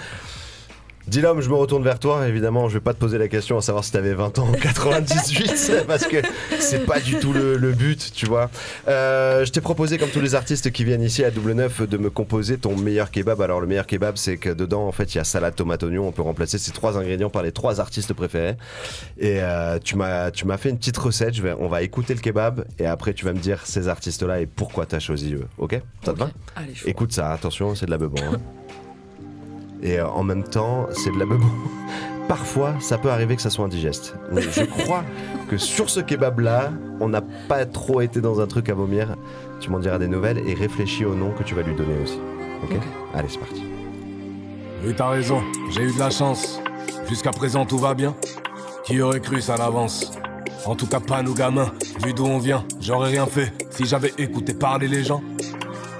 Dylan, 1.08 1.40
je 1.40 1.48
me 1.48 1.54
retourne 1.54 1.82
vers 1.82 1.98
toi. 1.98 2.28
Évidemment, 2.28 2.68
je 2.68 2.74
vais 2.74 2.80
pas 2.82 2.92
te 2.92 2.98
poser 2.98 3.16
la 3.18 3.28
question 3.28 3.56
à 3.56 3.62
savoir 3.62 3.82
si 3.82 3.92
t'avais 3.92 4.12
20 4.14 4.38
ans 4.38 4.48
en 4.48 4.52
98, 4.60 5.84
parce 5.88 6.06
que 6.06 6.18
c'est 6.60 6.84
pas 6.84 7.00
du 7.00 7.16
tout 7.18 7.32
le, 7.32 7.56
le 7.56 7.72
but, 7.72 8.12
tu 8.14 8.26
vois. 8.26 8.50
Euh, 8.88 9.44
je 9.44 9.50
t'ai 9.50 9.60
proposé, 9.62 9.96
comme 9.96 10.10
tous 10.10 10.20
les 10.20 10.34
artistes 10.34 10.70
qui 10.70 10.84
viennent 10.84 11.02
ici 11.02 11.24
à 11.24 11.30
Double 11.30 11.52
Neuf, 11.52 11.80
de 11.88 11.96
me 11.96 12.10
composer 12.10 12.58
ton 12.58 12.76
meilleur 12.76 13.10
kebab. 13.10 13.40
Alors, 13.40 13.60
le 13.60 13.66
meilleur 13.66 13.86
kebab, 13.86 14.16
c'est 14.16 14.36
que 14.36 14.50
dedans, 14.50 14.86
en 14.86 14.92
fait, 14.92 15.14
il 15.14 15.18
y 15.18 15.20
a 15.20 15.24
salade, 15.24 15.54
tomate, 15.54 15.82
oignon. 15.82 16.06
On 16.06 16.12
peut 16.12 16.22
remplacer 16.22 16.58
ces 16.58 16.72
trois 16.72 16.98
ingrédients 16.98 17.30
par 17.30 17.42
les 17.42 17.52
trois 17.52 17.80
artistes 17.80 18.12
préférés. 18.12 18.56
Et 19.18 19.38
euh, 19.40 19.78
tu 19.82 19.96
m'as, 19.96 20.30
tu 20.30 20.46
m'as 20.46 20.58
fait 20.58 20.68
une 20.70 20.78
petite 20.78 20.98
recette. 20.98 21.34
Je 21.34 21.42
vais, 21.42 21.54
on 21.58 21.68
va 21.68 21.82
écouter 21.82 22.12
le 22.14 22.20
kebab 22.20 22.64
et 22.78 22.86
après, 22.86 23.14
tu 23.14 23.24
vas 23.24 23.32
me 23.32 23.38
dire 23.38 23.62
ces 23.64 23.88
artistes-là 23.88 24.40
et 24.40 24.46
pourquoi 24.46 24.84
t'as 24.84 24.98
choisi 24.98 25.34
eux. 25.34 25.46
Ok? 25.56 25.80
Ça 26.04 26.12
te 26.12 26.18
va? 26.18 26.30
Allez. 26.54 26.72
Écoute 26.84 27.12
ça, 27.12 27.30
attention, 27.32 27.74
c'est 27.74 27.86
de 27.86 27.90
la 27.90 27.98
bebon. 27.98 28.16
hein. 28.32 28.38
Et 29.82 29.98
euh, 29.98 30.08
en 30.08 30.22
même 30.24 30.44
temps, 30.44 30.86
c'est 30.92 31.10
de 31.10 31.18
la 31.18 31.26
bebon. 31.26 31.46
Parfois, 32.28 32.74
ça 32.80 32.98
peut 32.98 33.10
arriver 33.10 33.36
que 33.36 33.42
ça 33.42 33.48
soit 33.48 33.64
indigeste. 33.64 34.14
Je 34.32 34.64
crois 34.64 35.02
que 35.48 35.56
sur 35.56 35.88
ce 35.88 36.00
kebab-là, 36.00 36.72
on 37.00 37.08
n'a 37.08 37.22
pas 37.22 37.64
trop 37.64 38.02
été 38.02 38.20
dans 38.20 38.40
un 38.40 38.46
truc 38.46 38.68
à 38.68 38.74
vomir. 38.74 39.16
Tu 39.60 39.70
m'en 39.70 39.78
diras 39.78 39.98
des 39.98 40.08
nouvelles 40.08 40.42
et 40.46 40.52
réfléchis 40.52 41.06
au 41.06 41.14
nom 41.14 41.30
que 41.32 41.42
tu 41.42 41.54
vas 41.54 41.62
lui 41.62 41.74
donner 41.74 41.94
aussi. 42.02 42.20
Ok, 42.62 42.76
Allez, 43.14 43.28
c'est 43.28 43.38
parti. 43.38 43.62
Oui, 44.84 44.92
t'as 44.94 45.08
raison, 45.08 45.42
j'ai 45.70 45.82
eu 45.82 45.92
de 45.92 45.98
la 45.98 46.10
chance. 46.10 46.60
Jusqu'à 47.08 47.30
présent, 47.30 47.64
tout 47.64 47.78
va 47.78 47.94
bien. 47.94 48.14
Qui 48.84 49.00
aurait 49.00 49.20
cru 49.20 49.40
ça 49.40 49.56
l'avance? 49.56 50.12
En 50.66 50.74
tout 50.74 50.86
cas, 50.86 51.00
pas 51.00 51.22
nous 51.22 51.34
gamins. 51.34 51.72
Vu 52.04 52.12
d'où 52.12 52.26
on 52.26 52.38
vient, 52.38 52.64
j'aurais 52.80 53.10
rien 53.10 53.26
fait 53.26 53.52
si 53.70 53.86
j'avais 53.86 54.12
écouté 54.18 54.54
parler 54.54 54.86
les 54.86 55.02
gens. 55.02 55.22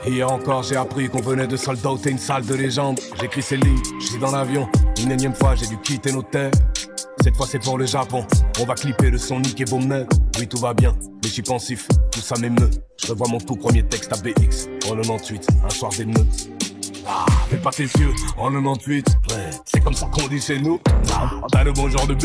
Hier 0.07 0.31
encore, 0.31 0.63
j'ai 0.63 0.77
appris 0.77 1.09
qu'on 1.09 1.21
venait 1.21 1.47
de 1.47 1.57
sold 1.57 1.85
out 1.85 2.07
et 2.07 2.11
une 2.11 2.19
salle 2.19 2.45
de 2.47 2.55
légende. 2.55 3.01
J'écris 3.21 3.43
ces 3.43 3.57
lignes, 3.57 3.83
je 4.01 4.07
suis 4.07 4.19
dans 4.19 4.31
l'avion. 4.31 4.69
Une 5.03 5.13
énième 5.13 5.35
fois, 5.35 5.55
j'ai 5.55 5.67
dû 5.67 5.79
quitter 5.79 6.13
nos 6.13 6.23
terres. 6.23 6.51
Cette 7.23 7.37
fois, 7.37 7.47
c'est 7.47 7.59
pour 7.59 7.79
le 7.79 7.87
Japon. 7.87 8.25
On 8.61 8.65
va 8.65 8.75
clipper 8.75 9.11
le 9.11 9.19
son 9.19 9.41
Nick 9.41 9.61
et 9.61 9.65
Bomber. 9.65 10.05
Oui, 10.39 10.47
tout 10.47 10.59
va 10.59 10.73
bien, 10.73 10.95
mais 11.01 11.29
je 11.29 11.35
suis 11.35 11.43
pensif. 11.43 11.89
Tout 12.13 12.21
ça 12.21 12.37
m'émeut. 12.41 12.71
Je 13.01 13.09
revois 13.09 13.29
mon 13.29 13.39
tout 13.39 13.57
premier 13.57 13.83
texte 13.83 14.13
à 14.13 14.17
BX. 14.17 14.69
En 14.91 14.97
98, 14.97 15.49
un 15.65 15.71
soir 15.71 15.93
d'émeute. 15.93 16.49
Ah, 17.07 17.27
fais 17.51 17.57
pas 17.57 17.71
tes 17.71 17.85
yeux 17.85 18.13
en 18.37 18.51
98. 18.51 19.07
Ouais, 19.31 19.37
c'est 19.65 19.83
comme 19.83 19.95
ça 19.95 20.07
qu'on 20.07 20.27
dit 20.29 20.41
chez 20.41 20.59
nous. 20.61 20.81
Ah, 21.13 21.31
T'as 21.51 21.65
le 21.65 21.73
bon 21.73 21.89
genre 21.89 22.07
de 22.07 22.15
BX. 22.15 22.23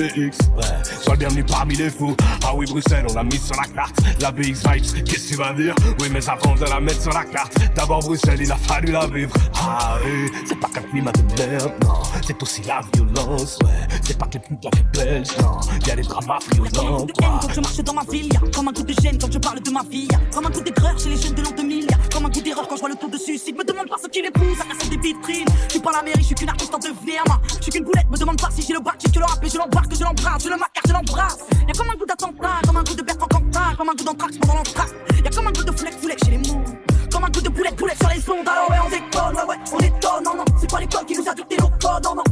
Ouais, 0.55 0.63
sois 1.01 1.13
le 1.13 1.19
bienvenu 1.19 1.43
parmi 1.43 1.75
les 1.75 1.89
fous. 1.89 2.15
Ah 2.43 2.53
oui, 2.55 2.65
Bruxelles, 2.69 3.05
on 3.09 3.13
l'a 3.13 3.23
mis 3.23 3.37
sur 3.37 3.55
la 3.55 3.67
carte. 3.67 3.95
La 4.19 4.31
BX 4.31 4.41
Vibes, 4.41 5.03
qu'est-ce 5.05 5.23
que 5.25 5.29
tu 5.29 5.35
vas 5.35 5.53
dire? 5.53 5.75
Oui, 5.99 6.07
mais 6.11 6.21
ça 6.21 6.33
prend 6.35 6.55
de 6.55 6.65
la 6.65 6.79
mettre 6.79 7.01
sur 7.01 7.13
la 7.13 7.23
carte. 7.23 7.53
D'abord 7.75 7.99
Bruxelles, 7.99 8.39
il 8.41 8.51
a 8.51 8.55
fallu 8.57 8.91
la 8.91 9.07
vivre. 9.07 9.33
Ah 9.55 9.97
oui, 10.03 10.29
c'est 10.45 10.59
pas 10.59 10.67
qu'un 10.69 10.81
climat 10.81 11.11
de 11.11 11.43
merde, 11.43 11.73
non. 11.83 11.93
C'est 12.25 12.41
aussi 12.41 12.61
la 12.63 12.81
violence, 12.93 13.57
ouais. 13.63 13.97
C'est 14.03 14.17
pas 14.17 14.25
que 14.27 14.33
les 14.33 14.39
putes 14.39 14.63
la 14.63 15.03
belges, 15.03 15.37
non. 15.41 15.59
Y'a 15.87 15.95
des 15.95 16.01
dramas 16.03 16.39
violents. 16.53 17.07
Quand 17.19 17.53
je 17.53 17.59
marche 17.61 17.77
dans 17.77 17.93
ma 17.93 18.03
ville, 18.03 18.29
comme 18.53 18.67
un 18.67 18.73
coup 18.73 18.83
de 18.83 18.93
gêne 19.01 19.17
quand 19.19 19.31
je 19.31 19.39
parle 19.39 19.61
de 19.61 19.69
ma. 19.71 19.81
Y'a 19.91 20.17
comme 20.33 20.45
un 20.45 20.49
coup 20.51 20.61
d'aigreur 20.61 20.97
chez 20.99 21.09
les 21.09 21.17
jeunes 21.17 21.35
de 21.35 21.41
l'an 21.43 21.51
2000. 21.55 21.83
Y'a 21.89 21.97
comme 22.11 22.25
un 22.25 22.29
coup 22.29 22.41
d'erreur 22.41 22.67
quand 22.67 22.75
je 22.75 22.79
vois 22.81 22.89
le 22.89 22.95
taux 22.95 23.09
de 23.09 23.17
suicide. 23.17 23.55
Me 23.57 23.63
demande 23.63 23.89
pas 23.89 23.97
ce 24.01 24.07
qu'il 24.07 24.25
épouse 24.25 24.57
Je 24.63 25.79
suis 25.79 25.79
pas 25.79 25.91
la 25.91 26.01
mairie, 26.03 26.21
je 26.21 26.27
suis 26.27 26.35
qu'une 26.35 26.49
artiste 26.49 26.73
en 26.73 26.77
devenir. 26.77 27.23
Moi, 27.27 27.41
je 27.57 27.63
suis 27.63 27.71
qu'une 27.71 27.83
boulette. 27.83 28.09
Me 28.09 28.17
demande 28.17 28.39
pas 28.39 28.49
si 28.51 28.61
j'ai 28.61 28.73
le 28.73 28.79
bac, 28.79 28.95
je 29.13 29.19
le 29.19 29.25
rappelle, 29.25 29.49
je 29.49 29.57
l'embarque, 29.57 29.95
je 29.95 30.03
l'embrasse, 30.03 30.43
je 30.43 30.49
le 30.49 30.57
macar, 30.57 30.83
je 30.85 30.93
l'embrasse. 30.93 31.37
Y'a 31.67 31.73
comme 31.73 31.89
un 31.89 31.97
coup 31.97 32.05
d'attentat, 32.05 32.61
comme 32.65 32.77
un 32.77 32.83
coup 32.83 32.93
de 32.93 33.01
Bertrand 33.01 33.27
Cantat, 33.27 33.75
comme 33.77 33.89
un 33.89 33.93
coup 33.93 34.03
d'anthrax 34.03 34.37
pendant 34.37 34.55
l'entracte. 34.55 34.95
Y'a 35.23 35.29
comme 35.31 35.47
un 35.47 35.51
coup 35.51 35.63
de 35.63 35.71
fleck, 35.71 35.93
fleck 35.99 36.23
chez 36.23 36.31
les 36.31 36.37
mots. 36.37 36.63
Comme 37.11 37.23
un 37.23 37.31
coup 37.31 37.41
de 37.41 37.49
poulet, 37.49 37.71
poulet 37.71 37.95
sur 37.99 38.09
les 38.09 38.29
ondes. 38.29 38.47
Alors 38.47 38.69
ouais, 38.69 38.77
on 38.85 38.89
déconne, 38.89 39.35
ouais, 39.35 39.45
ouais, 39.49 39.59
on 39.73 39.79
étonne. 39.79 40.23
Non, 40.23 40.35
non, 40.35 40.45
c'est 40.59 40.69
pas 40.69 40.79
l'école 40.79 41.05
qui 41.05 41.17
nous 41.17 41.27
a 41.27 41.33
dicté 41.33 41.57
nos 41.57 41.69
codes, 41.69 42.03
non, 42.03 42.15
non. 42.15 42.23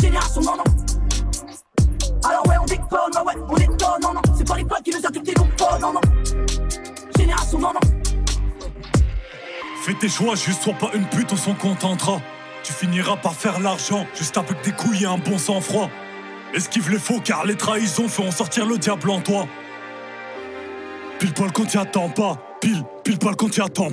Génération, 0.00 0.40
non, 0.42 0.56
non. 0.56 0.64
Alors 2.24 2.46
ouais, 2.46 2.56
on 2.60 2.66
déconne, 2.66 3.14
ouais, 3.14 3.22
ouais, 3.22 3.42
on 3.48 3.54
déconne, 3.54 4.02
non, 4.02 4.14
non. 4.14 4.22
C'est 4.36 4.46
pas 4.46 4.56
l'école 4.56 4.82
qui 4.82 4.90
nous 4.90 5.06
a 5.06 5.10
dicté 5.10 5.34
nos 5.36 5.44
codes, 5.44 5.80
non, 5.80 5.92
non. 5.92 6.00
Génération, 7.16 7.58
non, 7.58 7.72
non. 7.72 7.93
Fais 9.84 9.92
tes 9.92 10.08
choix, 10.08 10.34
juste 10.34 10.62
sois 10.62 10.72
pas 10.72 10.92
une 10.94 11.04
pute, 11.04 11.30
on 11.30 11.36
s'en 11.36 11.52
contentera. 11.52 12.18
Tu 12.62 12.72
finiras 12.72 13.18
par 13.18 13.34
faire 13.34 13.60
l'argent, 13.60 14.06
juste 14.14 14.38
avec 14.38 14.64
des 14.64 14.72
couilles 14.72 15.02
et 15.02 15.06
un 15.06 15.18
bon 15.18 15.36
sang-froid. 15.36 15.90
Esquive 16.54 16.90
les 16.90 16.98
faux, 16.98 17.20
car 17.22 17.44
les 17.44 17.54
trahisons 17.54 18.08
feront 18.08 18.30
sortir 18.30 18.64
le 18.64 18.78
diable 18.78 19.10
en 19.10 19.20
toi. 19.20 19.46
Pile 21.18 21.34
poil 21.34 21.52
quand 21.52 21.66
t'y 21.66 21.76
attends 21.76 22.08
pas, 22.08 22.38
pile, 22.62 22.82
pile 23.04 23.18
poil 23.18 23.36
quand 23.36 23.50
t'y 23.50 23.60
attends. 23.60 23.90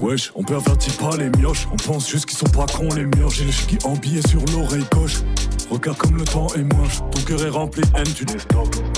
Wesh, 0.00 0.32
on 0.34 0.42
pervertit 0.42 0.92
pas 0.92 1.14
les 1.18 1.28
mioches, 1.38 1.68
on 1.70 1.76
pense 1.76 2.08
juste 2.08 2.24
qu'ils 2.24 2.38
sont 2.38 2.46
pas 2.46 2.64
cons 2.64 2.88
les 2.94 3.04
mioches. 3.04 3.36
J'ai 3.36 3.44
les 3.44 3.52
qui 3.52 3.76
embillés 3.84 4.26
sur 4.26 4.40
l'oreille 4.50 4.86
gauche. 4.90 5.16
Regarde 5.70 5.96
comme 5.98 6.16
le 6.16 6.24
temps 6.24 6.46
est 6.54 6.62
moche, 6.74 6.98
ton 7.10 7.20
cœur 7.22 7.46
est 7.46 7.48
rempli 7.50 7.82
de 7.82 7.96
haine, 7.98 8.04
tu 8.14 8.24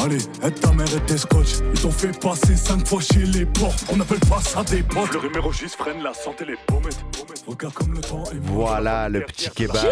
Allez, 0.05 0.18
aide 0.42 0.61
ta 0.61 0.72
mère 0.72 0.87
et 0.94 1.00
tes 1.07 1.16
scotch. 1.16 1.59
Ils 1.74 1.81
t'ont 1.81 1.90
fait 1.90 2.18
passer 2.20 2.57
cinq 2.57 2.87
fois 2.87 3.00
chez 3.00 3.20
les 3.20 3.46
portes, 3.46 3.85
on 3.92 4.00
appelle 4.00 4.18
pas 4.29 4.40
ça 4.40 4.62
des 4.64 4.83
potes. 4.83 5.12
Le 5.14 5.20
numéro 5.29 5.52
juste 5.52 5.76
freine 5.76 6.02
la 6.02 6.12
santé, 6.12 6.44
les 6.44 6.57
pommettes. 6.66 7.05
Regarde 7.46 7.74
comme 7.74 7.92
le 7.94 8.00
temps 8.00 8.24
est 8.33 8.38
Voilà 8.42 9.09
le 9.09 9.20
petit 9.20 9.50
kebab, 9.50 9.87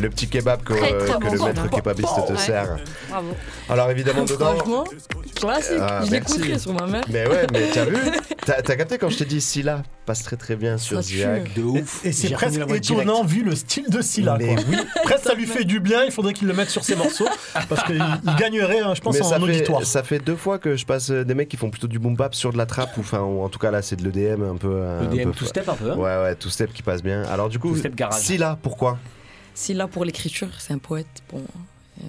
le 0.00 0.10
petit 0.10 0.28
kebab 0.28 0.62
que, 0.62 0.74
Très, 0.74 0.98
très 0.98 1.18
que 1.18 1.24
bon, 1.24 1.32
le 1.32 1.38
maître 1.44 1.70
kebabiste 1.70 2.26
te 2.26 2.32
Ouais. 2.32 2.38
sert. 2.38 2.76
Bravo. 3.08 3.28
Alors 3.68 3.90
évidemment 3.90 4.24
dedans. 4.24 4.54
Franchement, 4.56 4.84
classique. 5.34 5.78
Ah, 5.80 6.00
je 6.04 6.58
sur 6.58 6.74
ma 6.74 6.86
mère. 6.86 7.04
Mais 7.10 7.26
ouais, 7.28 7.46
mais 7.52 7.70
t'as 7.72 7.84
vu 7.86 7.96
T'as 8.46 8.60
t'as 8.60 8.76
capté 8.76 8.98
quand 8.98 9.08
je 9.08 9.18
t'ai 9.18 9.24
dit 9.24 9.40
Scylla 9.40 9.82
passe 10.04 10.22
très 10.22 10.36
très 10.36 10.56
bien 10.56 10.78
sur. 10.78 11.00
Ziak. 11.00 11.54
De 11.54 11.62
ouf. 11.62 12.04
Et 12.04 12.12
c'est 12.12 12.30
presque 12.30 12.60
étonnant 12.74 13.24
vu 13.24 13.42
le 13.42 13.54
style 13.54 13.88
de 13.88 14.00
Scylla. 14.02 14.36
Mais 14.38 14.54
quoi. 14.54 14.64
oui. 14.68 14.76
Presque 15.04 15.24
ça 15.24 15.34
lui 15.34 15.46
fait 15.46 15.64
du 15.64 15.80
bien, 15.80 16.04
il 16.04 16.10
faudrait 16.12 16.32
qu'il 16.32 16.48
le 16.48 16.54
mette 16.54 16.70
sur 16.70 16.84
ses 16.84 16.96
morceaux. 16.96 17.28
Parce 17.68 17.84
qu'il 17.84 17.96
il 18.24 18.34
gagnerait, 18.36 18.80
hein, 18.80 18.94
je 18.94 19.00
pense, 19.00 19.14
Mais 19.16 19.22
en 19.24 19.28
ça 19.28 19.36
fait, 19.36 19.42
auditoire. 19.42 19.84
ça 19.86 20.02
fait 20.02 20.18
deux 20.18 20.36
fois 20.36 20.58
que 20.58 20.76
je 20.76 20.84
passe 20.86 21.10
euh, 21.10 21.24
des 21.24 21.34
mecs 21.34 21.48
qui 21.48 21.56
font 21.56 21.70
plutôt 21.70 21.86
du 21.88 21.98
boom 21.98 22.14
bap 22.16 22.34
sur 22.34 22.52
de 22.52 22.58
la 22.58 22.66
trappe 22.66 22.96
ou 22.96 23.00
enfin 23.00 23.20
ou 23.20 23.42
en 23.42 23.48
tout 23.48 23.58
cas 23.58 23.70
là 23.70 23.82
c'est 23.82 23.96
de 23.96 24.08
l'EDM 24.08 24.42
un 24.42 24.56
peu 24.56 24.82
un 24.82 25.10
EDM 25.10 25.30
peu- 25.30 25.38
two 25.38 25.46
step 25.46 25.68
un 25.68 25.74
peu, 25.74 25.90
hein 25.92 25.96
ouais 25.96 26.16
ouais 26.22 26.34
two 26.34 26.50
step 26.50 26.72
qui 26.72 26.82
passe 26.82 27.02
bien 27.02 27.22
alors 27.24 27.48
du 27.48 27.58
coup. 27.58 27.74
Scylla 28.10 28.58
pourquoi? 28.60 28.98
Là 29.70 29.86
pour 29.86 30.04
l'écriture, 30.04 30.48
c'est 30.58 30.72
un 30.72 30.78
poète. 30.78 31.06
Bon, 31.30 31.42
euh, 32.00 32.04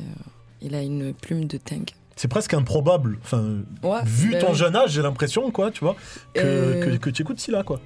il 0.61 0.73
a 0.75 0.81
une 0.81 1.13
plume 1.13 1.45
de 1.45 1.57
tank. 1.57 1.93
C'est 2.15 2.27
presque 2.27 2.53
improbable. 2.53 3.17
Enfin, 3.23 3.57
Ouais, 3.83 3.99
vu 4.05 4.31
bah 4.33 4.39
ton 4.39 4.49
oui. 4.51 4.55
jeune 4.55 4.75
âge, 4.75 4.91
j'ai 4.91 5.01
l'impression, 5.01 5.49
quoi, 5.51 5.71
tu 5.71 5.83
vois, 5.83 5.95
que, 6.33 6.39
Euh, 6.41 6.85
que, 6.85 6.97
que 6.97 7.09
tu 7.09 7.21
écoutes 7.23 7.39
Scylla, 7.39 7.63
quoi. 7.63 7.79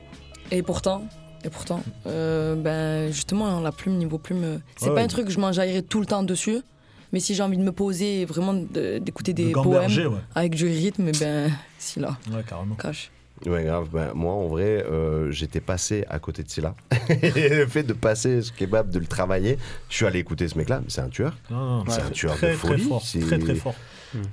Et 0.51 0.61
pourtant, 0.63 1.03
et 1.43 1.49
pourtant, 1.49 1.81
euh, 2.07 2.55
ben 2.55 3.11
justement 3.11 3.59
la 3.61 3.71
plume 3.71 3.95
niveau 3.97 4.17
plume, 4.17 4.43
euh, 4.43 4.57
c'est 4.75 4.85
Ouais, 4.85 4.89
pas 4.91 4.95
ouais. 4.95 5.03
un 5.03 5.07
truc 5.07 5.25
que 5.27 5.31
je 5.31 5.39
m'enjaillerais 5.39 5.81
tout 5.81 5.99
le 5.99 6.05
temps 6.05 6.23
dessus. 6.23 6.59
Mais 7.13 7.21
si 7.21 7.35
j'ai 7.35 7.43
envie 7.43 7.57
de 7.57 7.63
me 7.63 7.71
poser 7.71 8.21
et 8.21 8.25
vraiment 8.25 8.53
de- 8.53 8.97
d'écouter 8.97 9.31
des 9.33 9.51
gamberger, 9.51 10.03
poèmes 10.03 10.13
ouais. 10.15 10.19
avec 10.35 10.55
du 10.55 10.65
rythme, 10.67 11.11
ben 11.17 11.49
si 11.79 11.99
là. 12.01 12.17
Ouais, 12.31 12.43
carrément. 12.47 12.75
Cache. 12.75 13.11
Ouais, 13.45 13.63
grave. 13.63 13.87
Ben, 13.93 14.11
moi, 14.13 14.33
en 14.33 14.47
vrai, 14.47 14.83
euh, 14.89 15.31
j'étais 15.31 15.61
passé 15.61 16.03
à 16.09 16.19
côté 16.19 16.43
de 16.43 16.49
Scylla. 16.49 16.75
Et 17.09 17.49
le 17.49 17.67
fait 17.67 17.83
de 17.83 17.93
passer 17.93 18.41
ce 18.41 18.51
kebab, 18.51 18.89
de 18.89 18.99
le 18.99 19.05
travailler, 19.05 19.57
je 19.89 19.95
suis 19.95 20.05
allé 20.05 20.19
écouter 20.19 20.47
ce 20.49 20.57
mec-là. 20.57 20.79
mais 20.79 20.89
C'est 20.89 21.01
un 21.01 21.07
tueur. 21.09 21.37
C'est 21.47 21.53
ouais, 21.53 22.01
un 22.07 22.09
tueur 22.09 22.35
très, 22.35 22.51
de 22.51 22.57
folie. 22.57 22.81
Très 22.81 22.89
fort, 22.89 23.01
c'est- 23.05 23.19
très 23.19 23.37
très 23.39 23.55
fort. 23.55 23.75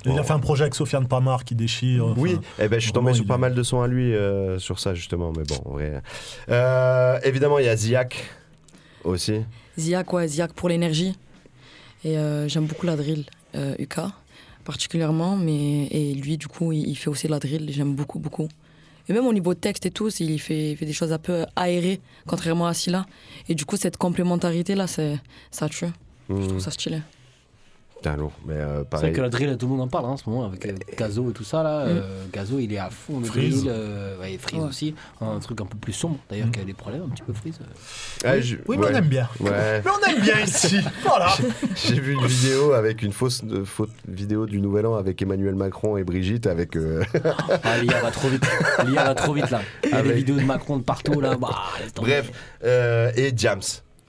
Hmm. 0.06 0.10
Il 0.12 0.18
a 0.18 0.22
fait 0.22 0.32
un 0.32 0.38
projet 0.38 0.62
avec 0.62 0.74
Sofiane 0.74 1.06
Pamar 1.08 1.44
qui 1.44 1.54
déchire. 1.54 2.06
enfin, 2.06 2.20
Oui, 2.20 2.38
eh 2.58 2.68
ben, 2.68 2.78
je 2.78 2.84
suis 2.84 2.92
tombé 2.92 3.12
sur 3.14 3.26
pas 3.26 3.34
est- 3.34 3.38
mal 3.38 3.54
de 3.54 3.62
sons 3.62 3.80
à 3.82 3.88
lui 3.88 4.14
euh, 4.14 4.58
sur 4.58 4.78
ça, 4.78 4.94
justement. 4.94 5.32
Mais 5.36 5.44
bon, 5.44 5.56
en 5.64 5.70
vrai. 5.72 6.00
Euh, 6.48 7.18
évidemment, 7.24 7.58
il 7.58 7.66
y 7.66 7.68
a 7.68 7.76
Ziak 7.76 8.24
aussi. 9.04 9.40
Ziak, 9.78 10.12
ouais, 10.12 10.28
Ziak 10.28 10.52
pour 10.52 10.68
l'énergie. 10.68 11.16
Et 12.04 12.18
euh, 12.18 12.48
j'aime 12.48 12.66
beaucoup 12.66 12.86
la 12.86 12.96
drill, 12.96 13.24
euh, 13.54 13.74
UK, 13.78 13.96
particulièrement. 14.64 15.36
Mais, 15.36 15.86
et 15.90 16.14
lui, 16.14 16.36
du 16.36 16.48
coup, 16.48 16.72
il, 16.72 16.86
il 16.88 16.94
fait 16.96 17.08
aussi 17.08 17.28
la 17.28 17.38
drill. 17.38 17.70
J'aime 17.72 17.94
beaucoup, 17.94 18.18
beaucoup. 18.18 18.48
Et 19.08 19.12
même 19.12 19.26
au 19.26 19.32
niveau 19.34 19.52
de 19.54 19.58
texte 19.58 19.84
et 19.86 19.90
tout, 19.90 20.08
il 20.20 20.38
fait, 20.40 20.70
il 20.72 20.76
fait 20.76 20.86
des 20.86 20.92
choses 20.94 21.12
un 21.12 21.18
peu 21.18 21.44
aérées, 21.56 22.00
contrairement 22.26 22.66
à 22.66 22.72
Scylla. 22.74 23.04
Et 23.48 23.54
du 23.54 23.64
coup, 23.66 23.76
cette 23.76 23.96
complémentarité-là, 23.98 24.86
c'est- 24.86 25.18
ça 25.50 25.68
tue. 25.68 25.86
Je 26.30 26.46
trouve 26.46 26.58
ça 26.60 26.70
stylé. 26.70 27.00
Putain, 28.04 28.16
lourd. 28.18 28.32
Mais 28.46 28.54
euh, 28.56 28.84
C'est 28.92 28.98
vrai 28.98 29.12
que 29.12 29.20
la 29.22 29.30
drill, 29.30 29.56
tout 29.56 29.64
le 29.64 29.72
monde 29.72 29.80
en 29.80 29.88
parle 29.88 30.04
hein, 30.04 30.08
en 30.10 30.16
ce 30.18 30.28
moment 30.28 30.44
avec 30.44 30.66
euh, 30.66 30.74
Gazo 30.98 31.30
et 31.30 31.32
tout 31.32 31.42
ça 31.42 31.62
là. 31.62 31.80
Euh, 31.86 32.24
Gazo, 32.30 32.58
il 32.58 32.70
est 32.70 32.78
à 32.78 32.90
fond 32.90 33.18
de 33.20 33.24
Freeze. 33.24 33.62
drill, 33.64 33.72
euh, 33.74 34.18
ouais, 34.20 34.34
et 34.34 34.38
Freeze 34.38 34.60
Ouais. 34.60 34.68
aussi. 34.68 34.94
Un 35.22 35.38
truc 35.38 35.58
un 35.62 35.64
peu 35.64 35.78
plus 35.78 35.94
sombre 35.94 36.18
d'ailleurs 36.28 36.50
qui 36.50 36.60
a 36.60 36.64
des 36.64 36.74
problèmes 36.74 37.04
un 37.04 37.08
petit 37.08 37.22
peu 37.22 37.32
Freeze. 37.32 37.58
euh. 37.62 37.64
Ah, 38.26 38.32
Oui, 38.34 38.42
je- 38.42 38.56
oui, 38.66 38.76
mais 38.78 38.86
on 38.88 38.94
aime 38.94 39.08
bien. 39.08 39.26
Ouais. 39.40 39.80
Mais 39.82 39.90
on 39.90 40.06
aime 40.10 40.20
bien 40.20 40.38
ici. 40.40 40.80
Voilà. 41.02 41.28
J'ai 41.76 41.98
vu 41.98 42.12
une 42.12 42.26
vidéo 42.26 42.72
avec 42.72 43.00
une 43.00 43.12
fausse 43.12 43.40
euh, 43.50 43.64
faute 43.64 43.90
vidéo 44.06 44.44
du 44.44 44.60
Nouvel 44.60 44.84
An 44.84 44.96
avec 44.96 45.22
Emmanuel 45.22 45.54
Macron 45.54 45.96
et 45.96 46.04
Brigitte 46.04 46.46
avec. 46.46 46.76
euh, 46.76 47.02
Ah, 47.62 47.78
l'IA 47.78 48.02
va 48.02 48.10
trop 48.10 48.28
vite. 48.28 48.44
L'IA 48.86 49.02
va 49.04 49.14
trop 49.14 49.32
vite 49.32 49.50
là. 49.50 49.62
Il 49.82 49.88
y 49.90 49.92
a 49.94 50.02
des 50.02 50.08
Avec- 50.10 50.16
vidéos 50.18 50.36
de 50.36 50.44
Macron 50.44 50.76
de 50.76 50.82
partout 50.82 51.20
là. 51.22 51.36
Bah, 51.36 51.48
laisse 51.80 51.94
tomber. 51.94 52.10
Bref, 52.10 52.30
euh, 52.64 53.10
et 53.16 53.32
Jams. 53.34 53.60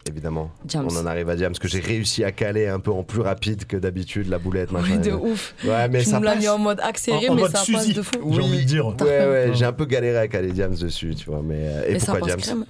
Évidemment, 0.08 0.51
Jams. 0.68 0.88
on 0.91 0.97
en 0.97 1.06
arrive 1.08 1.30
à 1.30 1.36
Jams 1.38 1.53
que 1.58 1.68
j'ai 1.68 1.80
réussi 1.80 2.24
à 2.24 2.32
caler 2.32 2.68
un 2.68 2.80
peu 2.80 2.91
en 2.91 3.01
plus 3.03 3.22
rapide 3.22 3.66
que 3.66 3.76
d'habitude 3.76 4.28
la 4.30 4.38
boulette. 4.38 4.72
machin. 4.72 4.97
Oui, 4.97 4.99
de 4.99 5.12
ouf. 5.12 5.56
Ouais, 5.64 5.88
mais 5.89 6.03
tu 6.03 6.10
ça 6.12 6.18
nous 6.20 6.24
l'as 6.26 6.34
passe. 6.34 6.41
mis 6.41 6.47
en 6.47 6.60
mode 6.60 6.80
accéléré, 6.82 7.28
En- 7.30 7.32
en 7.32 7.36
mais 7.36 7.41
mode 7.41 7.51
ça 7.51 7.58
passe 7.60 7.66
Suzy. 7.84 7.93
de 7.93 8.01
fou. 8.03 8.12
J'ai 8.32 8.41
envie 8.41 8.60
de 8.60 8.64
dire. 8.64 8.86
Ouais, 8.88 8.93
ouais, 9.01 9.51
j'ai 9.56 9.66
un 9.66 9.74
peu 9.74 9.86
galéré 9.86 10.18
à 10.18 10.28
caler 10.28 10.53
Jams 10.56 10.76
dessus, 10.76 11.16
tu 11.16 11.26
vois. 11.26 11.41
Mais 11.43 11.56
euh, 11.60 11.88
et 11.89 11.93
Mais 11.93 11.99
ça 11.99 12.12
pourquoi 12.14 12.36
passe 12.36 12.45
Jams 12.45 12.56
crème. 12.60 12.66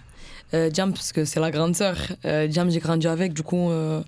Euh, 0.53 0.69
Jam, 0.73 0.93
parce 0.93 1.11
que 1.11 1.25
c'est 1.25 1.39
la 1.41 1.51
grande 1.51 1.75
sœur. 1.75 1.97
Euh, 2.23 2.47
Jam, 2.49 2.69
j'ai 2.69 2.79
grandi 2.79 3.07
avec, 3.07 3.33
du 3.33 3.43
coup, 3.43 3.69
euh, 3.69 4.01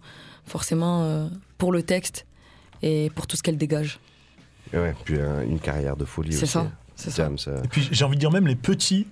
forcément, 0.46 1.04
euh, 1.04 1.28
pour 1.58 1.72
le 1.74 1.84
texte 1.84 2.26
et 2.82 3.12
pour 3.16 3.28
tout 3.28 3.36
ce 3.36 3.44
qu'elle 3.44 3.58
dégage. 3.58 4.00
Ouais, 4.74 4.94
puis 5.04 5.16
euh, 5.18 5.44
une 5.44 5.60
carrière 5.60 5.98
de 5.98 6.06
folie 6.06 6.32
C'est 6.34 6.44
aussi. 6.44 6.54
ça, 6.54 6.68
c'est 6.96 7.10
ça. 7.10 7.30
Euh, 7.48 7.64
Et 7.64 7.68
puis 7.68 7.88
j'ai 7.92 8.06
envie 8.06 8.16
de 8.16 8.20
dire 8.22 8.32
même 8.32 8.48
les 8.48 8.56
petits 8.56 9.08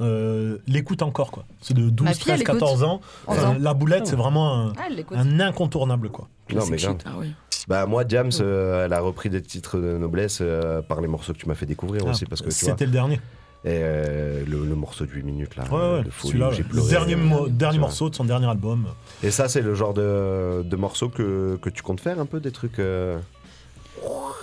euh, 0.00 0.58
l'écoutent 0.66 1.02
encore 1.02 1.30
quoi. 1.30 1.44
C'est 1.60 1.74
de 1.74 1.88
12, 1.90 2.04
Ma 2.06 2.12
fille, 2.14 2.22
13, 2.24 2.34
elle 2.34 2.40
écoute. 2.42 2.60
14 2.60 2.82
ans. 2.82 3.00
11 3.28 3.38
Enfin, 3.38 3.48
ans. 3.50 3.56
la 3.60 3.74
boulette 3.74 4.06
c'est 4.06 4.16
vraiment 4.16 4.54
un, 4.68 4.72
Ah, 4.76 4.84
elle 4.88 4.96
l'écoute. 4.96 5.16
un 5.18 5.40
incontournable 5.40 6.08
quoi. 6.10 6.28
Non, 6.54 6.64
mais 6.70 6.76
grave. 6.76 6.96
Ah 7.06 7.10
oui. 7.18 7.32
Bah 7.68 7.86
moi 7.86 8.04
Jams, 8.06 8.30
euh, 8.40 8.84
elle 8.84 8.92
a 8.92 9.00
repris 9.00 9.30
des 9.30 9.40
titres 9.40 9.78
de 9.78 9.96
noblesse 9.96 10.38
euh, 10.42 10.82
par 10.82 11.00
les 11.00 11.08
morceaux 11.08 11.32
que 11.32 11.38
tu 11.38 11.48
m'as 11.48 11.54
fait 11.54 11.64
découvrir 11.66 12.02
Ah, 12.06 12.10
aussi 12.10 12.26
parce 12.26 12.42
que. 12.42 12.50
C'était 12.50 12.84
le 12.86 12.92
dernier. 12.92 13.20
Et 13.66 13.80
euh, 13.80 14.44
le, 14.46 14.62
le 14.66 14.74
morceau 14.74 15.06
de 15.06 15.10
8 15.10 15.22
minutes 15.22 15.56
là, 15.56 15.64
Ouais, 15.72 15.96
ouais, 15.98 16.04
de 16.04 16.10
folie, 16.10 16.28
celui-là, 16.32 16.48
où 16.50 16.52
j'ai 16.52 16.64
pleuré, 16.64 16.90
dernier, 16.90 17.16
mo- 17.16 17.48
dernier 17.48 17.78
morceau 17.78 18.10
de 18.10 18.14
son 18.14 18.26
dernier 18.26 18.46
album. 18.46 18.88
Et 19.22 19.30
ça 19.30 19.48
c'est 19.48 19.62
le 19.62 19.72
genre 19.74 19.94
de, 19.94 20.60
de 20.62 20.76
morceau 20.76 21.08
que, 21.08 21.56
que 21.62 21.70
tu 21.70 21.82
comptes 21.82 22.00
faire 22.00 22.20
un 22.20 22.26
peu 22.26 22.40
des 22.40 22.50
trucs 22.52 22.78
euh, 22.78 23.18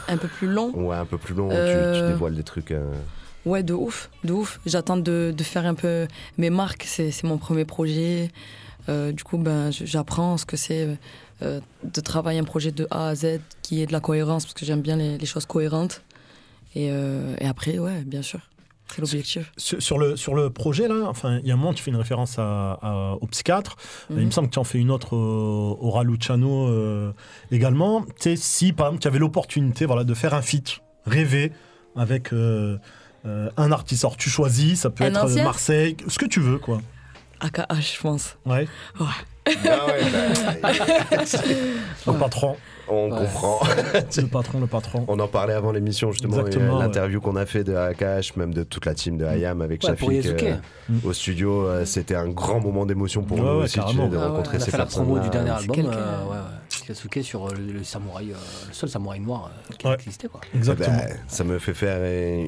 Un 0.08 0.18
peu 0.18 0.28
plus 0.28 0.48
long. 0.48 0.72
ouais 0.74 0.96
un 0.96 1.06
peu 1.06 1.20
plus 1.20 1.36
longs 1.36 1.50
où 1.50 1.52
tu, 1.52 2.00
tu 2.00 2.08
dévoiles 2.08 2.34
des 2.36 2.42
trucs. 2.44 2.74
Ouais, 3.46 3.64
de 3.64 3.74
ouf, 3.74 4.10
de 4.24 4.34
ouf. 4.34 4.60
J'attends 4.66 4.98
de, 4.98 5.34
de 5.36 5.44
faire 5.44 5.66
un 5.66 5.74
peu 5.74 6.08
mes 6.38 6.50
marques. 6.50 6.84
C'est 6.88 7.24
mon 7.24 7.38
premier 7.38 7.66
projet. 7.66 8.30
Euh, 8.90 9.12
du 9.12 9.24
coup, 9.24 9.38
ben, 9.38 9.72
j'apprends 9.72 10.38
ce 10.38 10.46
que 10.46 10.58
c'est 10.58 10.88
euh, 11.42 11.60
de 11.84 12.02
travailler 12.02 12.40
un 12.40 12.44
projet 12.44 12.72
de 12.72 12.88
A 12.92 13.10
à 13.10 13.16
Z 13.16 13.40
qui 13.62 13.82
est 13.82 13.86
de 13.88 13.92
la 13.92 14.00
cohérence, 14.00 14.46
parce 14.46 14.54
que 14.54 14.66
j'aime 14.66 14.82
bien 14.82 14.96
les, 14.96 15.18
les 15.18 15.26
choses 15.26 15.46
cohérentes. 15.46 16.02
Et, 16.76 16.90
euh, 16.92 17.36
et 17.40 17.48
après, 17.48 17.78
ouais, 17.80 18.02
bien 18.06 18.22
sûr, 18.22 18.40
c'est 18.88 19.00
l'objectif. 19.02 19.52
Sur, 19.58 19.82
sur 19.82 19.98
le, 19.98 20.16
sur 20.16 20.34
le 20.36 20.50
projet, 20.50 20.88
là, 20.88 21.06
enfin, 21.08 21.40
il 21.44 21.48
y 21.48 21.52
a 21.52 21.54
un 21.54 21.58
moment, 21.58 21.74
tu 21.74 21.84
fais 21.84 21.92
une 21.92 21.98
référence 21.98 22.38
à, 22.40 22.74
à- 22.82 23.18
au 23.22 23.28
psychiatre. 23.28 23.76
Mhm. 24.10 24.20
Il 24.20 24.26
me 24.28 24.32
semble 24.32 24.48
que 24.50 24.54
tu 24.54 24.60
en 24.60 24.64
fais 24.64 24.80
une 24.80 24.92
autre 24.92 25.16
au, 25.16 25.90
Raluciano 25.92 27.12
également. 27.52 28.02
Tu 28.04 28.12
sais, 28.20 28.36
si, 28.36 28.74
par 28.74 28.88
exemple, 28.88 29.02
tu 29.02 29.08
avais 29.08 29.20
l'opportunité 29.20 29.86
voilà, 29.86 30.04
de 30.04 30.14
faire 30.14 30.34
un 30.34 30.42
feat 30.42 30.80
rêvé 31.06 31.52
avec 31.96 32.30
euh, 33.26 33.48
euh, 33.48 33.50
un 33.58 33.72
artiste. 33.72 34.04
Alors, 34.04 34.18
tu 34.18 34.30
choisis, 34.30 34.82
ça 34.82 34.90
peut 34.90 35.04
Un 35.04 35.08
être 35.08 35.24
ancien 35.24 35.44
Marseille, 35.44 35.98
ce 36.08 36.18
que 36.18 36.26
tu 36.26 36.40
veux, 36.40 36.58
quoi. 36.58 36.82
AKH, 37.40 37.96
je 37.96 38.02
pense. 38.02 38.38
Ouais. 38.46 38.68
Ouais. 39.00 39.06
Ah 39.48 39.86
ouais, 39.88 40.58
bah, 40.62 40.70
Le 42.08 42.14
patron. 42.20 42.58
On 42.94 43.10
comprend. 43.10 43.60
Le 44.18 44.28
patron, 44.28 44.60
le 44.60 44.68
patron. 44.68 45.06
On 45.08 45.20
en 45.20 45.28
parlait 45.28 45.54
avant 45.54 45.72
l'émission 45.72 46.12
justement, 46.12 46.40
Exactement, 46.40 46.80
et 46.80 46.84
l'interview 46.84 47.20
qu'on 47.22 47.36
a 47.36 47.46
fait 47.46 47.64
de 47.64 47.74
Akash, 47.76 48.36
même 48.36 48.54
de 48.54 48.64
toute 48.64 48.86
la 48.86 48.94
team 48.94 49.18
de 49.18 49.26
IAM 49.26 49.62
avec 49.62 49.84
Ouais, 49.84 49.90
Shafik 49.90 50.26
euh, 50.44 50.56
au 51.04 51.14
studio, 51.14 51.66
euh, 51.68 51.86
c'était 51.86 52.16
un 52.16 52.28
grand 52.30 52.60
moment 52.60 52.86
d'émotion 52.86 53.24
pour 53.24 53.38
Ouais, 53.38 53.44
nous 53.44 53.50
ouais, 53.60 53.64
aussi 53.64 53.80
tu 53.80 53.88
sais, 53.96 54.08
de 54.10 54.18
Ah 54.18 54.20
ouais. 54.20 54.28
rencontrer 54.28 54.58
On 54.58 54.62
a 54.62 54.66
ces 54.66 54.72
fait 54.72 54.78
la 54.78 54.86
promo 54.86 55.20
du 55.20 55.30
dernier 55.30 55.50
c'est 55.50 55.56
album. 55.62 55.76
quelqu'un, 55.76 55.92
euh, 55.92 56.02
euh, 56.02 56.26
ouais, 56.26 56.36
ouais. 56.36 56.88
Yasuke 56.90 57.20
sur 57.24 57.48
euh, 57.48 57.54
le, 57.58 57.74
le 57.74 57.84
samouraï, 57.84 58.32
euh, 58.32 58.36
le 58.68 58.74
seul 58.74 58.90
samouraï 58.90 59.20
noir 59.20 59.50
euh, 59.72 59.74
qui 59.78 59.88
Ouais. 59.88 59.94
existait 59.94 60.28
quoi. 60.28 60.42
Exactement. 60.56 60.98
Bah, 60.98 61.14
ça 61.28 61.44
me 61.44 61.60
fait 61.60 61.74
faire 61.74 62.02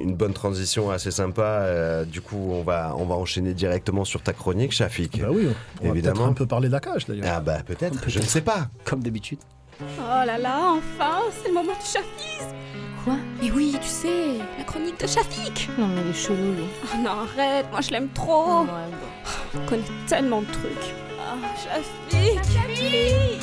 une 0.04 0.16
bonne 0.16 0.34
transition 0.34 0.90
assez 0.92 1.12
sympa. 1.12 1.42
euh, 1.44 2.04
du 2.06 2.20
coup, 2.22 2.50
on 2.52 2.64
va, 2.64 2.94
on 2.98 3.06
va 3.06 3.16
enchaîner 3.16 3.54
directement 3.54 4.04
sur 4.06 4.22
ta 4.22 4.34
chronique, 4.34 4.72
Shafik. 4.72 5.22
Bah 5.22 5.28
oui, 5.32 5.48
on 5.82 5.84
va 5.86 5.90
Évidemment. 5.92 6.16
peut-être 6.16 6.30
un 6.30 6.34
peu 6.34 6.46
parler 6.46 6.70
d'Akash 6.70 7.06
d'ailleurs. 7.06 7.26
Ah 7.30 7.40
bah 7.42 7.60
peut-être, 7.66 8.10
je 8.10 8.20
ne 8.20 8.26
sais 8.26 8.42
pas. 8.42 8.68
Comme 8.86 9.02
d'habitude. 9.04 9.40
Oh 10.00 10.26
là 10.26 10.38
là, 10.38 10.74
enfin, 10.74 11.22
c'est 11.32 11.50
le 11.50 11.54
moment 11.54 11.74
du 11.74 11.86
chafisme 11.86 12.56
Quoi? 13.04 13.16
Mais 13.42 13.52
oui, 13.52 13.76
tu 13.82 13.88
sais, 13.88 14.38
la 14.58 14.64
chronique 14.64 15.00
de 15.00 15.08
Shafik 15.08 15.70
Non, 15.78 15.88
mais 15.88 16.02
il 16.06 16.12
est 16.12 16.14
chelou, 16.14 16.54
lui. 16.54 16.66
Oh 16.86 16.98
non, 17.00 17.12
arrête, 17.12 17.66
moi 17.70 17.82
je 17.82 17.92
l'aime 17.92 18.08
trop. 18.10 18.66
On 19.56 19.66
connaît 19.68 19.84
tellement 20.08 20.42
de 20.42 20.46
trucs. 20.48 20.94
Ah, 21.20 21.36
Shafik 21.58 22.40
Shafik 22.46 23.42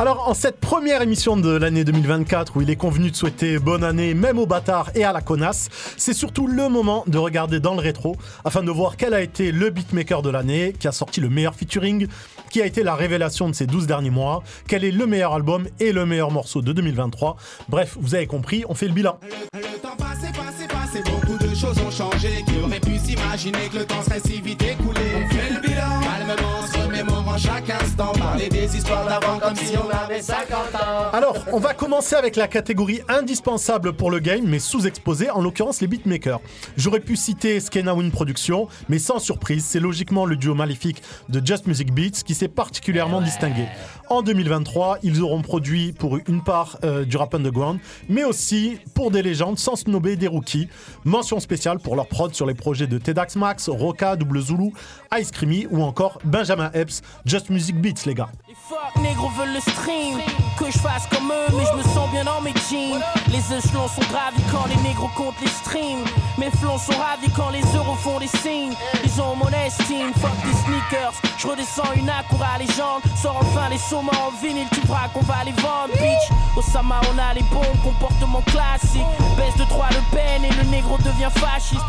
Alors, 0.00 0.30
en 0.30 0.32
cette 0.32 0.60
première 0.60 1.02
émission 1.02 1.36
de 1.36 1.50
l'année 1.50 1.84
2024, 1.84 2.56
où 2.56 2.62
il 2.62 2.70
est 2.70 2.76
convenu 2.76 3.10
de 3.10 3.16
souhaiter 3.16 3.58
bonne 3.58 3.84
année 3.84 4.14
même 4.14 4.38
aux 4.38 4.46
bâtards 4.46 4.90
et 4.94 5.04
à 5.04 5.12
la 5.12 5.20
connasse, 5.20 5.68
c'est 5.98 6.14
surtout 6.14 6.46
le 6.46 6.70
moment 6.70 7.04
de 7.06 7.18
regarder 7.18 7.60
dans 7.60 7.74
le 7.74 7.80
rétro 7.80 8.16
afin 8.46 8.62
de 8.62 8.70
voir 8.70 8.96
quel 8.96 9.12
a 9.12 9.20
été 9.20 9.52
le 9.52 9.68
beatmaker 9.68 10.22
de 10.22 10.30
l'année, 10.30 10.72
qui 10.80 10.88
a 10.88 10.92
sorti 10.92 11.20
le 11.20 11.28
meilleur 11.28 11.54
featuring, 11.54 12.06
qui 12.48 12.62
a 12.62 12.64
été 12.64 12.82
la 12.82 12.94
révélation 12.94 13.50
de 13.50 13.54
ces 13.54 13.66
12 13.66 13.86
derniers 13.86 14.08
mois, 14.08 14.42
quel 14.66 14.84
est 14.84 14.90
le 14.90 15.04
meilleur 15.04 15.34
album 15.34 15.68
et 15.80 15.92
le 15.92 16.06
meilleur 16.06 16.30
morceau 16.30 16.62
de 16.62 16.72
2023. 16.72 17.36
Bref, 17.68 17.98
vous 18.00 18.14
avez 18.14 18.26
compris, 18.26 18.64
on 18.70 18.74
fait 18.74 18.88
le 18.88 18.94
bilan. 18.94 19.20
Le 19.52 19.78
temps 19.82 19.96
passé, 19.98 20.28
passé, 20.32 20.66
passé, 20.66 21.02
beaucoup 21.10 21.36
de 21.36 21.54
choses 21.54 21.76
ont 21.86 21.90
changé. 21.90 22.42
Qui 22.46 22.54
aurait 22.64 22.80
pu 22.80 22.96
s'imaginer 22.96 23.68
que 23.70 23.80
le 23.80 23.84
temps 23.84 24.02
serait 24.02 24.20
si 24.20 24.40
vite 24.40 24.62
écoulé 24.62 25.00
On 25.14 25.28
fait 25.28 25.52
le 25.52 25.60
bilan, 25.60 26.79
se 27.00 27.04
remémorant 27.04 27.38
chaque 27.38 27.70
instant. 27.70 28.12
Parler 28.12 28.48
des 28.48 28.76
histoires 28.76 29.06
d'avant 29.06 29.38
comme 29.38 29.56
si 29.56 29.74
on 29.76 29.88
avait 29.90 30.22
50 30.22 30.74
ans. 30.74 31.10
Alors, 31.12 31.36
on 31.52 31.58
va 31.58 31.74
commencer 31.74 32.14
avec 32.14 32.36
la 32.36 32.48
catégorie 32.48 33.00
indispensable 33.08 33.92
pour 33.92 34.10
le 34.10 34.18
game, 34.18 34.44
mais 34.46 34.58
sous-exposée, 34.58 35.30
en 35.30 35.40
l'occurrence 35.40 35.80
les 35.80 35.86
beatmakers. 35.86 36.40
J'aurais 36.76 37.00
pu 37.00 37.16
citer 37.16 37.60
Skena 37.60 37.94
Win 37.94 38.10
Production, 38.10 38.68
mais 38.88 38.98
sans 38.98 39.18
surprise, 39.18 39.64
c'est 39.64 39.80
logiquement 39.80 40.26
le 40.26 40.36
duo 40.36 40.54
maléfique 40.54 41.02
de 41.28 41.44
Just 41.44 41.66
Music 41.66 41.92
Beats 41.92 42.22
qui 42.24 42.34
s'est 42.34 42.48
particulièrement 42.48 43.20
distingué. 43.20 43.66
En 44.10 44.22
2023, 44.22 44.98
ils 45.04 45.22
auront 45.22 45.40
produit 45.40 45.92
pour 45.92 46.18
une 46.26 46.42
part 46.42 46.78
euh, 46.82 47.04
du 47.04 47.16
rap 47.16 47.32
underground, 47.32 47.78
mais 48.08 48.24
aussi 48.24 48.76
pour 48.92 49.12
des 49.12 49.22
légendes 49.22 49.56
sans 49.56 49.76
snobber 49.76 50.16
des 50.16 50.26
rookies. 50.26 50.66
Mention 51.04 51.38
spéciale 51.38 51.78
pour 51.78 51.94
leur 51.94 52.08
prod 52.08 52.34
sur 52.34 52.44
les 52.44 52.54
projets 52.54 52.88
de 52.88 52.98
Tedax 52.98 53.36
Max, 53.36 53.68
Roca, 53.68 54.16
Double 54.16 54.40
Zulu, 54.40 54.72
Ice 55.16 55.30
Creamy 55.30 55.68
ou 55.70 55.84
encore 55.84 56.18
Benjamin 56.24 56.72
Epps, 56.74 57.02
Just 57.24 57.50
Music 57.50 57.80
Beats 57.80 58.04
les 58.04 58.14
gars. 58.14 58.30
Fuck, 58.68 59.00
négro 59.00 59.28
veulent 59.28 59.54
le 59.54 59.60
stream. 59.60 60.18
Que 60.58 60.66
je 60.66 60.78
fasse 60.78 61.06
comme 61.06 61.30
eux, 61.30 61.56
mais 61.56 61.64
je 61.72 61.78
me 61.78 61.82
sens 61.94 62.10
bien 62.10 62.24
dans 62.24 62.40
mes 62.40 62.52
jeans. 62.68 63.00
Les 63.28 63.38
échelons 63.56 63.88
sont 63.88 64.02
gravis 64.10 64.42
quand 64.50 64.66
les 64.68 64.76
négros 64.88 65.08
comptent 65.16 65.40
les 65.40 65.48
streams. 65.48 66.04
Mes 66.36 66.50
flancs 66.50 66.78
sont 66.78 66.98
ravis 66.98 67.30
quand 67.34 67.50
les 67.50 67.62
euros 67.76 67.94
font 67.94 68.18
des 68.18 68.26
signes. 68.26 68.74
Ils 69.04 69.20
ont 69.22 69.36
mon 69.36 69.48
estime, 69.48 70.12
fuck 70.14 70.36
des 70.44 70.52
sneakers. 70.64 71.14
Je 71.38 71.46
redescends 71.46 71.92
une 71.96 72.10
Acura 72.10 72.58
légende. 72.58 73.02
Sors 73.16 73.36
enfin 73.40 73.68
les 73.70 73.78
saumons 74.00 74.26
en 74.26 74.30
vinyle, 74.42 74.66
tu 74.72 74.80
verras 74.86 75.08
qu'on 75.08 75.20
va 75.20 75.44
les 75.44 75.52
vendre, 75.52 75.92
bitch. 75.92 76.38
Au 76.56 76.62
Sama, 76.62 77.00
on 77.12 77.18
a 77.18 77.34
les 77.34 77.42
bons 77.42 77.78
comportements 77.82 78.42
classiques. 78.42 79.02
Baisse 79.36 79.56
de 79.56 79.68
3 79.68 79.88
le 79.90 80.16
peine 80.16 80.44
et 80.44 80.64
le 80.64 80.70
négro 80.70 80.96
devient 80.98 81.30
fasciste. 81.30 81.80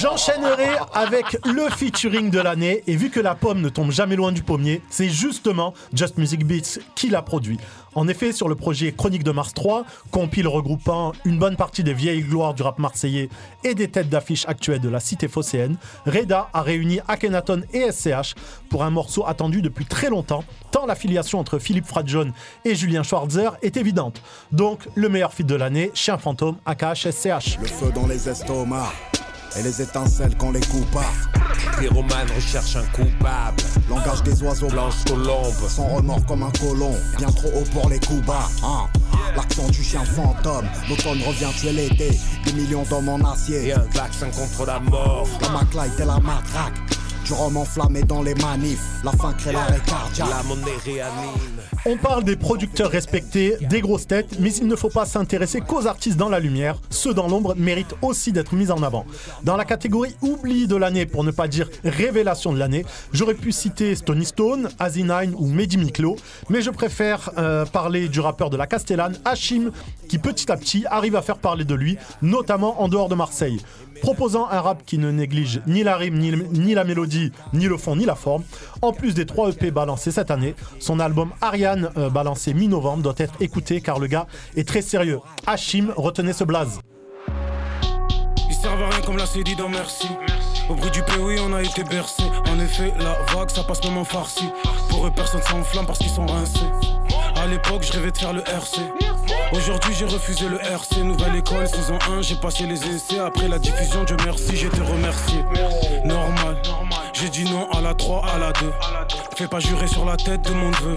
J'enchaînerai 0.00 0.76
avec 0.94 1.38
le 1.44 1.68
featuring 1.70 2.30
de 2.30 2.40
l'année 2.40 2.82
et 2.86 2.96
vu 2.96 3.10
que 3.10 3.20
la 3.20 3.34
pomme 3.34 3.60
ne 3.60 3.68
tombe 3.68 3.90
jamais 3.90 4.16
loin 4.16 4.32
du 4.32 4.42
pommier, 4.42 4.82
c'est 4.90 5.08
justement 5.08 5.74
Just 5.92 6.18
Music 6.18 6.46
Beats 6.46 6.80
qui 6.94 7.08
l'a 7.08 7.22
produit. 7.22 7.58
En 7.96 8.08
effet, 8.08 8.32
sur 8.32 8.48
le 8.48 8.54
projet 8.54 8.92
Chronique 8.92 9.24
de 9.24 9.30
Mars 9.30 9.54
3, 9.54 9.86
compile 10.10 10.46
regroupant 10.48 11.12
une 11.24 11.38
bonne 11.38 11.56
partie 11.56 11.82
des 11.82 11.94
vieilles 11.94 12.20
gloires 12.20 12.52
du 12.52 12.62
rap 12.62 12.78
marseillais 12.78 13.30
et 13.64 13.74
des 13.74 13.88
têtes 13.88 14.10
d'affiche 14.10 14.46
actuelles 14.46 14.82
de 14.82 14.90
la 14.90 15.00
cité 15.00 15.28
phocéenne, 15.28 15.76
Reda 16.04 16.50
a 16.52 16.60
réuni 16.60 17.00
Akhenaton 17.08 17.62
et 17.72 17.90
SCH 17.90 18.34
pour 18.68 18.84
un 18.84 18.90
morceau 18.90 19.26
attendu 19.26 19.62
depuis 19.62 19.86
très 19.86 20.10
longtemps, 20.10 20.44
tant 20.72 20.84
l'affiliation 20.84 21.38
entre 21.38 21.58
Philippe 21.58 21.86
Fradjon 21.86 22.32
et 22.66 22.74
Julien 22.74 23.02
Schwarzer 23.02 23.56
est 23.62 23.78
évidente. 23.78 24.20
Donc, 24.52 24.86
le 24.94 25.08
meilleur 25.08 25.32
feat 25.32 25.46
de 25.46 25.54
l'année, 25.54 25.90
Chien 25.94 26.18
Fantôme, 26.18 26.56
AKH 26.66 27.10
SCH. 27.10 27.58
Le 27.62 27.66
feu 27.66 27.90
dans 27.94 28.06
les 28.06 28.28
estomacs 28.28 28.92
et 29.58 29.62
les 29.62 29.82
étincelles 29.82 30.36
qu'on 30.36 30.52
les 30.52 30.60
coupe 30.60 30.90
pas. 30.90 31.12
Pyromane 31.78 32.28
recherche 32.34 32.76
un 32.76 32.84
coupable. 32.86 33.62
Langage 33.88 34.22
des 34.22 34.42
oiseaux 34.42 34.68
Blanche 34.68 35.04
colombe. 35.06 35.54
Sans 35.68 35.88
remords 35.88 36.24
comme 36.26 36.42
un 36.42 36.50
colon, 36.52 36.94
bien 37.18 37.28
trop 37.28 37.48
haut 37.48 37.64
pour 37.72 37.88
les 37.88 37.98
coups 38.00 38.24
bas. 38.26 38.48
hein. 38.62 38.88
L'accent 39.36 39.68
du 39.68 39.82
chien 39.82 40.04
fantôme, 40.04 40.66
l'automne 40.88 41.22
revient 41.22 41.50
tuer 41.58 41.72
l'été. 41.72 42.18
Des 42.44 42.52
millions 42.52 42.84
d'hommes 42.84 43.08
en 43.08 43.32
acier. 43.32 43.68
Et 43.68 43.72
un 43.72 43.86
vaccin 43.92 44.28
contre 44.30 44.66
la 44.66 44.78
mort. 44.80 45.26
La 45.42 45.48
maclaille 45.50 45.90
et 45.98 46.04
la 46.04 46.18
matraque. 46.18 46.95
Du 47.26 47.32
rhum 47.32 47.56
enflammé 47.56 48.02
dans 48.02 48.22
les 48.22 48.36
manifs, 48.36 49.02
la 49.02 49.10
faim 49.10 49.34
crée 49.36 49.50
l'arrêt 49.50 49.80
cardiaque. 49.84 50.28
La 50.28 50.44
monnaie 50.44 50.76
réanime. 50.84 51.60
On 51.84 51.96
parle 51.96 52.22
des 52.22 52.36
producteurs 52.36 52.88
respectés, 52.88 53.56
des 53.62 53.80
grosses 53.80 54.06
têtes, 54.06 54.38
mais 54.38 54.54
il 54.54 54.68
ne 54.68 54.76
faut 54.76 54.90
pas 54.90 55.06
s'intéresser 55.06 55.60
qu'aux 55.60 55.88
artistes 55.88 56.16
dans 56.16 56.28
la 56.28 56.38
lumière. 56.38 56.80
Ceux 56.88 57.14
dans 57.14 57.26
l'ombre 57.26 57.56
méritent 57.56 57.96
aussi 58.00 58.30
d'être 58.30 58.54
mis 58.54 58.70
en 58.70 58.80
avant. 58.84 59.06
Dans 59.42 59.56
la 59.56 59.64
catégorie 59.64 60.14
oubli 60.22 60.68
de 60.68 60.76
l'année, 60.76 61.04
pour 61.04 61.24
ne 61.24 61.32
pas 61.32 61.48
dire 61.48 61.68
révélation 61.84 62.52
de 62.52 62.58
l'année, 62.60 62.84
j'aurais 63.12 63.34
pu 63.34 63.50
citer 63.50 63.96
Stony 63.96 64.24
Stone, 64.24 64.68
Asinine 64.78 65.34
ou 65.36 65.46
Mehdi 65.48 65.78
Miklo, 65.78 66.14
mais 66.48 66.62
je 66.62 66.70
préfère 66.70 67.30
euh, 67.38 67.64
parler 67.64 68.08
du 68.08 68.20
rappeur 68.20 68.50
de 68.50 68.56
la 68.56 68.68
Castellane, 68.68 69.18
Hachim, 69.24 69.72
qui 70.08 70.18
petit 70.18 70.50
à 70.52 70.56
petit 70.56 70.84
arrive 70.88 71.16
à 71.16 71.22
faire 71.22 71.38
parler 71.38 71.64
de 71.64 71.74
lui, 71.74 71.98
notamment 72.22 72.82
en 72.82 72.88
dehors 72.88 73.08
de 73.08 73.16
Marseille. 73.16 73.60
Proposant 74.02 74.48
un 74.48 74.60
rap 74.60 74.84
qui 74.84 74.98
ne 74.98 75.10
néglige 75.10 75.60
ni 75.66 75.82
la 75.82 75.96
rime, 75.96 76.18
ni, 76.18 76.74
la 76.74 76.84
mélodie, 76.84 77.32
ni 77.52 77.66
le 77.66 77.76
fond, 77.76 77.96
ni 77.96 78.04
la 78.04 78.14
forme. 78.14 78.42
En 78.82 78.92
plus 78.92 79.14
des 79.14 79.26
3 79.26 79.50
EP 79.50 79.70
balancés 79.70 80.10
cette 80.10 80.30
année, 80.30 80.54
son 80.78 81.00
album 81.00 81.30
Ariane, 81.40 81.90
euh, 81.96 82.10
balancé 82.10 82.54
mi-novembre, 82.54 83.02
doit 83.02 83.14
être 83.18 83.34
écouté 83.40 83.80
car 83.80 83.98
le 83.98 84.06
gars 84.06 84.26
est 84.56 84.66
très 84.66 84.82
sérieux. 84.82 85.20
Hachim, 85.46 85.92
retenez 85.96 86.32
ce 86.32 86.44
blaze. 86.44 86.80
Ils 88.48 88.54
servent 88.54 88.82
à 88.82 88.90
rien 88.90 89.00
comme 89.00 89.16
l'a 89.16 89.24
dit 89.44 89.56
dans 89.56 89.68
Merci. 89.68 90.08
Au 90.68 90.74
bruit 90.74 90.90
du 90.90 91.02
pays, 91.02 91.38
on 91.48 91.52
a 91.52 91.62
été 91.62 91.84
bercé. 91.84 92.24
En 92.50 92.58
effet, 92.58 92.92
la 92.98 93.16
vague, 93.32 93.50
ça 93.50 93.62
passe 93.62 93.84
même 93.84 93.98
en 93.98 94.04
farci. 94.04 94.44
Pour 94.90 95.06
eux, 95.06 95.12
personne 95.14 95.42
s'enflamme 95.42 95.86
parce 95.86 96.00
qu'ils 96.00 96.10
sont 96.10 96.26
rincés. 96.26 96.66
À 97.36 97.46
l'époque, 97.46 97.84
je 97.84 97.92
rêvais 97.92 98.10
de 98.10 98.16
faire 98.16 98.32
le 98.32 98.40
RC. 98.40 98.80
Aujourd'hui, 99.52 99.94
j'ai 99.94 100.04
refusé 100.04 100.48
le 100.48 100.60
RC. 100.60 101.02
Nouvelle 101.02 101.36
école, 101.36 101.68
saison 101.68 101.98
1, 102.10 102.22
j'ai 102.22 102.36
passé 102.36 102.66
les 102.66 102.78
essais. 102.86 103.18
Après 103.18 103.48
la 103.48 103.58
diffusion, 103.58 104.04
Dieu 104.04 104.16
merci, 104.24 104.52
été 104.54 104.80
remercié. 104.80 105.38
Normal. 106.04 106.56
J'ai 107.12 107.28
dit 107.28 107.44
non 107.44 107.70
à 107.70 107.80
la 107.80 107.94
3, 107.94 108.26
à 108.26 108.38
la 108.38 108.52
2. 108.52 108.72
Fais 109.36 109.48
pas 109.48 109.60
jurer 109.60 109.86
sur 109.86 110.04
la 110.04 110.16
tête 110.16 110.42
de 110.42 110.52
mon 110.52 110.70
neveu. 110.70 110.96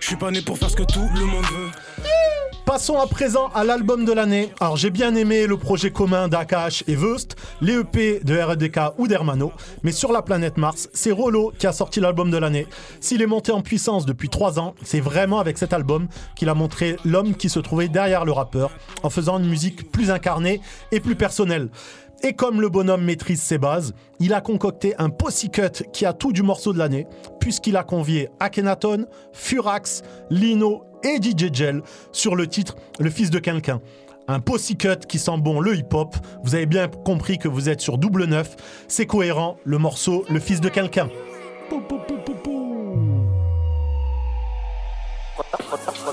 Je 0.00 0.06
suis 0.06 0.16
pas 0.16 0.30
né 0.30 0.40
pour 0.42 0.58
faire 0.58 0.70
ce 0.70 0.76
que 0.76 0.82
tout 0.84 1.08
le 1.14 1.24
monde 1.24 1.44
veut. 1.44 1.70
Passons 2.68 2.98
à 2.98 3.06
présent 3.06 3.48
à 3.54 3.64
l'album 3.64 4.04
de 4.04 4.12
l'année. 4.12 4.52
Alors 4.60 4.76
j'ai 4.76 4.90
bien 4.90 5.14
aimé 5.14 5.46
le 5.46 5.56
projet 5.56 5.90
commun 5.90 6.28
d'Akash 6.28 6.84
et 6.86 6.96
Vust, 6.96 7.34
les 7.62 7.78
EP 7.78 8.20
de 8.22 8.38
RDK 8.38 8.98
ou 8.98 9.08
d'Hermano, 9.08 9.52
mais 9.84 9.90
sur 9.90 10.12
la 10.12 10.20
planète 10.20 10.58
Mars, 10.58 10.90
c'est 10.92 11.10
Rollo 11.10 11.50
qui 11.58 11.66
a 11.66 11.72
sorti 11.72 11.98
l'album 11.98 12.30
de 12.30 12.36
l'année. 12.36 12.66
S'il 13.00 13.22
est 13.22 13.26
monté 13.26 13.52
en 13.52 13.62
puissance 13.62 14.04
depuis 14.04 14.28
3 14.28 14.60
ans, 14.60 14.74
c'est 14.84 15.00
vraiment 15.00 15.38
avec 15.38 15.56
cet 15.56 15.72
album 15.72 16.08
qu'il 16.36 16.50
a 16.50 16.54
montré 16.54 16.96
l'homme 17.06 17.36
qui 17.36 17.48
se 17.48 17.58
trouvait 17.58 17.88
derrière 17.88 18.26
le 18.26 18.32
rappeur, 18.32 18.70
en 19.02 19.08
faisant 19.08 19.38
une 19.38 19.48
musique 19.48 19.90
plus 19.90 20.10
incarnée 20.10 20.60
et 20.92 21.00
plus 21.00 21.16
personnelle. 21.16 21.70
Et 22.22 22.32
comme 22.34 22.60
le 22.60 22.68
bonhomme 22.68 23.04
maîtrise 23.04 23.40
ses 23.40 23.58
bases, 23.58 23.94
il 24.18 24.34
a 24.34 24.40
concocté 24.40 24.94
un 24.98 25.08
posse 25.08 25.46
cut 25.52 25.84
qui 25.92 26.04
a 26.04 26.12
tout 26.12 26.32
du 26.32 26.42
morceau 26.42 26.72
de 26.72 26.78
l'année, 26.78 27.06
puisqu'il 27.40 27.76
a 27.76 27.84
convié 27.84 28.28
Akhenaton, 28.40 29.06
Furax, 29.32 30.02
Lino 30.28 30.82
et 31.02 31.16
DJ 31.16 31.52
Gel 31.52 31.82
sur 32.12 32.36
le 32.36 32.46
titre 32.46 32.76
Le 32.98 33.10
fils 33.10 33.30
de 33.30 33.38
quelqu'un. 33.38 33.80
Un 34.26 34.40
posse 34.40 34.72
cut 34.78 35.06
qui 35.08 35.18
sent 35.18 35.38
bon 35.38 35.60
le 35.60 35.74
hip-hop. 35.74 36.14
Vous 36.42 36.54
avez 36.54 36.66
bien 36.66 36.88
compris 36.88 37.38
que 37.38 37.48
vous 37.48 37.68
êtes 37.68 37.80
sur 37.80 37.96
double 37.96 38.24
neuf. 38.24 38.56
C'est 38.86 39.06
cohérent, 39.06 39.56
le 39.64 39.78
morceau 39.78 40.24
Le 40.28 40.38
fils 40.38 40.60
de 40.60 40.68
quelqu'un. 40.68 41.08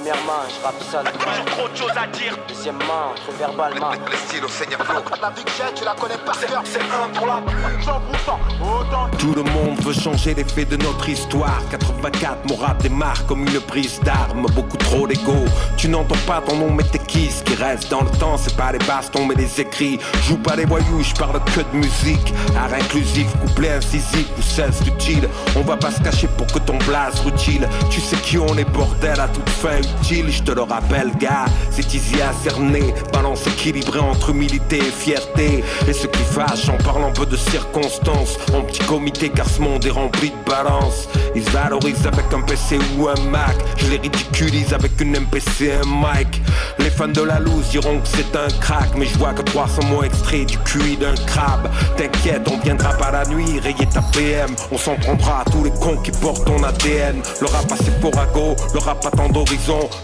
Premièrement, 0.06 0.44
je 0.48 0.64
rappe 0.64 0.84
seul. 0.84 1.04
trop 1.48 1.68
de 1.68 1.76
choses 1.76 1.98
à 1.98 2.06
dire. 2.06 2.38
Deuxièmement, 2.48 3.16
trop 3.16 3.32
verbalement. 3.40 3.90
Le 3.90 4.18
style 4.18 4.46
au 4.46 4.48
Seigneur. 4.48 4.80
La 5.20 5.30
vie 5.32 5.44
que 5.44 5.52
j'ai, 5.58 5.74
tu 5.74 5.84
la 5.84 5.96
connais 5.96 6.18
par 6.24 6.40
cœur. 6.40 6.62
C'est 6.64 6.80
un 6.80 7.10
pour 7.12 7.26
la 7.26 7.42
plume, 7.42 7.82
100%. 7.82 8.46
Autant 8.62 9.10
Tout 9.18 9.34
le 9.34 9.44
monde 9.44 9.80
veut 9.82 9.94
changer 9.94 10.34
les 10.34 10.44
faits 10.44 10.70
de 10.70 10.78
notre 10.78 11.08
histoire 11.10 11.62
84, 11.70 12.50
mon 12.50 12.56
rap 12.56 12.82
démarre 12.82 13.26
comme 13.26 13.42
une 13.42 13.60
prise 13.60 14.00
d'armes 14.02 14.46
Beaucoup 14.54 14.78
trop 14.78 15.08
d'ego 15.08 15.46
Tu 15.78 15.90
n'entends 15.90 16.16
pas 16.26 16.42
ton 16.42 16.56
nom 16.56 16.72
mais 16.72 16.84
t'es 16.84 17.00
qui? 17.00 17.30
Ce 17.30 17.44
qui 17.44 17.56
reste 17.56 17.90
dans 17.92 18.02
le 18.02 18.10
temps 18.12 18.38
c'est 18.38 18.56
pas 18.56 18.72
les 18.72 18.80
bastons 18.80 19.26
mais 19.26 19.36
les 19.36 19.60
écrits 19.60 20.00
Joue 20.24 20.38
pas 20.38 20.56
les 20.56 20.66
voyous, 20.66 21.04
je 21.04 21.14
parle 21.16 21.40
que 21.44 21.60
de 21.60 21.78
musique 21.78 22.34
Art 22.58 22.74
inclusif, 22.74 23.28
couplet 23.46 23.72
incisif 23.72 24.28
ou 24.38 24.42
cesse 24.42 24.82
utile 24.88 25.28
On 25.56 25.62
va 25.62 25.78
pas 25.78 25.92
se 25.92 26.02
cacher 26.02 26.28
pour 26.38 26.48
que 26.48 26.60
ton 26.60 26.78
blaze 26.80 27.20
rutile 27.20 27.68
Tu 27.90 28.00
sais 28.00 28.18
qui 28.18 28.38
on 28.38 28.58
est 28.58 28.70
bordel 28.72 29.20
à 29.20 29.28
toute 29.28 29.50
fin 29.50 29.82
utile 30.02 30.32
Je 30.32 30.44
te 30.44 30.52
le 30.52 30.62
rappelle 30.62 31.12
gars, 31.18 31.46
c'est 31.72 31.94
easy 31.94 32.22
à 32.22 32.34
cerner. 32.44 32.94
Balance 33.14 33.48
équilibrée 33.48 34.00
entre 34.00 34.30
humilité 34.32 34.78
et 34.78 34.92
fierté. 34.92 35.64
Et 35.88 35.94
ce 35.94 36.08
qui 36.08 36.24
fâche 36.24 36.70
en 36.70 36.78
parlant 36.84 37.12
peu 37.12 37.26
de 37.26 37.38
circonstances. 37.38 38.38
En 38.54 38.62
petit 38.62 38.84
comité 38.86 39.30
car 39.30 39.50
ce 39.50 39.62
monde 39.62 39.86
est 39.86 39.92
rempli 39.92 40.30
de 40.30 40.50
balance 40.50 41.08
Ils 41.36 41.44
se 41.44 41.52
valorisent 41.52 42.08
avec 42.08 42.26
un 42.34 42.42
PC 42.42 42.80
ou 42.98 43.08
un 43.08 43.30
Mac. 43.30 43.56
Je 43.78 43.88
les 43.88 43.98
ridiculise 43.98 44.74
avec 44.74 45.00
une 45.02 45.20
MPC 45.20 45.66
et 45.66 45.74
un 45.74 45.86
mic. 45.86 46.42
Les 46.80 46.90
fans 46.90 47.08
de 47.08 47.22
la 47.22 47.40
loose 47.40 47.70
diront 47.70 48.00
que 48.00 48.08
c'est 48.08 48.36
un 48.36 48.48
crack. 48.60 48.90
Mais 48.98 49.06
je 49.06 49.18
vois 49.18 49.34
que 49.34 49.42
300 49.42 49.86
mots 49.86 50.04
extraits 50.04 50.48
du 50.48 50.58
QI 50.60 50.98
d'un 50.98 51.16
crabe. 51.26 51.70
T'inquiète 51.98 52.48
on 52.52 52.58
viendra 52.60 52.90
pas 52.94 53.12
la 53.12 53.26
nuit. 53.26 53.60
Rayer 53.60 53.88
ta 53.92 54.02
PM 54.14 54.56
On 54.72 54.78
s'en 54.78 54.96
prendra 54.96 55.42
à 55.42 55.46
tous 55.46 55.64
les 55.64 55.72
cons 55.72 55.98
qui 55.98 56.12
portent 56.12 56.46
ton 56.46 56.62
ADN 56.64 57.22
Le 57.42 57.48
rap 57.48 57.72
a 57.72 57.76
ses 57.78 57.92
porago, 58.02 58.56
le 58.74 58.80
rap 58.80 59.06
tant 59.16 59.30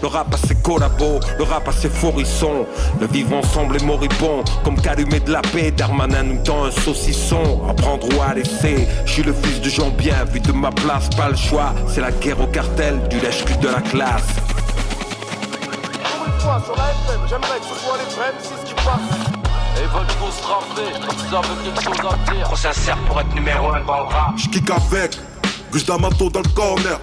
Le 0.00 0.08
rap 0.08 0.32
a 0.34 0.36
ses 0.36 0.54
collabos, 0.56 1.20
le 1.38 1.44
rap 1.44 1.68
a 1.68 1.72
ses 1.72 1.88
fourrissons 1.88 2.66
Le 3.00 3.06
vivre 3.06 3.36
ensemble 3.36 3.76
est 3.76 3.84
moribond 3.84 4.44
Comme 4.64 4.80
qu'allumer 4.80 5.20
de 5.20 5.32
la 5.32 5.42
paix 5.42 5.70
Darmanin 5.70 6.22
nous 6.22 6.42
tend 6.42 6.64
un 6.64 6.70
saucisson 6.70 7.62
À 7.68 7.74
prendre 7.74 8.06
ou 8.16 8.22
à 8.22 8.34
laisser 8.34 8.86
Je 9.04 9.12
suis 9.12 9.22
le 9.22 9.32
fils 9.32 9.60
de 9.60 9.68
gens 9.68 9.90
bien 9.90 10.24
Vu 10.32 10.40
de 10.40 10.52
ma 10.52 10.70
place 10.70 11.08
pas 11.10 11.30
le 11.30 11.36
choix 11.36 11.74
C'est 11.88 12.00
la 12.00 12.10
guerre 12.10 12.40
au 12.40 12.46
cartel 12.46 13.00
du 13.08 13.20
lèche-cul 13.20 13.56
de 13.56 13.68
la 13.68 13.80
classe 13.80 14.26
Pour 16.00 16.26
une 16.26 16.40
fois 16.40 16.62
sur 16.64 16.76
la 16.76 16.90
FM, 16.90 17.20
j'aimerais 17.28 17.58
que 17.58 17.66
ce 17.66 17.84
soit 17.84 17.98
les 17.98 18.14
vrais 18.14 18.32
M6 18.32 18.64
qui 18.66 18.74
passent. 18.74 19.32
Et 19.78 19.86
veulent 19.86 20.06
tous 20.06 20.44
rapper, 20.46 20.94
avaient 21.34 21.64
quelque 21.64 21.82
chose 21.82 22.12
à 22.12 22.32
dire. 22.32 22.44
Trop 22.44 22.56
sincère 22.56 22.96
pour 23.08 23.20
être 23.20 23.34
numéro 23.34 23.68
un 23.72 23.80
dans 23.84 23.98
le 23.98 24.02
rap. 24.04 24.32
J'kick 24.36 24.70
avec, 24.70 25.18
Gus 25.72 25.86
d'Amato 25.86 26.28
dans 26.28 26.40
le 26.40 26.48
corner. 26.50 27.00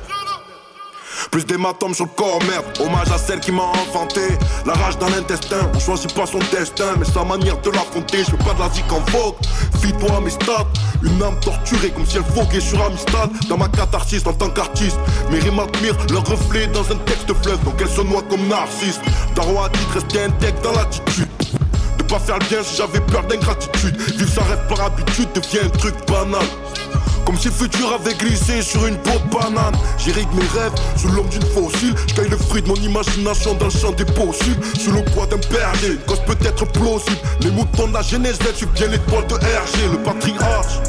Plus 1.31 1.45
d'hématomes 1.45 1.93
sur 1.93 2.05
le 2.05 2.11
corps, 2.15 2.39
merde. 2.49 2.65
Hommage 2.79 3.11
à 3.11 3.17
celle 3.17 3.39
qui 3.39 3.51
m'a 3.51 3.63
enfanté. 3.63 4.21
La 4.65 4.73
rage 4.73 4.97
dans 4.97 5.09
l'intestin, 5.09 5.69
on 5.73 5.79
choisit 5.79 6.13
pas 6.13 6.25
son 6.25 6.39
destin, 6.51 6.95
mais 6.97 7.05
sa 7.05 7.23
manière 7.23 7.59
de 7.61 7.69
l'affronter. 7.71 8.23
Je 8.23 8.31
veux 8.31 8.37
pas 8.37 8.53
de 8.53 8.59
la 8.59 8.69
zik 8.69 8.91
en 8.91 8.99
vogue. 9.11 9.35
Fie-toi 9.81 10.17
à 10.17 10.21
mes 10.21 10.29
stats. 10.29 10.67
Une 11.03 11.21
âme 11.21 11.39
torturée 11.41 11.91
comme 11.91 12.05
si 12.05 12.17
elle 12.17 12.23
voguait 12.33 12.59
sur 12.59 12.81
Amistad. 12.83 13.29
Dans 13.47 13.57
ma 13.57 13.67
catharsis 13.67 14.25
en 14.25 14.33
tant 14.33 14.49
qu'artiste. 14.49 14.97
Mes 15.31 15.39
rimes 15.39 15.59
admirent 15.59 15.97
leur 16.11 16.25
reflet 16.25 16.67
dans 16.67 16.83
un 16.91 16.97
texte 17.05 17.31
fleuve. 17.43 17.63
Donc 17.63 17.75
elle 17.79 17.89
se 17.89 18.01
noie 18.01 18.23
comme 18.29 18.47
narcisse. 18.47 18.99
Darwa 19.35 19.65
a 19.65 19.69
dit 19.69 19.79
rester 19.93 20.23
intègre 20.23 20.61
dans 20.61 20.73
l'attitude. 20.73 21.27
De 21.97 22.03
pas 22.03 22.19
faire 22.19 22.39
le 22.39 22.45
bien 22.45 22.63
si 22.63 22.77
j'avais 22.77 23.01
peur 23.01 23.23
d'ingratitude. 23.23 23.95
Vivre 24.17 24.41
rêve 24.49 24.67
par 24.67 24.85
habitude 24.85 25.29
devient 25.33 25.65
un 25.65 25.69
truc 25.69 25.95
banal. 26.07 26.45
Comme 27.29 27.37
si 27.37 27.49
le 27.49 27.53
futur 27.53 27.93
avait 27.93 28.15
glissé 28.15 28.63
sur 28.63 28.87
une 28.87 28.97
peau 28.97 29.11
de 29.11 29.31
banane. 29.31 29.75
J'irrigue 29.99 30.33
mes 30.33 30.59
rêves 30.59 30.73
sous 30.97 31.09
l'ombre 31.09 31.29
d'une 31.29 31.43
fossile. 31.43 31.93
Je 32.17 32.21
le 32.23 32.35
fruit 32.35 32.63
de 32.63 32.67
mon 32.67 32.73
imagination 32.73 33.53
dans 33.53 33.65
le 33.65 33.71
champ 33.71 33.91
des 33.91 34.03
possibles. 34.03 34.65
Sous 34.75 34.91
le 34.91 35.03
poids 35.03 35.27
d'un 35.27 35.37
une 35.87 35.97
cause 36.07 36.21
peut-être 36.25 36.65
plausible. 36.71 37.19
Les 37.41 37.51
moutons 37.51 37.87
de 37.87 37.93
la 37.93 38.01
genèse 38.01 38.39
suivent 38.55 38.71
bien 38.71 38.87
l'étoile 38.87 39.27
de 39.27 39.35
RG, 39.35 39.91
le 39.91 39.99
patriarche. 39.99 40.79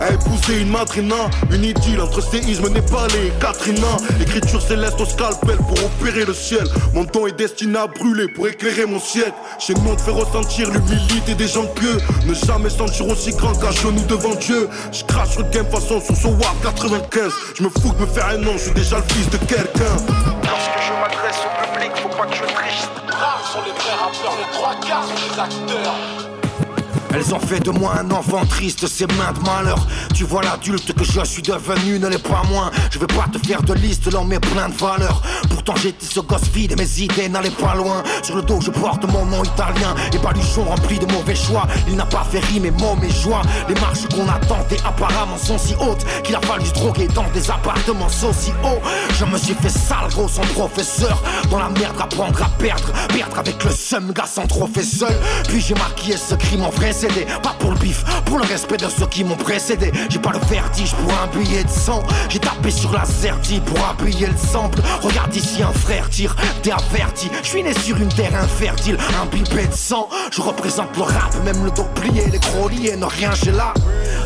A 0.00 0.12
épousé 0.12 0.60
une 0.60 0.70
madrina, 0.70 1.28
une 1.50 1.64
idylle 1.64 2.00
entre 2.00 2.20
séisme 2.20 2.68
népalais 2.68 3.28
et 3.28 3.40
Katrina. 3.40 3.96
Écriture 4.20 4.62
céleste 4.62 5.00
au 5.00 5.04
scalpel 5.04 5.56
pour 5.56 5.84
opérer 5.84 6.24
le 6.24 6.34
ciel. 6.34 6.64
Mon 6.94 7.04
temps 7.04 7.26
est 7.26 7.36
destiné 7.36 7.78
à 7.78 7.86
brûler 7.88 8.28
pour 8.28 8.46
éclairer 8.46 8.86
mon 8.86 9.00
siècle. 9.00 9.34
Chez 9.58 9.74
nous, 9.74 9.96
te 9.96 10.02
fait 10.02 10.12
ressentir 10.12 10.70
l'humilité 10.70 11.34
des 11.34 11.48
gens 11.48 11.66
pieux. 11.66 11.98
Ne 12.26 12.34
jamais 12.34 12.70
sentir 12.70 13.08
aussi 13.08 13.32
grand 13.32 13.54
qu'à 13.54 13.72
genoux 13.72 14.04
devant 14.08 14.34
Dieu. 14.36 14.68
Je 14.92 15.02
crache 15.04 15.30
sur 15.30 15.50
game 15.50 15.66
façon 15.66 16.00
sur 16.00 16.14
ce 16.14 16.28
War 16.28 16.54
95. 16.62 17.32
Je 17.56 17.62
me 17.64 17.68
fous 17.68 17.92
de 17.92 18.00
me 18.00 18.06
faire 18.06 18.28
un 18.28 18.38
nom, 18.38 18.52
je 18.52 18.64
suis 18.64 18.72
déjà 18.72 18.98
le 18.98 19.14
fils 19.14 19.28
de 19.30 19.38
quelqu'un. 19.38 19.96
Lorsque 20.44 20.78
je 20.80 20.92
m'adresse 20.92 21.40
au 21.44 21.74
public, 21.74 21.90
faut 21.96 22.08
pas 22.08 22.26
que 22.26 22.36
je 22.36 22.44
triche. 22.44 22.88
Rares 23.08 23.50
sont 23.52 23.62
les 23.64 23.72
vrais 23.72 23.94
rappeurs, 23.94 24.36
les 24.38 24.52
trois 24.52 24.74
quarts 24.86 25.04
sont 25.04 25.34
les 25.34 25.40
acteurs. 25.40 26.27
Elles 27.14 27.34
ont 27.34 27.40
fait 27.40 27.60
de 27.60 27.70
moi 27.70 27.94
un 27.98 28.10
enfant 28.10 28.44
triste, 28.46 28.86
c'est 28.86 29.10
main 29.14 29.32
de 29.32 29.40
malheur. 29.40 29.86
Tu 30.14 30.24
vois 30.24 30.42
l'adulte 30.42 30.92
que 30.92 31.04
je 31.04 31.24
suis 31.24 31.42
devenu, 31.42 31.98
ne 31.98 32.08
l'est 32.08 32.18
pas 32.18 32.42
moins. 32.50 32.70
Je 32.90 32.98
vais 32.98 33.06
pas 33.06 33.26
te 33.32 33.38
faire 33.46 33.62
de 33.62 33.74
liste, 33.74 34.12
l'homme 34.12 34.32
est 34.32 34.40
plein 34.40 34.68
de 34.68 34.74
valeurs. 34.74 35.22
Pourtant 35.48 35.74
j'étais 35.76 36.06
ce 36.06 36.20
gosse 36.20 36.48
vide 36.54 36.72
et 36.72 36.76
mes 36.76 37.00
idées 37.00 37.28
n'allaient 37.28 37.50
pas 37.50 37.74
loin. 37.74 38.02
Sur 38.22 38.36
le 38.36 38.42
dos 38.42 38.60
je 38.60 38.70
porte 38.70 39.04
mon 39.10 39.24
nom 39.26 39.42
italien 39.42 39.94
et 40.12 40.18
baluchon 40.18 40.64
rempli 40.64 40.98
de 40.98 41.06
mauvais 41.12 41.34
choix. 41.34 41.66
Il 41.88 41.96
n'a 41.96 42.06
pas 42.06 42.24
fait 42.30 42.40
rimer 42.40 42.70
mots 42.70 42.96
mes 42.96 43.10
joies. 43.10 43.42
Les 43.68 43.74
marches 43.74 44.06
qu'on 44.14 44.28
a 44.28 44.38
tentées 44.46 44.78
apparemment 44.86 45.38
sont 45.38 45.58
si 45.58 45.74
hautes 45.80 46.04
qu'il 46.24 46.36
a 46.36 46.40
fallu 46.42 46.66
se 46.66 46.74
droguer 46.74 47.08
dans 47.08 47.28
des 47.30 47.50
appartements 47.50 48.08
sociaux. 48.08 48.54
Je 49.18 49.24
me 49.24 49.38
suis 49.38 49.54
fait 49.54 49.70
sale 49.70 50.08
gros 50.10 50.28
sans 50.28 50.46
professeur. 50.54 51.22
Dans 51.50 51.58
la 51.58 51.70
merde 51.70 51.96
apprendre 52.00 52.42
à 52.42 52.48
perdre, 52.58 52.92
perdre 53.08 53.38
avec 53.38 53.62
le 53.64 53.70
seum 53.70 54.12
gars 54.12 54.26
sans 54.26 54.46
trophée 54.46 54.82
seul. 54.82 55.16
Puis 55.48 55.60
j'ai 55.60 55.74
maquillé 55.74 56.16
ce 56.16 56.34
crime 56.34 56.62
en 56.62 56.70
vrai 56.70 56.92
Pas 56.98 57.54
pour 57.60 57.70
le 57.70 57.76
bif, 57.78 58.02
pour 58.24 58.38
le 58.38 58.44
respect 58.44 58.76
de 58.76 58.88
ceux 58.88 59.06
qui 59.06 59.22
m'ont 59.22 59.36
précédé. 59.36 59.92
J'ai 60.10 60.18
pas 60.18 60.32
le 60.32 60.40
vertige 60.50 60.92
pour 60.94 61.12
un 61.12 61.28
billet 61.28 61.62
de 61.62 61.68
sang. 61.70 62.02
J'ai 62.28 62.40
tapé 62.40 62.72
sur 62.72 62.92
la 62.92 63.04
zertie 63.04 63.60
pour 63.60 63.78
appuyer 63.88 64.26
le 64.26 64.36
sample. 64.36 64.80
Regarde 65.00 65.34
ici 65.36 65.62
un 65.62 65.72
frère 65.72 66.10
tire, 66.10 66.34
t'es 66.60 66.72
averti. 66.72 67.30
Je 67.44 67.48
suis 67.48 67.62
né 67.62 67.72
sur 67.72 67.96
une 67.98 68.08
terre 68.08 68.34
infertile, 68.34 68.98
imbibé 69.22 69.68
de 69.68 69.72
sang. 69.72 70.08
Je 70.32 70.40
représente 70.40 70.96
le 70.96 71.02
rap, 71.02 71.32
même 71.44 71.64
le 71.64 71.70
dos 71.70 71.86
plié, 71.94 72.26
les 72.32 72.40
gros 72.40 72.68
liés, 72.68 72.96
ne 72.96 73.06
rien 73.06 73.30
j'ai 73.32 73.52
là. 73.52 73.72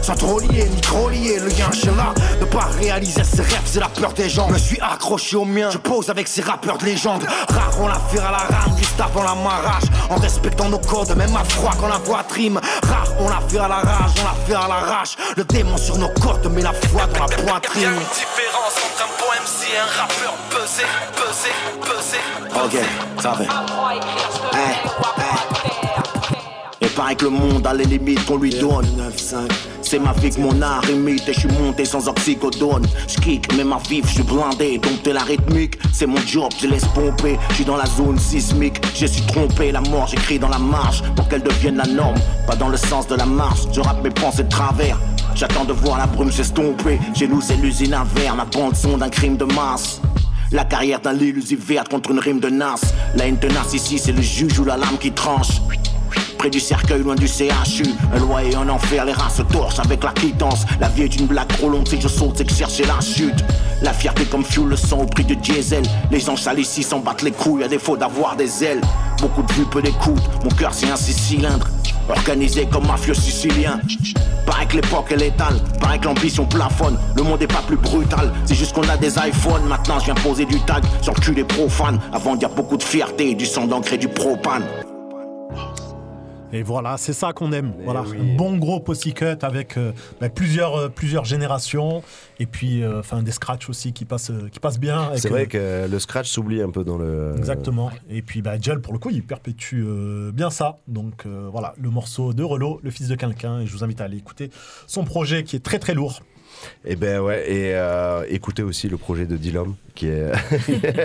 Sans 0.00 0.14
trop 0.14 0.40
lier, 0.40 0.66
ni 0.74 0.80
trop 0.80 1.10
lier, 1.10 1.40
le 1.40 1.48
lien 1.48 1.70
j'ai 1.74 1.90
là. 1.94 2.14
Ne 2.40 2.46
pas 2.46 2.70
réaliser 2.80 3.22
ses 3.22 3.42
rêves, 3.42 3.66
c'est 3.66 3.80
la 3.80 3.90
peur 3.90 4.14
des 4.14 4.30
gens. 4.30 4.48
Je 4.48 4.54
me 4.54 4.58
suis 4.58 4.80
accroché 4.80 5.36
au 5.36 5.44
mien, 5.44 5.68
je 5.70 5.78
pose 5.78 6.08
avec 6.08 6.26
ces 6.26 6.40
rappeurs 6.40 6.78
de 6.78 6.86
légende. 6.86 7.22
Rare 7.50 7.76
on 7.78 7.86
l'affaire 7.86 8.26
à 8.28 8.30
la 8.30 8.56
rame, 8.56 8.78
juste 8.78 8.98
avant 8.98 9.24
la 9.24 9.34
marrage. 9.34 9.84
En 10.08 10.16
respectant 10.16 10.70
nos 10.70 10.78
codes, 10.78 11.14
même 11.18 11.36
à 11.36 11.44
froid 11.44 11.72
quand 11.78 11.88
la 11.88 11.98
voix 11.98 12.24
trime. 12.26 12.60
Rare 12.88 13.08
on 13.18 13.28
l'affaire 13.28 13.64
à 13.64 13.68
la 13.68 13.76
rage, 13.76 14.10
on 14.20 14.24
l'affaire 14.24 14.62
à 14.62 14.68
l'arrache. 14.68 15.16
Le 15.36 15.44
démon 15.44 15.76
sur 15.76 15.98
nos 15.98 16.08
cordes 16.08 16.46
met 16.52 16.62
la 16.62 16.72
foi 16.72 17.06
dans 17.06 17.20
la 17.20 17.26
poitrine. 17.26 17.82
Y'a 17.82 17.90
une 17.90 17.98
différence 17.98 18.76
entre 18.84 19.04
un 19.04 19.08
bon 19.18 19.30
MC 19.42 19.68
et 19.72 19.78
un 19.78 19.86
rappeur 20.00 20.34
pesé, 20.50 20.84
pesé, 21.16 21.52
pesé. 21.82 22.18
Ok, 22.64 22.76
ça 23.20 23.30
va. 23.30 23.44
Hey, 24.54 24.76
hey. 25.18 25.32
Et 26.80 26.88
paraît 26.88 27.14
que 27.14 27.24
le 27.24 27.30
monde 27.30 27.66
a 27.66 27.74
les 27.74 27.84
limites 27.84 28.24
qu'on 28.26 28.38
lui 28.38 28.50
donne. 28.50 28.86
C'est 29.92 29.98
ma 29.98 30.14
vie 30.14 30.30
que 30.30 30.40
mon 30.40 30.62
art 30.62 30.88
imite 30.88 31.28
et 31.28 31.34
je 31.34 31.40
suis 31.40 31.48
monté 31.50 31.84
sans 31.84 32.08
oxycodone. 32.08 32.86
J'kick, 33.06 33.54
mais 33.54 33.62
ma 33.62 33.76
vive, 33.90 34.06
je 34.06 34.14
suis 34.14 34.22
blindé, 34.22 34.78
donc 34.78 35.02
de 35.02 35.10
la 35.10 35.22
rythmique. 35.22 35.78
C'est 35.92 36.06
mon 36.06 36.16
job, 36.16 36.50
je 36.58 36.66
laisse 36.66 36.86
pomper. 36.94 37.38
Je 37.50 37.56
suis 37.56 37.64
dans 37.66 37.76
la 37.76 37.84
zone 37.84 38.18
sismique, 38.18 38.80
je 38.94 39.04
suis 39.04 39.20
trompé. 39.26 39.70
La 39.70 39.82
mort, 39.82 40.06
j'écris 40.06 40.38
dans 40.38 40.48
la 40.48 40.58
marche 40.58 41.02
pour 41.14 41.28
qu'elle 41.28 41.42
devienne 41.42 41.76
la 41.76 41.84
norme. 41.84 42.16
Pas 42.46 42.56
dans 42.56 42.70
le 42.70 42.78
sens 42.78 43.06
de 43.06 43.16
la 43.16 43.26
marche, 43.26 43.64
je 43.70 43.82
rappe 43.82 44.02
mes 44.02 44.08
pensées 44.08 44.44
de 44.44 44.48
travers. 44.48 44.98
J'attends 45.34 45.66
de 45.66 45.74
voir 45.74 45.98
la 45.98 46.06
brume 46.06 46.32
s'estomper. 46.32 46.98
Nous, 47.28 47.42
c'est 47.42 47.56
l'usine 47.56 47.92
à 47.92 48.04
verre, 48.14 48.34
ma 48.34 48.46
bande 48.46 48.74
son 48.74 48.96
d'un 48.96 49.10
crime 49.10 49.36
de 49.36 49.44
masse. 49.44 50.00
La 50.52 50.64
carrière 50.64 51.00
d'un 51.00 51.12
l'illusive 51.12 51.62
verte 51.62 51.90
contre 51.90 52.12
une 52.12 52.18
rime 52.18 52.40
de 52.40 52.48
nas. 52.48 52.80
La 53.14 53.26
haine 53.26 53.38
tenace 53.38 53.74
ici, 53.74 53.98
c'est 53.98 54.12
le 54.12 54.22
juge 54.22 54.58
ou 54.58 54.64
la 54.64 54.78
lame 54.78 54.96
qui 54.98 55.12
tranche. 55.12 55.60
Près 56.42 56.50
du 56.50 56.58
cercueil, 56.58 57.04
loin 57.04 57.14
du 57.14 57.28
CHU. 57.28 57.84
Un 58.12 58.18
loyer 58.18 58.56
en 58.56 58.68
enfer, 58.68 59.04
les 59.04 59.12
rats 59.12 59.30
se 59.30 59.42
torchent 59.42 59.78
avec 59.78 60.02
la 60.02 60.10
quittance. 60.10 60.66
La 60.80 60.88
vie 60.88 61.02
est 61.02 61.14
une 61.14 61.26
blague 61.26 61.46
trop 61.46 61.68
longue, 61.68 61.86
si 61.86 62.00
je 62.00 62.08
saute, 62.08 62.34
c'est 62.36 62.44
que 62.44 62.52
chercher 62.52 62.82
la 62.84 63.00
chute. 63.00 63.44
La 63.80 63.92
fierté 63.92 64.24
comme 64.24 64.42
fuel, 64.42 64.66
le 64.66 64.74
sang 64.74 65.02
au 65.02 65.06
prix 65.06 65.22
de 65.22 65.34
diesel. 65.34 65.84
Les 66.10 66.28
anges 66.28 66.40
sales 66.40 66.58
ici 66.58 66.82
s'en 66.82 66.98
battent 66.98 67.22
les 67.22 67.30
couilles, 67.30 67.62
à 67.62 67.68
défaut 67.68 67.96
d'avoir 67.96 68.34
des 68.34 68.64
ailes. 68.64 68.80
Beaucoup 69.20 69.44
de 69.44 69.52
vues, 69.52 69.66
peu 69.66 69.80
d'écoute. 69.80 70.20
Mon 70.42 70.50
cœur, 70.50 70.74
c'est 70.74 70.90
un 70.90 70.96
six 70.96 71.12
cylindres. 71.12 71.68
Organisé 72.08 72.66
comme 72.66 72.88
mafieux 72.88 73.14
sicilien. 73.14 73.80
Paraît 74.44 74.66
que 74.66 74.74
l'époque 74.74 75.12
est 75.12 75.18
létale, 75.18 75.54
paraît 75.80 76.00
que 76.00 76.06
l'ambition 76.06 76.44
plafonne. 76.44 76.98
Le 77.14 77.22
monde 77.22 77.40
est 77.40 77.46
pas 77.46 77.62
plus 77.64 77.76
brutal, 77.76 78.32
c'est 78.46 78.56
juste 78.56 78.72
qu'on 78.72 78.88
a 78.88 78.96
des 78.96 79.16
iPhones. 79.16 79.62
Maintenant, 79.68 80.00
je 80.00 80.06
viens 80.06 80.14
poser 80.14 80.44
du 80.44 80.58
tag 80.62 80.82
sur 81.02 81.14
le 81.14 81.20
cul 81.20 81.34
des 81.36 81.44
profanes. 81.44 82.00
Avant, 82.12 82.34
il 82.34 82.42
y 82.42 82.44
a 82.44 82.48
beaucoup 82.48 82.76
de 82.76 82.82
fierté 82.82 83.32
du 83.36 83.46
sang 83.46 83.68
d'encre 83.68 83.92
et 83.92 83.98
du 83.98 84.08
propane. 84.08 84.64
Et 86.52 86.62
voilà, 86.62 86.98
c'est 86.98 87.12
ça 87.14 87.32
qu'on 87.32 87.50
aime. 87.52 87.72
voilà, 87.84 88.00
un 88.00 88.36
bon 88.36 88.56
gros 88.56 88.80
cut 88.80 89.24
avec 89.42 89.76
euh, 89.76 89.92
bah, 90.20 90.28
plusieurs, 90.28 90.76
euh, 90.76 90.88
plusieurs 90.88 91.24
générations 91.24 92.02
et 92.38 92.46
puis 92.46 92.82
euh, 92.82 93.00
enfin 93.00 93.22
des 93.22 93.30
scratchs 93.30 93.70
aussi 93.70 93.92
qui 93.92 94.04
passent, 94.04 94.32
qui 94.50 94.60
passent 94.60 94.78
bien. 94.78 95.10
C'est 95.16 95.30
vrai 95.30 95.46
que 95.46 95.88
le 95.90 95.98
scratch 95.98 96.28
s'oublie 96.28 96.60
un 96.60 96.70
peu 96.70 96.84
dans 96.84 96.98
le. 96.98 97.34
Exactement. 97.38 97.90
Et 98.10 98.22
puis 98.22 98.42
bah, 98.42 98.60
Gel, 98.60 98.80
pour 98.80 98.92
le 98.92 98.98
coup, 98.98 99.10
il 99.10 99.24
perpétue 99.24 99.82
bien 100.32 100.50
ça. 100.50 100.78
Donc 100.88 101.26
voilà, 101.26 101.74
le 101.80 101.90
morceau 101.90 102.34
de 102.34 102.42
Relo, 102.42 102.80
le 102.82 102.90
fils 102.90 103.08
de 103.08 103.14
quelqu'un. 103.14 103.60
Et 103.60 103.66
je 103.66 103.72
vous 103.72 103.84
invite 103.84 104.00
à 104.00 104.04
aller 104.04 104.18
écouter 104.18 104.50
son 104.86 105.04
projet 105.04 105.44
qui 105.44 105.56
est 105.56 105.64
très 105.64 105.78
très 105.78 105.94
lourd. 105.94 106.20
Et 106.84 106.96
ben 106.96 107.20
ouais, 107.20 107.50
et 107.50 107.74
euh, 107.74 108.24
écoutez 108.28 108.62
aussi 108.62 108.88
le 108.88 108.96
projet 108.96 109.26
de 109.26 109.36
Dilom, 109.36 109.74
qui 109.94 110.08
est 110.08 110.30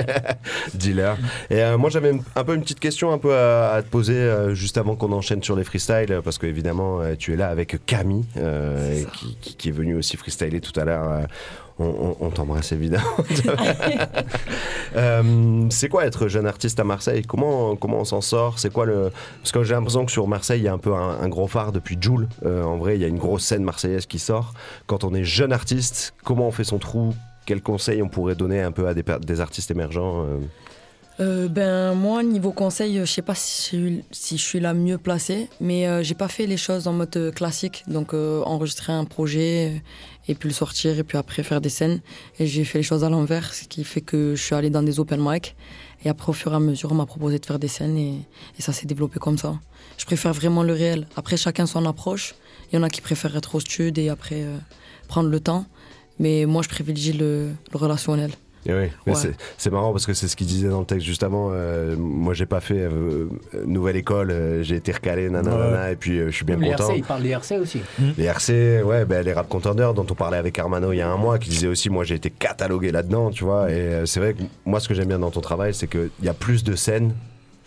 dealer. 0.74 1.18
Et 1.50 1.62
euh, 1.64 1.78
moi 1.78 1.90
j'avais 1.90 2.14
un 2.36 2.44
peu 2.44 2.56
une 2.56 2.62
petite 2.62 2.80
question 2.80 3.12
un 3.12 3.18
peu 3.18 3.34
à, 3.36 3.74
à 3.74 3.82
te 3.82 3.90
poser 3.90 4.16
euh, 4.16 4.54
juste 4.54 4.78
avant 4.78 4.96
qu'on 4.96 5.12
enchaîne 5.12 5.44
sur 5.44 5.56
les 5.56 5.64
freestyles, 5.64 6.22
parce 6.24 6.38
qu'évidemment 6.38 7.02
euh, 7.02 7.16
tu 7.18 7.34
es 7.34 7.36
là 7.36 7.50
avec 7.50 7.78
Camille, 7.86 8.26
qui, 9.14 9.38
qui- 9.42 9.56
qui 9.56 9.70
est 9.70 9.72
venu 9.72 9.96
aussi 9.96 10.18
freestyler 10.18 10.62
tout 10.62 10.78
à 10.80 10.86
l'heure. 10.86 11.28
on, 11.80 11.86
on- 11.86 12.18
on 12.20 12.30
t'embrasse 12.30 12.72
évidemment. 12.72 13.04
Euh, 14.96 15.66
c'est 15.70 15.90
quoi 15.90 16.06
être 16.06 16.28
jeune 16.28 16.48
artiste 16.48 16.80
à 16.80 16.84
Marseille? 16.84 17.24
Comment, 17.28 17.76
comment 17.76 18.00
on 18.00 18.06
s'en 18.06 18.22
sort? 18.22 18.60
C'est 18.60 18.72
quoi 18.72 18.86
le 18.86 19.12
Parce 19.42 19.52
que 19.52 19.64
j'ai 19.64 19.74
l'impression 19.74 20.06
que 20.06 20.12
sur 20.12 20.28
Marseille, 20.28 20.62
il 20.62 20.64
y 20.64 20.68
a 20.68 20.74
un 20.74 20.78
peu 20.78 20.94
un, 20.94 21.28
gros 21.30 21.48
phare 21.48 21.72
depuis 21.72 21.98
Joule. 22.00 22.28
Euh, 22.46 22.64
en 22.64 22.78
vrai, 22.78 22.96
il 22.96 23.02
y 23.02 23.06
a 23.06 23.08
une 23.08 23.18
grosse 23.18 23.44
scène 23.44 23.64
marseillaise 23.64 24.06
qui 24.06 24.20
sort. 24.20 24.54
Quand 24.86 25.04
on 25.04 25.14
est 25.14 25.24
jeune 25.24 25.54
artiste, 25.54 26.14
comment 26.24 26.48
on 26.48 26.52
fait 26.52 26.64
son 26.64 26.80
trou? 26.80 27.14
Quels 27.46 27.62
conseils 27.62 28.02
on 28.02 28.10
pourrait 28.10 28.36
donner 28.36 28.62
un 28.62 28.72
peu 28.72 28.88
à 28.88 28.94
des, 28.94 29.42
artistes 29.42 29.72
émergents 29.72 30.26
euh? 31.20 31.48
Ben 31.48 31.96
moi 31.96 32.22
niveau 32.22 32.52
conseil, 32.52 33.00
je 33.00 33.06
sais 33.06 33.24
pas 33.24 33.34
si, 33.34 34.04
je 34.12 34.36
suis 34.36 34.60
la 34.60 34.76
mieux 34.76 35.00
placée, 35.00 35.50
mais 35.60 35.88
euh, 35.88 36.04
j'ai 36.04 36.14
pas 36.14 36.28
fait 36.28 36.46
les 36.46 36.58
choses 36.58 36.88
en 36.88 36.94
mode 36.94 37.32
classique, 37.34 37.84
donc 37.88 38.14
enregistrer 38.14 38.94
un 38.94 39.04
projet 39.04 39.82
et 40.28 40.36
puis 40.36 40.50
le 40.50 40.54
sortir 40.54 40.98
et 41.00 41.04
puis 41.04 41.18
après 41.18 41.44
faire 41.44 41.62
des 41.62 41.70
scènes. 41.70 42.02
Et 42.40 42.48
j'ai 42.48 42.64
fait 42.64 42.80
les 42.80 42.84
choses 42.84 43.04
à 43.04 43.10
l'envers, 43.10 43.54
ce 43.54 43.66
qui 43.66 43.84
fait 43.84 44.02
que 44.02 44.36
je 44.36 44.42
suis 44.42 44.56
allée 44.56 44.70
dans 44.70 44.84
des 44.84 45.00
open 45.00 45.20
mic 45.22 45.56
et 46.04 46.10
après 46.10 46.30
au 46.30 46.34
fur 46.34 46.54
et 46.54 46.56
à 46.56 46.60
mesure 46.60 46.92
on 46.92 46.96
m'a 46.96 47.06
proposé 47.06 47.40
de 47.40 47.46
faire 47.46 47.60
des 47.60 47.68
scènes 47.68 47.98
et, 47.98 48.22
ça 48.60 48.74
s'est 48.74 48.86
développé 48.86 49.20
comme 49.20 49.38
ça. 49.38 49.60
Je 49.98 50.06
préfère 50.06 50.34
vraiment 50.34 50.64
le 50.64 50.74
réel. 50.74 51.08
Après 51.16 51.38
chacun 51.38 51.66
son 51.66 51.86
approche. 51.86 52.36
Il 52.72 52.76
y 52.76 52.80
en 52.80 52.84
a 52.84 52.90
qui 52.90 53.02
préfèrent 53.02 53.36
être 53.38 53.56
au 53.56 53.60
studio 53.62 54.04
et 54.04 54.10
après 54.10 54.44
euh, 54.44 54.58
prendre 55.08 55.30
le 55.30 55.40
temps, 55.40 55.66
mais 56.20 56.46
moi 56.46 56.62
je 56.64 56.70
privilégie 56.70 57.14
le 57.14 57.54
relationnel. 57.74 58.32
Et 58.68 58.74
oui, 58.74 58.90
Ouais. 59.08 59.14
c'est- 59.58 59.70
marrant 59.72 59.92
parce 59.94 60.06
que 60.06 60.14
c'est 60.14 60.28
ce 60.28 60.36
qu'il 60.36 60.46
disait 60.48 60.68
dans 60.68 60.82
le 60.82 60.86
texte 60.86 61.06
juste 61.06 61.24
avant. 61.24 61.52
euh, 61.54 61.96
moi, 61.98 62.34
j'ai 62.34 62.46
pas 62.46 62.60
fait 62.60 62.78
euh, 62.80 63.28
nouvelle 63.66 63.96
école, 63.96 64.30
euh, 64.32 64.62
j'ai 64.62 64.76
été 64.76 64.92
recalé, 64.92 65.30
nanana, 65.30 65.92
et 65.92 65.96
puis 65.96 66.20
euh, 66.20 66.28
je 66.30 66.36
suis 66.36 66.46
bien 66.46 66.58
les 66.58 66.72
content. 66.72 66.90
RC, 66.90 66.98
il 66.98 67.04
parle 67.04 67.24
des 67.24 67.30
RC 67.30 67.58
aussi. 67.60 67.82
Les 68.18 68.26
RC, 68.26 68.82
ouais, 68.84 69.06
ben, 69.06 69.24
les 69.26 69.32
rap 69.34 69.48
contenders 69.48 69.94
dont 69.94 70.06
on 70.10 70.16
parlait 70.16 70.38
avec 70.38 70.60
Armano 70.60 70.92
il 70.92 70.98
y 70.98 71.02
a 71.02 71.10
un 71.10 71.18
mois, 71.18 71.40
qui 71.40 71.50
disait 71.50 71.68
aussi, 71.68 71.90
moi 71.90 72.04
j'ai 72.04 72.16
été 72.16 72.30
catalogué 72.30 72.92
là-dedans, 72.92 73.30
tu 73.32 73.46
vois. 73.46 73.72
Et 73.72 73.74
euh, 73.76 74.06
c'est 74.06 74.20
vrai 74.20 74.34
que 74.34 74.44
moi, 74.66 74.80
ce 74.82 74.88
que 74.90 74.94
j'aime 74.94 75.08
bien 75.08 75.20
dans 75.20 75.32
ton 75.32 75.42
travail, 75.42 75.74
c'est 75.74 75.88
qu'il 75.88 76.10
y 76.22 76.28
a 76.30 76.34
plus 76.34 76.64
de 76.66 76.76
scènes 76.76 77.14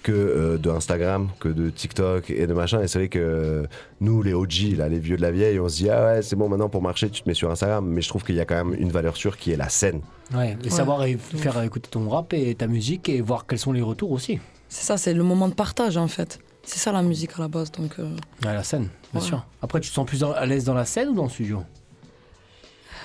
que 0.02 0.12
euh, 0.12 0.56
de 0.58 0.70
Instagram, 0.70 1.28
que 1.40 1.48
de 1.48 1.70
TikTok 1.70 2.30
et 2.30 2.46
de 2.46 2.54
machin. 2.54 2.80
Et 2.82 2.88
c'est 2.88 2.98
vrai 2.98 3.08
que 3.08 3.18
euh, 3.18 3.66
nous, 4.00 4.22
les 4.22 4.32
OG, 4.32 4.76
là, 4.76 4.88
les 4.88 4.98
vieux 4.98 5.16
de 5.16 5.22
la 5.22 5.30
vieille, 5.30 5.60
on 5.60 5.68
se 5.68 5.76
dit, 5.76 5.90
ah 5.90 6.04
ouais, 6.06 6.22
c'est 6.22 6.36
bon, 6.36 6.48
maintenant 6.48 6.68
pour 6.68 6.82
marcher, 6.82 7.10
tu 7.10 7.22
te 7.22 7.28
mets 7.28 7.34
sur 7.34 7.50
Instagram. 7.50 7.86
Mais 7.86 8.00
je 8.02 8.08
trouve 8.08 8.24
qu'il 8.24 8.34
y 8.36 8.40
a 8.40 8.44
quand 8.44 8.64
même 8.64 8.74
une 8.80 8.90
valeur 8.90 9.16
sûre 9.16 9.36
qui 9.36 9.52
est 9.52 9.56
la 9.56 9.68
scène. 9.68 10.00
Ouais, 10.34 10.56
et 10.64 10.70
savoir 10.70 11.04
é- 11.04 11.16
faire 11.16 11.60
écouter 11.62 11.88
ton 11.90 12.08
rap 12.08 12.32
et 12.32 12.54
ta 12.54 12.66
musique 12.66 13.08
et 13.08 13.20
voir 13.20 13.46
quels 13.46 13.58
sont 13.58 13.72
les 13.72 13.82
retours 13.82 14.12
aussi. 14.12 14.38
C'est 14.68 14.84
ça, 14.86 14.96
c'est 14.96 15.12
le 15.14 15.24
moment 15.24 15.48
de 15.48 15.54
partage 15.54 15.96
en 15.96 16.06
fait. 16.08 16.38
C'est 16.62 16.78
ça 16.78 16.92
la 16.92 17.02
musique 17.02 17.30
à 17.38 17.42
la 17.42 17.48
base. 17.48 17.72
Donc, 17.72 17.92
euh, 17.98 18.08
la 18.44 18.62
scène, 18.62 18.88
bien 19.12 19.20
Ouais. 19.20 19.26
sûr. 19.26 19.44
Après, 19.62 19.80
tu 19.80 19.88
te 19.90 19.94
sens 19.94 20.06
plus 20.06 20.22
à 20.22 20.46
l'aise 20.46 20.64
dans 20.64 20.74
la 20.74 20.84
scène 20.84 21.08
ou 21.08 21.14
dans 21.14 21.24
le 21.24 21.30
studio? 21.30 21.62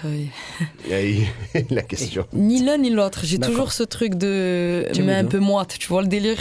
Oui. 0.03 0.29
La 1.69 1.81
question. 1.81 2.25
Ni 2.33 2.63
l'un 2.63 2.77
ni 2.77 2.89
l'autre. 2.89 3.21
J'ai 3.23 3.39
toujours 3.39 3.71
ce 3.71 3.83
truc 3.83 4.15
de. 4.15 4.85
Mais 4.97 5.01
les 5.03 5.13
un 5.13 5.25
peu 5.25 5.39
moite, 5.39 5.75
tu 5.79 5.87
vois 5.87 6.01
le 6.01 6.07
délire 6.07 6.37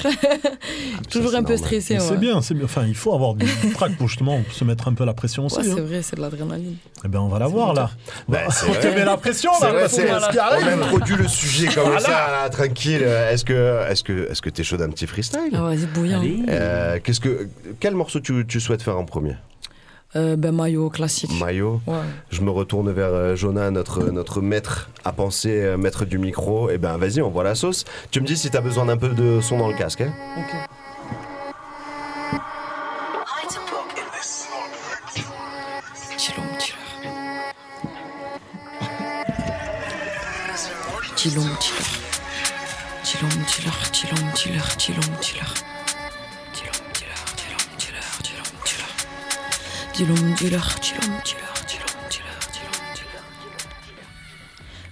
Toujours 1.10 1.34
un 1.34 1.42
peu 1.42 1.56
stressé. 1.56 1.98
C'est 2.00 2.16
bien, 2.18 2.42
c'est 2.42 2.54
bien. 2.54 2.64
Enfin, 2.64 2.84
il 2.86 2.94
faut 2.94 3.14
avoir 3.14 3.34
du 3.34 3.46
trac 3.74 3.96
pour 3.96 4.08
justement 4.08 4.40
se 4.50 4.64
mettre 4.64 4.88
un 4.88 4.94
peu 4.94 5.04
la 5.04 5.14
pression 5.14 5.46
aussi. 5.46 5.58
Ouais, 5.58 5.62
c'est 5.64 5.72
hein. 5.80 5.84
vrai, 5.84 6.02
c'est 6.02 6.16
de 6.16 6.20
l'adrénaline. 6.20 6.76
Eh 7.04 7.08
ben, 7.08 7.20
on 7.20 7.28
va 7.28 7.38
la 7.38 7.46
voir 7.46 7.74
là. 7.74 7.90
Bah, 8.28 8.40
on 8.68 8.72
te 8.74 8.86
met 8.86 9.04
la 9.04 9.16
pression 9.16 9.50
C'est 9.58 9.64
là. 9.66 9.70
vrai, 9.72 9.80
parce 9.82 9.92
c'est- 9.94 10.04
que 10.06 10.20
ce 10.20 10.30
qui 10.30 10.38
arrive. 10.38 10.66
on 10.66 10.82
a 10.82 10.84
introduit 10.86 11.16
le 11.16 11.28
sujet 11.28 11.66
comme 11.68 11.84
Voilà. 11.84 12.00
ça, 12.00 12.10
là, 12.42 12.48
tranquille. 12.50 13.02
Est-ce 13.02 13.44
que, 13.44 13.90
est-ce 13.90 14.02
que, 14.02 14.30
est-ce 14.30 14.42
que 14.42 14.50
t'es 14.50 14.64
chaud 14.64 14.76
d'un 14.76 14.90
petit 14.90 15.06
freestyle? 15.06 15.40
Ah, 15.54 15.62
vas-y, 15.62 15.86
bouillant. 15.86 16.22
Euh, 16.48 16.98
qu'est-ce 17.02 17.20
que, 17.20 17.48
quel 17.80 17.94
morceau 17.94 18.20
tu, 18.20 18.44
tu 18.46 18.60
souhaites 18.60 18.82
faire 18.82 18.98
en 18.98 19.04
premier? 19.04 19.34
Euh, 20.16 20.36
ben, 20.36 20.52
maillot 20.52 20.90
classique. 20.90 21.30
Maillot. 21.40 21.80
Ouais. 21.86 21.96
Je 22.30 22.40
me 22.40 22.50
retourne 22.50 22.90
vers 22.92 23.12
euh, 23.12 23.34
Jonah, 23.34 23.70
notre, 23.70 24.04
notre 24.04 24.40
maître 24.40 24.88
à 25.04 25.12
penser, 25.12 25.50
euh, 25.62 25.76
maître 25.76 26.04
du 26.04 26.18
micro. 26.18 26.70
Et 26.70 26.78
ben 26.78 26.96
vas-y, 26.98 27.20
on 27.20 27.30
voit 27.30 27.44
la 27.44 27.54
sauce. 27.54 27.84
Tu 28.10 28.20
me 28.20 28.26
dis 28.26 28.36
si 28.36 28.50
t'as 28.50 28.60
besoin 28.60 28.84
d'un 28.86 28.96
peu 28.96 29.08
de 29.08 29.40
son 29.40 29.58
dans 29.58 29.68
le 29.68 29.74
casque. 29.74 30.02
Hein 30.02 30.12
Ok. 30.38 30.54
Chillon, 36.16 36.42
chiller. 36.58 36.78
Chillon, 41.16 41.42
chiller. 41.60 42.04
Chillon, 43.02 43.28
chiller, 43.46 44.60
chillon, 44.78 45.16
chiller, 45.22 45.73
Chillon, 49.94 50.34
chiller, 50.34 50.58
chillon, 50.80 51.20
chiller, 51.22 51.53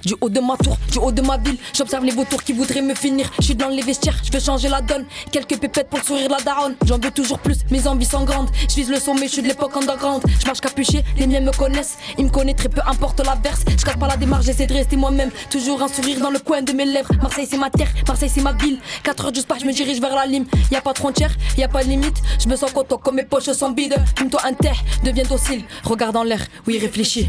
Du 0.05 0.17
haut 0.21 0.29
de 0.29 0.41
ma 0.41 0.57
tour, 0.57 0.77
du 0.91 0.99
haut 0.99 1.13
de 1.13 1.23
ma 1.23 1.39
ville, 1.39 1.57
j'observe 1.73 2.05
les 2.05 2.11
vautours 2.11 2.43
qui 2.43 2.53
voudraient 2.53 2.83
me 2.83 2.95
finir. 2.95 3.31
Je 3.39 3.45
suis 3.45 3.55
dans 3.55 3.69
les 3.69 3.83
vestiaires, 3.83 4.17
je 4.25 4.33
veux 4.33 4.41
changer 4.41 4.69
la 4.69 4.81
donne. 4.81 5.05
Quelques 5.31 5.57
pépettes 5.59 5.89
pour 5.89 6.01
le 6.01 6.05
sourire 6.05 6.29
la 6.29 6.41
daronne. 6.41 6.75
J'en 6.87 6.99
veux 6.99 7.13
toujours 7.13 7.39
plus, 7.39 7.59
mes 7.71 7.87
envies 7.87 8.07
sont 8.07 8.25
grandes. 8.25 8.51
Je 8.69 8.75
vise 8.75 8.91
le 8.91 8.99
sommet, 8.99 9.29
je 9.29 9.35
suis 9.35 9.43
de 9.43 9.49
l'époque 9.49 9.77
underground. 9.77 10.21
Je 10.41 10.47
marche 10.47 10.61
capuché, 10.61 11.05
les 11.17 11.29
miens 11.29 11.41
me 11.41 11.53
connaissent. 11.53 11.99
Ils 12.19 12.25
me 12.25 12.31
connaissent 12.31 12.57
très 12.57 12.69
peu 12.69 12.81
importe 12.85 13.25
la 13.25 13.37
verse. 13.37 13.63
Je 13.79 13.85
casse 13.85 13.97
pas 13.97 14.09
la 14.09 14.17
démarche, 14.17 14.47
j'essaie 14.47 14.67
de 14.67 14.75
rester 14.75 14.97
moi-même. 14.97 15.31
Toujours 15.51 15.81
un 15.81 15.89
sourire 15.89 16.19
dans 16.19 16.31
le 16.31 16.41
coin 16.41 16.63
de 16.63 16.73
mes 16.73 16.85
lèvres. 16.85 17.11
Marseille 17.23 17.47
c'est 17.49 17.59
ma 17.59 17.71
terre, 17.71 17.93
Marseille 18.09 18.31
c'est 18.35 18.43
ma 18.43 18.53
ville. 18.55 18.81
4 19.05 19.27
heures 19.27 19.33
du 19.33 19.41
spa, 19.41 19.55
je 19.61 19.67
me 19.67 19.73
dirige 19.73 20.01
vers 20.01 20.17
la 20.17 20.27
lime. 20.27 20.47
Y 20.73 20.77
a 20.77 20.81
pas 20.81 20.95
de 20.95 20.99
frontière, 20.99 21.31
y 21.57 21.63
a 21.63 21.69
pas 21.69 21.85
de 21.85 21.89
limite. 21.89 22.17
Je 22.43 22.49
me 22.49 22.57
sens 22.57 22.73
content 22.73 22.99
comme 22.99 23.15
mes 23.15 23.25
poches 23.25 23.53
sont 23.53 23.71
bides. 23.71 23.95
Fume-toi 24.19 24.41
un 24.45 24.55
thé, 24.55 24.73
deviens 25.05 25.25
docile. 25.25 25.63
Regarde 25.85 26.17
en 26.17 26.25
l'air, 26.25 26.45
oui 26.67 26.79
réfléchis. 26.81 27.29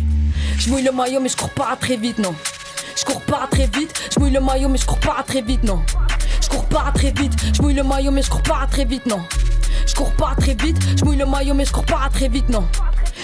Je 0.58 0.70
mouille 0.72 0.84
le 0.84 0.92
maillot, 0.92 1.20
mais 1.20 1.30
je 1.30 1.38
cours 1.38 1.52
pas 1.52 1.78
très 1.80 1.98
vite, 1.98 2.18
non. 2.18 2.34
Je 2.96 3.06
cours 3.06 3.22
pas 3.22 3.48
très 3.50 3.68
vite, 3.68 4.10
je 4.14 4.20
le 4.20 4.40
maillot 4.40 4.70
mais 4.70 4.78
je 4.78 4.86
cours 4.86 5.00
pas 5.00 5.24
très 5.26 5.42
vite 5.42 5.64
non. 5.64 5.82
Je 6.42 6.50
cours 6.50 6.66
pas 6.66 6.92
très 6.94 7.12
vite, 7.12 7.34
je 7.54 7.62
le 7.62 7.84
maillot 7.84 8.12
mais 8.12 8.22
je 8.22 8.30
cours 8.30 8.44
pas 8.44 8.68
très 8.70 8.86
vite 8.86 9.06
non. 9.06 9.22
Je 9.86 9.96
cours 9.96 10.12
pas 10.14 10.34
très 10.38 10.56
vite, 10.56 10.78
je 10.98 11.04
mouille 11.04 11.18
le 11.18 11.26
maillot 11.26 11.54
mais 11.54 11.66
je 11.66 11.72
cours 11.72 11.86
pas 11.86 12.10
très 12.12 12.28
vite 12.28 12.50
non. 12.50 12.64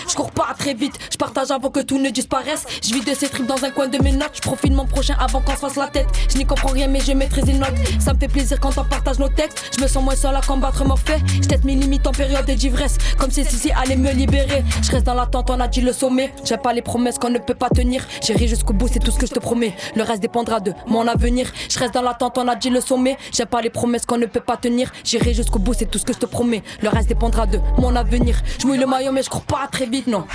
Je 0.08 0.16
cours 0.16 0.32
pas 0.32 0.54
très 0.58 0.74
vite, 0.74 0.94
je 1.12 1.18
partage 1.18 1.52
avant 1.52 1.70
que 1.70 1.80
tout 1.82 2.00
ne 2.00 2.10
disparaisse. 2.10 2.66
Je 2.84 2.94
vis 2.94 3.02
de 3.02 3.14
ces 3.14 3.28
tripes 3.28 3.46
dans 3.46 3.64
un 3.64 3.70
coin 3.70 3.88
de 3.88 4.02
mes 4.02 4.12
notes. 4.12 4.32
Je 4.34 4.42
profite 4.42 4.74
mon 4.74 4.86
prochain 4.86 5.16
avant 5.20 5.42
qu'on 5.42 5.54
se 5.54 5.58
fasse 5.58 5.76
la 5.76 5.88
tête. 5.88 6.08
Je 6.32 6.38
n'y 6.38 6.46
comprends 6.46 6.72
rien, 6.72 6.88
mais 6.88 7.00
je 7.00 7.12
maîtrise 7.12 7.48
une 7.48 7.60
note. 7.60 7.74
Ça 8.00 8.14
me 8.14 8.20
fait 8.20 8.28
plaisir 8.28 8.60
quand 8.60 8.78
on 8.78 8.84
partage 8.84 9.20
nos 9.20 9.30
textes. 9.30 9.72
Je 9.78 9.84
me 9.84 9.88
sens 9.88 10.04
moins 10.04 10.16
seul 10.16 10.36
à 10.36 10.42
combattre 10.42 10.86
mon 10.86 10.96
fait. 10.96 11.22
Je 11.28 11.68
mes 11.68 11.76
limites 11.76 12.08
en 12.08 12.12
période 12.12 12.50
d'ivresse. 12.50 12.98
Comme 13.18 13.32
si 13.32 13.44
Sissi 13.46 13.72
allait 13.72 13.96
me 13.96 14.12
libérer. 14.12 14.64
Je 14.82 14.92
reste 14.92 15.06
dans 15.06 15.14
l'attente, 15.14 15.50
on 15.50 15.60
a 15.60 15.68
dit 15.68 15.82
le 15.82 15.92
sommet. 15.92 16.34
J'aime 16.44 16.60
pas 16.60 16.74
les 16.74 16.82
promesses 16.82 17.18
qu'on 17.18 17.30
ne 17.30 17.40
peut 17.40 17.54
pas 17.54 17.70
tenir. 17.70 18.06
J'irai 18.24 18.48
jusqu'au 18.48 18.74
bout, 18.74 18.88
c'est 18.92 19.00
tout 19.00 19.12
ce 19.12 19.20
que 19.20 19.28
je 19.28 19.34
te 19.34 19.40
promets. 19.40 19.76
Le 19.96 20.04
reste 20.04 20.22
dépendra 20.22 20.60
de 20.60 20.74
mon 20.88 21.08
avenir. 21.08 21.52
Je 21.70 21.78
reste 21.78 21.94
dans 21.94 22.02
l'attente, 22.02 22.38
on 22.38 22.48
a 22.48 22.56
dit 22.56 22.70
le 22.70 22.82
sommet. 22.82 23.18
J'aime 23.32 23.48
pas 23.48 23.62
les 23.62 23.70
promesses 23.70 24.06
qu'on 24.06 24.18
ne 24.18 24.26
peut 24.26 24.40
pas 24.40 24.58
tenir. 24.58 24.92
J'irai 25.04 25.34
jusqu'au 25.34 25.60
bout, 25.60 25.74
c'est 25.74 25.90
tout 25.90 26.00
ce 26.00 26.06
que 26.06 26.14
je 26.14 26.20
te 26.20 26.26
promets. 26.26 26.49
Le 26.82 26.90
reste 26.90 27.10
dépendra 27.10 27.46
de 27.46 27.60
mon 27.78 27.96
avenir. 27.96 28.42
Je 28.60 28.68
mouille 28.68 28.80
le 28.80 28.88
maillot, 28.88 29.12
mais 29.12 29.24
je 29.24 29.30
cours 29.30 29.44
pas 29.44 29.68
très 29.72 29.86
vite, 29.86 30.08
non. 30.08 30.26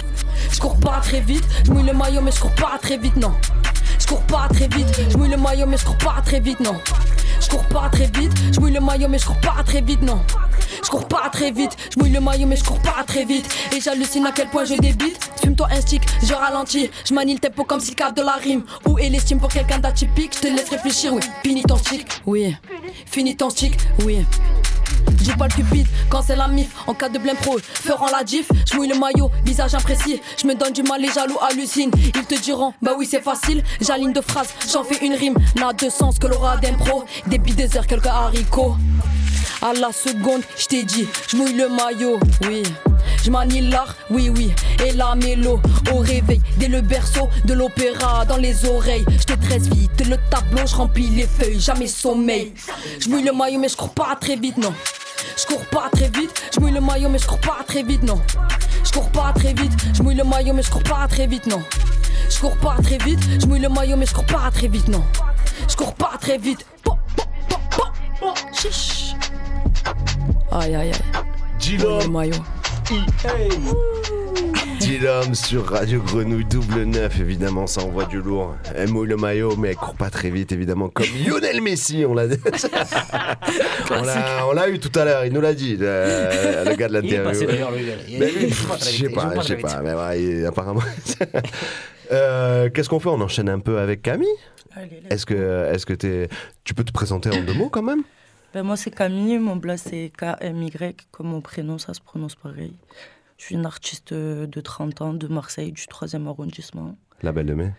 Je 0.53 0.61
cours 0.61 0.79
pas 0.79 1.01
très 1.01 1.21
vite, 1.21 1.45
je 1.65 1.71
mouille 1.73 1.85
le 1.85 1.93
maillot 1.93 2.21
mais 2.21 2.31
je 2.31 2.41
cours 2.41 2.55
pas 2.55 2.79
très 2.81 2.97
vite 2.97 3.17
non. 3.17 3.33
Je 3.99 4.07
cours 4.07 4.21
pas 4.23 4.47
très 4.51 4.69
vite, 4.69 4.87
je 5.11 5.17
mouille 5.17 5.29
le 5.31 5.37
maillot 5.37 5.67
mais 5.67 5.77
je 5.77 5.85
cours 5.85 5.99
pas 5.99 6.23
très 6.25 6.41
vite 6.41 6.61
non. 6.61 6.77
Je 7.41 7.49
cours 7.49 7.65
pas 7.65 7.89
très 7.91 8.07
vite, 8.07 8.33
je 8.53 8.61
mouille 8.61 8.73
le 8.73 8.81
maillot 8.81 9.09
mais 9.09 9.19
je 9.19 9.27
cours 9.27 9.41
pas 9.41 9.63
très 9.65 9.81
vite 9.81 10.03
non. 10.03 10.21
Je 10.85 10.89
cours 10.89 11.09
pas 11.09 11.29
très 11.33 11.51
vite, 11.51 11.77
je 11.93 12.01
mouille 12.01 12.13
le 12.13 12.21
maillot 12.21 12.47
mais 12.47 12.57
je 12.57 12.65
cours 12.65 12.79
pas 12.81 13.03
très 13.07 13.25
vite. 13.25 13.53
Et 13.75 13.81
j'hallucine 13.81 14.27
à 14.27 14.33
quel 14.33 14.49
point 14.49 14.65
je 14.65 14.75
débite. 14.75 15.19
Fume-toi 15.43 15.69
un 15.73 15.81
stick, 15.81 16.03
je 16.23 16.33
ralentis. 16.35 16.91
Je 17.05 17.15
manie 17.15 17.35
le 17.35 17.41
tempo 17.41 17.65
comme 17.65 17.81
si 17.81 17.91
le 17.91 17.97
cap 17.97 18.17
de 18.17 18.23
la 18.23 18.35
rime. 18.35 18.63
Où 18.87 18.99
est 18.99 19.09
l'estime 19.09 19.39
pour 19.41 19.49
quelqu'un 19.49 19.79
d'atypique? 19.79 20.35
Je 20.37 20.41
te 20.41 20.47
laisse 20.47 20.71
réfléchir, 20.71 21.13
oui. 21.13 21.21
Finis 21.43 21.63
ton 21.63 21.77
stick, 21.77 22.07
oui. 22.27 22.57
Finis 23.07 23.37
ton 23.37 23.51
stick, 23.51 23.77
oui 24.05 24.25
j'ai 25.23 25.35
pas 25.35 25.47
le 25.47 25.55
cupide 25.55 25.87
quand 26.09 26.23
c'est 26.23 26.37
la 26.37 26.49
mif 26.49 26.69
En 26.87 26.95
cas 26.95 27.09
de 27.09 27.19
blême 27.19 27.37
pro, 27.37 27.59
feront 27.59 28.07
la 28.07 28.25
diff. 28.25 28.49
Je 28.71 28.77
mouille 28.77 28.89
le 28.89 28.99
maillot, 28.99 29.31
visage 29.45 29.75
imprécis 29.75 30.21
Je 30.41 30.47
me 30.47 30.55
donne 30.55 30.73
du 30.73 30.83
mal, 30.83 31.01
les 31.01 31.11
jaloux 31.11 31.39
hallucinent. 31.41 31.91
Ils 32.15 32.25
te 32.25 32.41
diront, 32.41 32.73
bah 32.83 32.93
oui 32.99 33.07
c'est 33.11 33.23
facile. 33.23 33.63
J'aligne 33.81 34.13
de 34.13 34.21
phrases, 34.21 34.49
j'en 34.71 34.85
fais 34.85 35.05
une 35.05 35.15
rime 35.15 35.37
N'a 35.57 35.73
de 35.73 35.89
sens 35.89 36.19
que 36.19 36.27
l'aura 36.27 36.57
d'impro 36.57 37.05
Des 37.27 37.39
billes 37.39 37.55
des 37.55 37.77
heures, 37.77 37.87
quelques 37.87 38.07
haricots 38.07 38.77
à 39.63 39.73
la 39.73 39.93
seconde, 39.93 40.43
je 40.57 40.67
t'ai 40.67 40.83
dit, 40.85 41.07
je 41.29 41.37
mouille 41.37 41.55
le 41.55 41.69
maillot, 41.69 42.19
oui. 42.49 42.63
Je 43.23 43.31
manie 43.31 43.63
l'art, 43.63 43.97
oui, 44.11 44.29
oui, 44.29 44.53
et 44.85 44.93
la 44.93 45.15
mélo 45.15 45.61
au 45.93 45.99
réveil, 45.99 46.43
dès 46.59 46.69
le 46.69 46.83
berceau 46.83 47.29
de 47.45 47.55
l'opéra 47.55 48.25
dans 48.27 48.37
les 48.37 48.67
oreilles. 48.67 49.05
Je 49.19 49.25
te 49.25 49.33
tresse 49.33 49.67
vite 49.69 50.07
le 50.07 50.17
tableau, 50.31 50.67
je 50.67 50.75
remplis 50.75 51.09
les 51.09 51.27
feuilles, 51.27 51.59
jamais 51.59 51.87
sommeil. 51.87 52.53
Je 53.01 53.09
mouille 53.09 53.23
le 53.25 53.33
maillot, 53.33 53.59
mais 53.59 53.69
je 53.69 53.77
cours 53.77 53.95
pas 53.95 54.17
très 54.21 54.37
vite, 54.37 54.59
non. 54.59 54.75
Je 55.39 55.47
cours 55.47 55.65
pas 55.67 55.89
très 55.93 56.09
vite, 56.09 56.43
je 56.55 56.61
mouille 56.61 56.73
le 56.73 56.81
maillot, 56.81 57.09
mais 57.09 57.19
je 57.19 57.27
cours 57.27 57.41
pas 57.41 57.65
très 57.67 57.83
vite, 57.83 58.03
non. 58.03 58.21
Je 58.85 58.93
cours 58.93 59.11
pas 59.11 59.33
très 59.35 59.55
vite, 59.55 59.73
je 59.95 60.03
mouille 60.03 60.17
le 60.17 60.25
maillot, 60.25 60.53
mais 60.53 60.63
je 60.63 60.71
cours 60.71 60.83
pas 60.83 61.07
très 61.09 61.27
vite, 61.27 61.47
non. 61.47 61.63
Je 62.29 62.39
cours 62.39 62.57
pas 62.59 62.77
très 62.83 62.99
vite, 62.99 63.21
je 63.41 63.47
mouille 63.47 63.61
le 63.61 63.69
maillot, 63.69 63.97
mais 63.97 64.07
je 64.07 64.15
cours 64.15 64.27
pas 64.27 64.51
très 64.53 64.69
vite, 64.69 64.89
non. 64.89 65.03
Je 65.69 65.77
cours 65.77 65.95
pas 65.95 66.13
très 66.21 66.37
vite. 66.37 66.67
Chiche. 68.53 69.15
Aïe 70.51 70.75
aïe 70.75 70.91
aïe. 70.91 70.93
Gilom. 71.59 72.01
Dilom 74.81 75.35
sur 75.35 75.67
Radio 75.71 76.01
Grenouille 76.03 76.45
double 76.45 76.83
neuf, 76.83 77.19
évidemment, 77.21 77.67
ça 77.67 77.83
envoie 77.83 78.05
du 78.05 78.21
lourd. 78.21 78.55
Elle 78.75 78.91
mouille 78.91 79.09
le 79.09 79.17
maillot, 79.17 79.57
mais 79.57 79.71
elle 79.71 79.77
court 79.77 79.95
pas 79.95 80.11
très 80.11 80.29
vite, 80.31 80.53
évidemment, 80.53 80.89
comme 80.91 81.07
Lionel 81.27 81.63
Messi, 81.63 82.05
on 82.07 82.13
l'a 82.15 82.25
on 83.91 84.03
l'a- 84.03 84.47
on 84.47 84.53
l'a 84.53 84.69
eu 84.69 84.79
tout 84.79 84.93
à 84.99 85.05
l'heure, 85.05 85.25
il 85.25 85.33
nous 85.33 85.41
l'a 85.41 85.55
dit, 85.55 85.77
le, 85.77 86.67
le 86.69 86.75
gars 86.77 86.89
de 86.89 86.97
est 86.97 87.01
l'interview. 87.03 87.49
je 88.79 88.85
sais 88.85 89.09
pas, 89.09 89.35
je 89.41 89.47
sais 89.47 89.57
pas, 89.57 89.81
mais 89.83 89.95
ouais, 89.95 90.23
il- 90.23 90.47
apparemment. 90.47 90.83
Euh, 92.13 92.69
Qu'est-ce 92.69 92.91
qu'on 92.91 93.01
fait? 93.01 93.09
On 93.09 93.21
enchaîne 93.23 93.49
un 93.49 93.61
peu 93.61 93.79
avec 93.79 94.03
Camille? 94.03 94.29
Est-ce 95.09 95.25
que, 95.25 95.73
est-ce 95.73 95.87
que 95.87 95.95
t'es- 95.95 96.29
tu 96.63 96.75
peux 96.75 96.85
te 96.85 96.93
présenter 96.93 97.31
en 97.31 97.41
deux 97.43 97.55
mots 97.55 97.71
quand 97.71 97.83
même? 97.83 98.03
Ben, 98.55 98.63
moi, 98.63 98.77
c'est 98.77 98.93
Camille, 98.93 99.39
mon 99.39 99.57
blast 99.57 99.89
c'est 99.91 100.13
K-M-Y, 100.17 101.09
comme 101.11 101.27
mon 101.27 101.41
prénom, 101.41 101.77
ça 101.79 101.93
se 101.93 102.01
prononce 102.01 102.37
pareil. 102.37 102.73
Je 103.37 103.47
suis 103.47 103.57
une 103.57 103.67
artiste 103.67 104.15
de 104.15 104.61
30 104.61 105.01
ans 105.03 105.13
de 105.13 105.27
Marseille, 105.27 105.73
du 105.73 105.83
3e 105.83 106.29
arrondissement. 106.29 106.97
La 107.23 107.33
Belle 107.33 107.47
de 107.47 107.55
Mai 107.55 107.73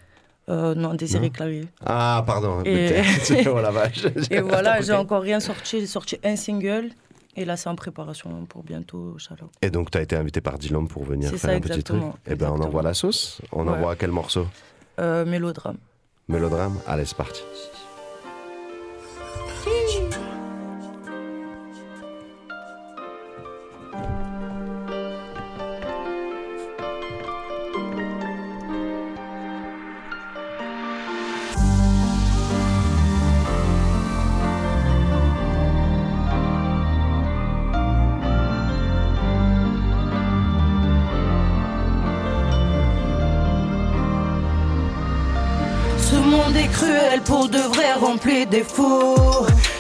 Euh, 0.50 0.76
non, 0.76 0.94
Désiré 0.94 1.28
Non 1.28 1.32
Clarier. 1.32 1.68
Ah, 1.86 2.22
pardon. 2.28 2.62
Et, 2.66 3.02
oh 3.48 3.62
la 3.62 3.72
vache. 3.72 4.06
et 4.30 4.42
voilà, 4.42 4.82
j'ai 4.82 4.92
encore 4.94 5.22
rien 5.22 5.40
sorti. 5.40 5.80
J'ai 5.80 5.88
sorti 5.88 6.18
un 6.26 6.36
single. 6.36 6.90
Et 7.38 7.46
là, 7.46 7.56
c'est 7.58 7.70
en 7.70 7.76
préparation 7.76 8.46
pour 8.46 8.64
bientôt, 8.64 9.14
Inch'Allah. 9.16 9.48
Et 9.62 9.70
donc, 9.70 9.92
tu 9.92 9.98
as 9.98 10.02
été 10.02 10.16
invité 10.18 10.42
par 10.42 10.58
Dylan 10.58 10.88
pour 10.88 11.04
venir 11.06 11.30
faire 11.32 11.40
ça, 11.40 11.50
un 11.52 11.60
petit 11.62 11.84
truc. 11.84 12.02
Et 12.28 12.36
ben, 12.36 12.50
on 12.54 12.62
envoie 12.62 12.82
la 12.84 12.94
sauce. 12.94 13.42
On 13.54 13.66
Ouais. 13.66 13.74
envoie 13.74 13.96
quel 13.96 14.12
morceau? 14.12 14.46
Euh, 15.00 15.26
mélodrame. 15.26 15.78
Mélodrame? 16.28 16.80
Allez, 16.86 17.06
c'est 17.06 17.18
parti. 17.18 17.42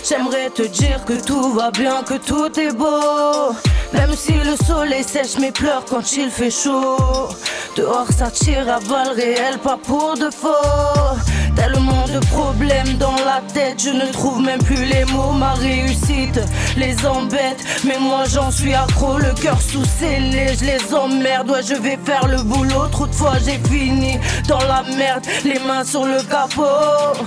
J'aimerais 0.07 0.49
te 0.51 0.61
dire 0.61 1.03
que 1.03 1.13
tout 1.13 1.53
va 1.53 1.71
bien, 1.71 2.03
que 2.03 2.13
tout 2.13 2.59
est 2.59 2.73
beau. 2.73 3.55
Même 3.91 4.13
si 4.15 4.33
le 4.33 4.55
soleil 4.65 5.03
sèche 5.03 5.39
mes 5.39 5.51
pleurs 5.51 5.83
quand 5.89 6.13
il 6.13 6.29
fait 6.29 6.51
chaud. 6.51 7.29
Dehors 7.75 8.07
ça 8.15 8.29
tire 8.29 8.69
à 8.69 8.79
balles 8.81 9.15
réelles, 9.15 9.57
pas 9.57 9.77
pour 9.81 10.15
de 10.15 10.29
faux. 10.29 11.17
Tellement 11.55 12.05
de 12.07 12.19
problèmes 12.27 12.97
dans 12.99 13.15
la 13.25 13.41
tête, 13.53 13.81
je 13.83 13.89
ne 13.89 14.11
trouve 14.11 14.41
même 14.41 14.61
plus 14.61 14.85
les 14.85 15.05
mots. 15.05 15.31
Ma 15.31 15.53
réussite 15.53 16.39
les 16.77 17.05
embête, 17.05 17.63
mais 17.83 17.97
moi 17.99 18.25
j'en 18.27 18.51
suis 18.51 18.75
accro. 18.75 19.17
Le 19.17 19.33
cœur 19.33 19.59
sous 19.59 19.85
scellé, 19.85 20.55
je 20.59 20.65
les 20.65 20.93
emmerde. 20.93 21.49
Ouais, 21.49 21.63
je 21.63 21.75
vais 21.75 21.97
faire 22.05 22.27
le 22.27 22.43
boulot. 22.43 22.87
Trop 22.91 23.07
de 23.07 23.15
fois 23.15 23.33
j'ai 23.43 23.59
fini 23.69 24.19
dans 24.47 24.59
la 24.59 24.83
merde, 24.95 25.25
les 25.43 25.59
mains 25.59 25.83
sur 25.83 26.05
le 26.05 26.21
capot. 26.21 27.23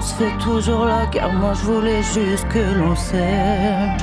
On 0.00 0.02
se 0.02 0.14
fait 0.14 0.38
toujours 0.42 0.86
la 0.86 1.04
guerre, 1.04 1.30
moi 1.30 1.52
je 1.52 1.60
voulais 1.60 2.02
juste 2.02 2.48
que 2.48 2.58
l'on 2.58 2.96
s'aime. 2.96 3.98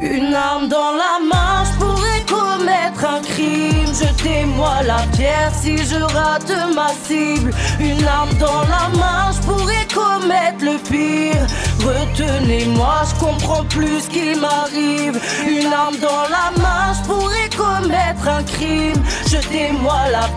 Une 0.00 0.34
arme 0.34 0.68
dans 0.68 0.92
la 0.92 1.18
main, 1.30 1.64
je 1.64 1.78
pourrais 1.78 2.22
commettre 2.26 3.04
un 3.04 3.20
crime. 3.20 3.92
Jetez-moi 3.92 4.84
la 4.86 5.00
pierre 5.14 5.52
si 5.54 5.76
je 5.76 5.96
rate 5.96 6.50
ma 6.74 6.88
cible. 7.04 7.50
Une 7.78 8.02
arme 8.06 8.32
dans 8.38 8.62
la 8.62 8.88
main, 8.96 9.32
je 9.32 9.40
pourrais 9.46 9.86
commettre 9.92 10.64
le 10.64 10.78
pire. 10.78 11.46
Retenez-moi, 11.84 13.02
je 13.10 13.20
comprends 13.20 13.64
plus 13.64 14.00
ce 14.00 14.08
qui 14.08 14.34
m'arrive. 14.34 15.20
Une 15.46 15.72
arme 15.72 15.96
dans 15.96 16.24
la 16.30 16.62
main, 16.62 16.94
je 16.94 17.06
pourrais 17.06 17.50
commettre 17.54 18.26
un 18.28 18.42
crime. 18.44 19.02
Jetez-moi 19.26 20.08
la 20.10 20.27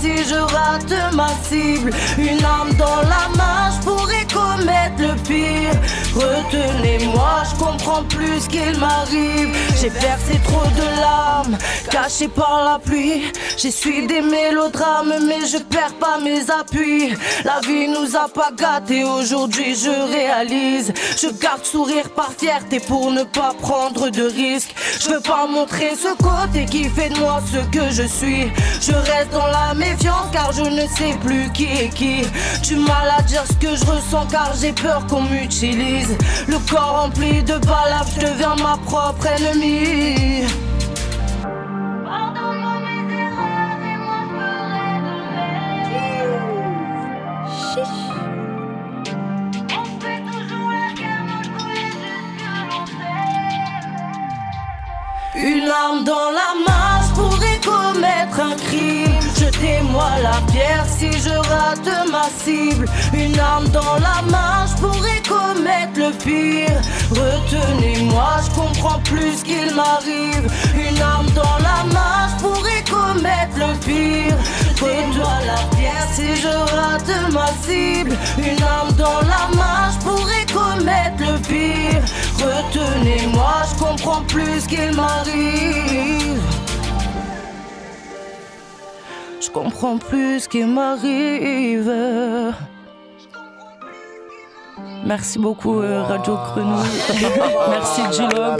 si 0.00 0.24
je 0.28 0.34
rate 0.34 1.14
ma 1.14 1.28
cible. 1.48 1.90
Une 2.18 2.44
arme 2.44 2.72
dans 2.74 3.02
la 3.02 3.28
main, 3.36 3.70
je 3.74 3.84
pourrais 3.84 4.26
commettre 4.32 4.98
le 4.98 5.14
pire. 5.22 5.74
Retenez-moi, 6.14 7.42
je 7.50 7.64
comprends 7.64 8.04
plus 8.04 8.40
ce 8.40 8.48
qu'il 8.48 8.78
m'arrive. 8.78 9.54
J'ai 9.80 9.88
versé 9.88 10.40
trop 10.44 10.66
de 10.76 11.00
larmes, 11.00 11.58
cachées 11.90 12.28
par 12.28 12.64
la 12.64 12.78
pluie. 12.78 13.32
J'essuie 13.56 14.06
des 14.06 14.20
mélodrames, 14.20 15.14
mais 15.26 15.46
je 15.46 15.58
perds 15.58 15.94
pas 16.00 16.18
mes 16.18 16.50
appuis. 16.50 17.14
La 17.44 17.60
vie 17.66 17.88
nous 17.88 18.16
a 18.16 18.28
pas 18.28 18.50
gâtés, 18.56 19.04
aujourd'hui 19.04 19.74
je 19.74 20.12
réalise. 20.12 20.92
Je 21.20 21.28
garde 21.40 21.64
sourire 21.64 22.10
par 22.10 22.32
fierté 22.36 22.80
pour 22.80 23.10
ne 23.10 23.24
pas 23.24 23.54
prendre 23.60 24.08
de 24.10 24.22
risques. 24.22 24.74
Je 25.00 25.10
veux 25.10 25.20
pas 25.20 25.46
montrer 25.46 25.92
ce 25.96 26.14
côté 26.22 26.64
qui 26.66 26.84
fait 26.88 27.10
de 27.10 27.18
moi 27.18 27.42
ce 27.52 27.58
que 27.76 27.90
je 27.90 28.06
suis. 28.06 28.50
Je 28.80 28.92
reste 28.92 29.32
dans 29.32 29.43
la 29.46 29.74
méfiance 29.74 30.26
car 30.32 30.52
je 30.52 30.62
ne 30.62 30.86
sais 30.86 31.16
plus 31.24 31.50
qui 31.52 31.64
est 31.64 31.88
qui. 31.88 32.22
Du 32.62 32.76
mal 32.76 33.12
à 33.18 33.22
dire 33.22 33.44
ce 33.46 33.54
que 33.54 33.76
je 33.76 33.84
ressens 33.84 34.26
car 34.30 34.52
j'ai 34.60 34.72
peur 34.72 35.06
qu'on 35.06 35.22
m'utilise. 35.22 36.16
Le 36.46 36.58
corps 36.70 37.02
rempli 37.02 37.42
de 37.42 37.58
balafres, 37.58 38.20
je 38.20 38.26
deviens 38.26 38.56
ma 38.56 38.76
propre 38.84 39.26
ennemie. 39.26 40.44
Une 55.36 55.68
arme 55.68 56.04
dans 56.04 56.30
la 56.30 56.54
main, 56.64 56.83
Jetez-moi 59.94 60.22
la 60.24 60.52
pierre 60.52 60.84
si 60.88 61.12
je 61.12 61.30
rate 61.30 62.10
ma 62.10 62.24
cible. 62.42 62.86
Une 63.12 63.38
arme 63.38 63.68
dans 63.68 63.94
la 63.94 64.22
main, 64.28 64.66
je 64.66 64.82
pourrais 64.82 65.22
commettre 65.22 65.96
le 65.96 66.10
pire. 66.18 66.80
Retenez-moi, 67.10 68.40
je 68.44 68.50
comprends 68.60 68.98
plus 69.04 69.42
qu'il 69.44 69.72
m'arrive. 69.72 70.50
Une 70.74 71.00
arme 71.00 71.30
dans 71.30 71.58
la 71.62 71.84
main, 71.94 72.28
je 72.28 72.42
pourrais 72.42 72.82
commettre 72.90 73.56
le 73.56 73.78
pire. 73.84 74.36
Jetez-moi 74.70 75.32
la 75.46 75.76
pierre 75.76 76.08
si 76.12 76.34
je 76.42 76.48
rate 76.48 77.32
ma 77.32 77.46
cible. 77.62 78.16
Une 78.38 78.62
arme 78.64 78.92
dans 78.94 79.20
la 79.20 79.56
main, 79.56 79.92
je 79.92 79.98
pourrais 80.04 80.46
commettre 80.52 81.20
le 81.20 81.38
pire. 81.38 82.02
Retenez-moi, 82.40 83.62
je 83.70 83.84
comprends 83.84 84.22
plus 84.22 84.66
qu'il 84.66 84.92
m'arrive. 84.92 86.53
Comprends 89.54 89.98
plus 89.98 90.40
ce 90.40 90.48
qui 90.48 90.64
m'arrive. 90.64 91.90
Merci 95.06 95.38
beaucoup 95.38 95.80
euh, 95.80 96.02
Radio 96.02 96.34
Grenouille. 96.34 96.88
Merci 97.70 98.02
Gilom. 98.12 98.56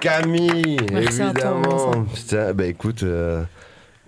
Camille, 0.00 0.78
Merci 0.90 1.22
à 1.22 1.32
toi, 1.32 1.52
évidemment. 1.52 2.04
Putain, 2.14 2.54
bah 2.54 2.64
écoute, 2.66 3.02
euh, 3.02 3.44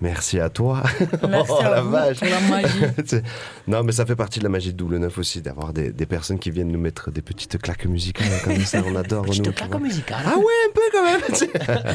merci 0.04 0.38
à 0.38 0.50
toi. 0.50 0.82
Merci 1.28 1.52
oh 1.58 1.60
à 1.64 1.70
la 1.70 1.80
vous 1.80 1.90
vache. 1.90 2.18
pour 2.20 2.28
la 2.28 2.40
magie. 2.40 3.22
Non, 3.66 3.82
mais 3.82 3.92
ça 3.92 4.04
fait 4.06 4.14
partie 4.14 4.38
de 4.38 4.44
la 4.44 4.50
magie 4.50 4.72
de 4.72 4.76
Double 4.76 4.98
Neuf 4.98 5.18
aussi, 5.18 5.40
d'avoir 5.42 5.72
des, 5.72 5.90
des 5.90 6.06
personnes 6.06 6.38
qui 6.38 6.50
viennent 6.50 6.70
nous 6.70 6.78
mettre 6.78 7.10
des 7.10 7.22
petites 7.22 7.58
claques 7.60 7.86
musicales 7.86 8.28
comme 8.44 8.58
ça. 8.64 8.82
On 8.86 8.94
adore. 8.94 9.26
nous, 9.26 9.32
tu 9.32 9.64
vois. 9.64 9.80
musicale. 9.80 10.22
Ah 10.26 10.36
ouais, 10.36 10.44
un 10.68 10.72
peu 10.72 10.82
quand 10.92 11.04
même. 11.04 11.94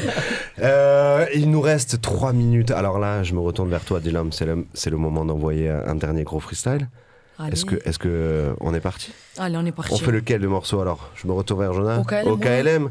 Euh, 0.62 1.24
il 1.34 1.50
nous 1.50 1.60
reste 1.60 2.00
3 2.02 2.32
minutes. 2.32 2.70
Alors 2.70 2.98
là, 2.98 3.22
je 3.22 3.32
me 3.34 3.40
retourne 3.40 3.70
vers 3.70 3.84
toi, 3.84 4.00
Dylan. 4.00 4.30
C'est 4.32 4.44
le, 4.44 4.66
le 4.86 4.96
moment 4.96 5.24
d'envoyer 5.24 5.70
un 5.70 5.94
dernier 5.94 6.24
gros 6.24 6.40
freestyle. 6.40 6.88
Est-ce 7.50 7.64
que, 7.64 7.76
est-ce 7.88 7.98
que 7.98 8.08
euh, 8.10 8.52
on 8.60 8.74
est 8.74 8.80
parti? 8.80 9.12
Allez, 9.38 9.56
on 9.56 9.64
est 9.64 9.72
parti. 9.72 9.92
On 9.94 9.96
fait 9.96 10.10
lequel 10.12 10.40
de 10.40 10.46
morceau 10.46 10.80
alors? 10.80 11.10
Je 11.14 11.26
me 11.26 11.32
retourne 11.32 11.60
vers 11.60 11.72
Jonah. 11.72 12.00
OKLM, 12.00 12.28
OKLM. 12.28 12.90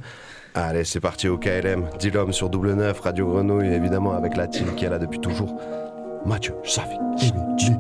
Allez, 0.55 0.83
c'est 0.83 0.99
parti, 0.99 1.27
OKLM. 1.27 1.89
Dylan 1.99 2.31
sur 2.33 2.49
double 2.49 2.73
9, 2.73 2.99
Radio 2.99 3.27
Grenouille, 3.27 3.73
évidemment, 3.73 4.13
avec 4.13 4.35
la 4.35 4.47
team 4.47 4.73
qui 4.75 4.85
est 4.85 4.89
là 4.89 4.97
depuis 4.97 5.19
toujours. 5.19 5.55
Mathieu, 6.25 6.55
Safi, 6.63 6.97
Jimmy, 7.17 7.77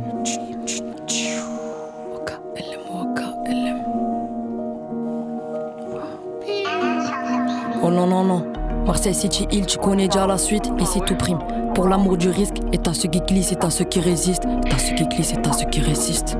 Oh 7.81 7.89
non, 7.89 8.05
non, 8.05 8.23
non. 8.23 8.45
Marseille 8.85 9.15
City 9.15 9.47
Hill, 9.51 9.65
tu 9.65 9.77
connais 9.77 10.07
déjà 10.07 10.27
la 10.27 10.37
suite, 10.37 10.69
ici 10.79 10.99
tout 11.01 11.15
prime. 11.15 11.39
Pour 11.73 11.87
l'amour 11.87 12.17
du 12.17 12.29
risque, 12.29 12.57
et 12.71 12.77
t'as 12.77 12.93
ceux 12.93 13.09
qui 13.09 13.21
glissent, 13.21 13.51
et 13.51 13.55
t'as 13.55 13.69
ceux 13.69 13.85
qui 13.85 13.99
résistent. 13.99 14.47
T'as 14.69 14.77
ceux 14.77 14.95
qui 14.95 15.07
glissent, 15.07 15.33
et 15.33 15.41
t'as 15.41 15.53
ceux 15.53 15.65
qui 15.65 15.81
résistent. 15.81 16.37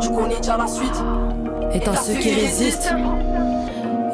Je 0.00 0.08
connais 0.08 0.36
déjà 0.38 0.56
la 0.56 0.66
suite. 0.66 1.04
Et 1.72 1.80
t'as 1.80 1.96
ceux 1.96 2.14
qui 2.14 2.34
résistent. 2.34 2.94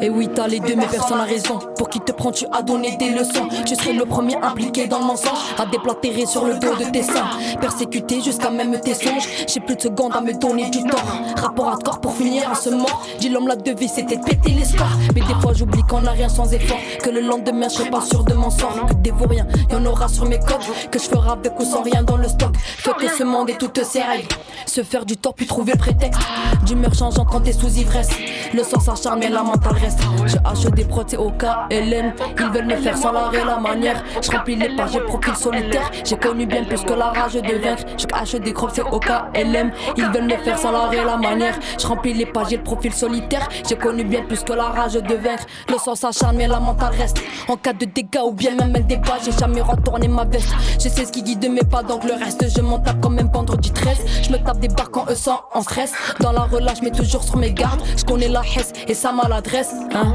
Et 0.02 0.08
oui, 0.08 0.28
t'as 0.34 0.46
les 0.46 0.60
deux, 0.60 0.76
mais 0.76 0.86
personne 0.86 1.18
n'a 1.18 1.24
raison. 1.24 1.58
Pour 1.76 1.90
qui 1.90 2.00
te 2.00 2.12
prends, 2.12 2.32
tu 2.32 2.46
as 2.52 2.62
donné 2.62 2.96
des 2.96 3.10
leçons. 3.10 3.48
Tu 3.66 3.74
serais 3.74 3.92
le 3.92 4.06
premier 4.06 4.36
impliqué 4.36 4.86
dans 4.86 4.98
le 4.98 5.04
mensonge. 5.04 5.38
À 5.58 5.66
déplatéré 5.66 6.24
sur 6.24 6.46
le 6.46 6.54
dos 6.54 6.74
de 6.76 6.84
tes 6.90 7.02
seins. 7.02 7.28
Persécuté 7.60 8.22
jusqu'à 8.22 8.50
même 8.50 8.80
tes 8.80 8.94
songes. 8.94 9.28
J'ai 9.46 9.60
plus 9.60 9.76
de 9.76 9.82
secondes 9.82 10.12
à 10.16 10.22
me 10.22 10.32
donner 10.32 10.70
du 10.70 10.82
tort. 10.84 11.04
Rapport 11.36 11.68
à 11.68 11.76
corps 11.76 12.00
pour 12.00 12.14
finir 12.14 12.50
à 12.50 12.54
ce 12.54 12.70
mort. 12.70 13.02
Dis 13.18 13.28
l'homme, 13.28 13.46
la 13.46 13.56
devise, 13.56 13.92
c'était 13.92 14.16
de 14.16 14.24
péter 14.24 14.52
les 14.52 14.64
scores. 14.64 14.86
Mais 15.14 15.20
des 15.20 15.34
fois, 15.40 15.52
j'oublie 15.52 15.82
qu'on 15.82 16.00
n'a 16.00 16.12
rien 16.12 16.30
sans 16.30 16.50
effort. 16.52 16.78
Que 17.02 17.10
le 17.10 17.20
lendemain, 17.20 17.68
je 17.68 17.74
serai 17.74 17.90
pas 17.90 18.00
sûr 18.00 18.24
de 18.24 18.32
m'en 18.32 18.50
sortir. 18.50 18.86
Que 18.86 18.94
des 18.94 19.10
vauriens, 19.10 19.46
y 19.70 19.74
en 19.74 19.84
aura 19.84 20.08
sur 20.08 20.24
mes 20.24 20.38
codes. 20.38 20.64
Que 20.90 20.98
je 20.98 21.04
ferai 21.04 21.30
avec 21.30 21.58
ou 21.60 21.64
sans 21.64 21.82
rien 21.82 22.02
dans 22.02 22.16
le 22.16 22.28
stock. 22.28 22.56
Fais 22.56 22.92
que 22.92 23.08
ce 23.08 23.24
monde 23.24 23.50
et 23.50 23.54
toutes 23.54 23.84
ses 23.84 24.00
règles. 24.02 24.28
Se 24.64 24.82
faire 24.82 25.04
du 25.04 25.18
tort 25.18 25.34
puis 25.34 25.46
trouver 25.46 25.72
le 25.72 25.78
prétexte. 25.78 26.20
D'humeur 26.64 26.94
changeante 26.94 27.28
quand 27.30 27.40
t'es 27.40 27.52
sous 27.52 27.68
ivresse. 27.76 28.10
Le 28.54 28.62
sang 28.62 28.80
s'acharne 28.80 29.20
mais 29.20 29.28
la 29.28 29.42
mentale 29.42 29.74
reste. 29.74 29.89
Je 30.26 30.36
hache 30.44 30.72
des 30.74 30.84
prods, 30.84 31.04
c'est 31.06 31.16
au 31.16 31.30
KLM. 31.30 32.12
Ils 32.38 32.46
veulent 32.52 32.66
me 32.66 32.76
faire 32.76 32.96
sans 32.96 33.12
l'arrêt 33.12 33.44
la 33.44 33.58
manière. 33.58 34.02
Je 34.22 34.30
remplis 34.30 34.56
les 34.56 34.76
pages, 34.76 34.92
j'ai 34.92 35.00
profil 35.00 35.34
solitaire. 35.34 35.90
J'ai 36.04 36.16
connu 36.16 36.46
bien 36.46 36.64
plus 36.64 36.82
que 36.82 36.92
la 36.92 37.06
rage 37.10 37.34
de 37.34 37.54
vaincre. 37.56 37.84
Je 37.98 38.06
hache 38.12 38.34
des 38.34 38.52
crocs, 38.52 38.70
c'est 38.74 38.82
au 38.82 39.00
KLM. 39.00 39.72
Ils 39.96 40.06
veulent 40.06 40.24
me 40.24 40.36
faire 40.36 40.58
sans 40.58 40.72
l'arrêt 40.72 41.04
la 41.04 41.16
manière. 41.16 41.58
Je 41.78 41.86
remplis 41.86 42.14
les 42.14 42.26
pages, 42.26 42.48
j'ai 42.50 42.56
le 42.56 42.62
profil 42.62 42.92
solitaire. 42.92 43.48
J'ai 43.68 43.76
connu 43.76 44.04
bien 44.04 44.22
plus 44.22 44.42
que 44.42 44.52
la 44.52 44.64
rage 44.64 44.94
de 44.94 45.14
vaincre. 45.14 45.44
Le 45.68 45.78
sang 45.78 45.94
s'acharne 45.94 46.36
mais 46.36 46.46
la 46.46 46.60
mentale 46.60 46.94
reste. 46.96 47.20
En 47.48 47.56
cas 47.56 47.72
de 47.72 47.84
dégâts 47.84 48.20
ou 48.24 48.32
bien 48.32 48.54
même 48.54 48.74
un 48.76 48.80
débat, 48.80 49.18
j'ai 49.24 49.32
jamais 49.32 49.60
retourné 49.60 50.08
ma 50.08 50.24
veste. 50.24 50.54
Je 50.74 50.88
sais 50.88 51.04
ce 51.04 51.12
qui 51.12 51.22
guide 51.22 51.50
mes 51.50 51.60
pas, 51.60 51.82
donc 51.82 52.04
le 52.04 52.12
reste, 52.12 52.44
je 52.54 52.60
m'en 52.60 52.78
tape 52.78 53.00
quand 53.00 53.10
même 53.10 53.30
vendredi 53.32 53.70
13. 53.70 53.98
Je 54.22 54.30
me 54.32 54.38
tape 54.38 54.60
des 54.60 54.68
barres 54.68 54.90
quand 54.90 55.10
eux 55.10 55.14
sont 55.14 55.38
en 55.52 55.62
stress. 55.62 55.92
Dans 56.20 56.32
la 56.32 56.42
relâche, 56.42 56.82
mets 56.82 56.90
toujours 56.90 57.22
sur 57.22 57.36
mes 57.36 57.52
gardes. 57.52 57.80
Je 57.96 58.04
connais 58.04 58.28
la 58.28 58.42
hesse 58.42 58.72
et 58.86 58.94
sa 58.94 59.12
maladresse. 59.12 59.79
Hein? 59.94 60.14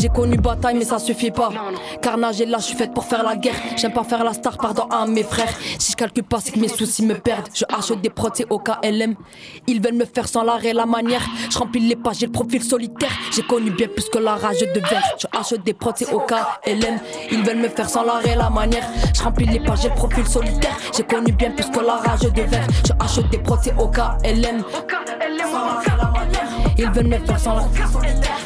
J'ai 0.00 0.08
connu 0.08 0.36
bataille, 0.36 0.76
mais 0.76 0.84
ça 0.84 0.98
suffit 0.98 1.30
pas. 1.30 1.50
Carnage 2.02 2.40
et 2.40 2.46
là, 2.46 2.58
je 2.58 2.64
suis 2.64 2.76
faite 2.76 2.92
pour 2.94 3.04
faire 3.04 3.22
la 3.22 3.36
guerre. 3.36 3.54
J'aime 3.76 3.92
pas 3.92 4.04
faire 4.04 4.24
la 4.24 4.32
star, 4.32 4.56
pardon 4.56 4.84
à 4.90 5.06
mes 5.06 5.22
frères. 5.22 5.52
Si 5.78 5.92
je 5.92 5.96
calcule 5.96 6.24
pas, 6.24 6.38
c'est 6.40 6.52
que 6.52 6.58
mes 6.58 6.68
soucis 6.68 7.04
me 7.04 7.14
perdent. 7.14 7.48
Je 7.54 7.64
achète 7.68 8.00
des 8.00 8.10
prods, 8.10 8.30
au 8.50 8.58
KLM. 8.58 9.14
Ils 9.66 9.80
veulent 9.82 9.94
me 9.94 10.04
faire 10.04 10.28
sans 10.28 10.42
l'arrêt 10.42 10.72
la 10.72 10.86
manière. 10.86 11.22
Je 11.50 11.58
remplis 11.58 11.80
les 11.80 11.96
pages, 11.96 12.18
j'ai 12.20 12.26
le 12.26 12.32
profil 12.32 12.62
solitaire. 12.62 13.10
J'ai 13.32 13.42
connu 13.42 13.70
bien 13.70 13.88
plus 13.88 14.08
que 14.08 14.18
la 14.18 14.36
rage 14.36 14.60
de 14.60 14.80
vaincre. 14.80 15.16
Je 15.18 15.26
achète 15.38 15.62
des 15.64 15.74
prods, 15.74 15.92
au 16.12 16.20
KLM. 16.20 16.98
Ils 17.30 17.42
veulent 17.42 17.58
me 17.58 17.68
faire 17.68 17.88
sans 17.88 18.04
l'arrêt 18.04 18.36
la 18.36 18.50
manière. 18.50 18.86
Je 19.14 19.22
remplis 19.22 19.46
les 19.46 19.60
pages, 19.60 19.82
j'ai 19.82 19.88
le 19.88 19.94
profil 19.94 20.26
solitaire. 20.26 20.76
J'ai 20.96 21.02
connu 21.02 21.32
bien 21.32 21.50
plus 21.50 21.68
que 21.68 21.80
la 21.80 21.96
rage 21.96 22.20
de 22.20 22.42
vaincre. 22.42 22.68
Je 22.86 22.92
achète 23.04 23.28
des 23.30 23.38
prods, 23.38 23.56
au 23.78 23.88
KLM. 23.88 24.62
Ils 26.78 26.88
veulent 26.90 27.08
me 27.08 27.18
faire 27.18 27.40
sans 27.40 27.56
la 27.56 27.64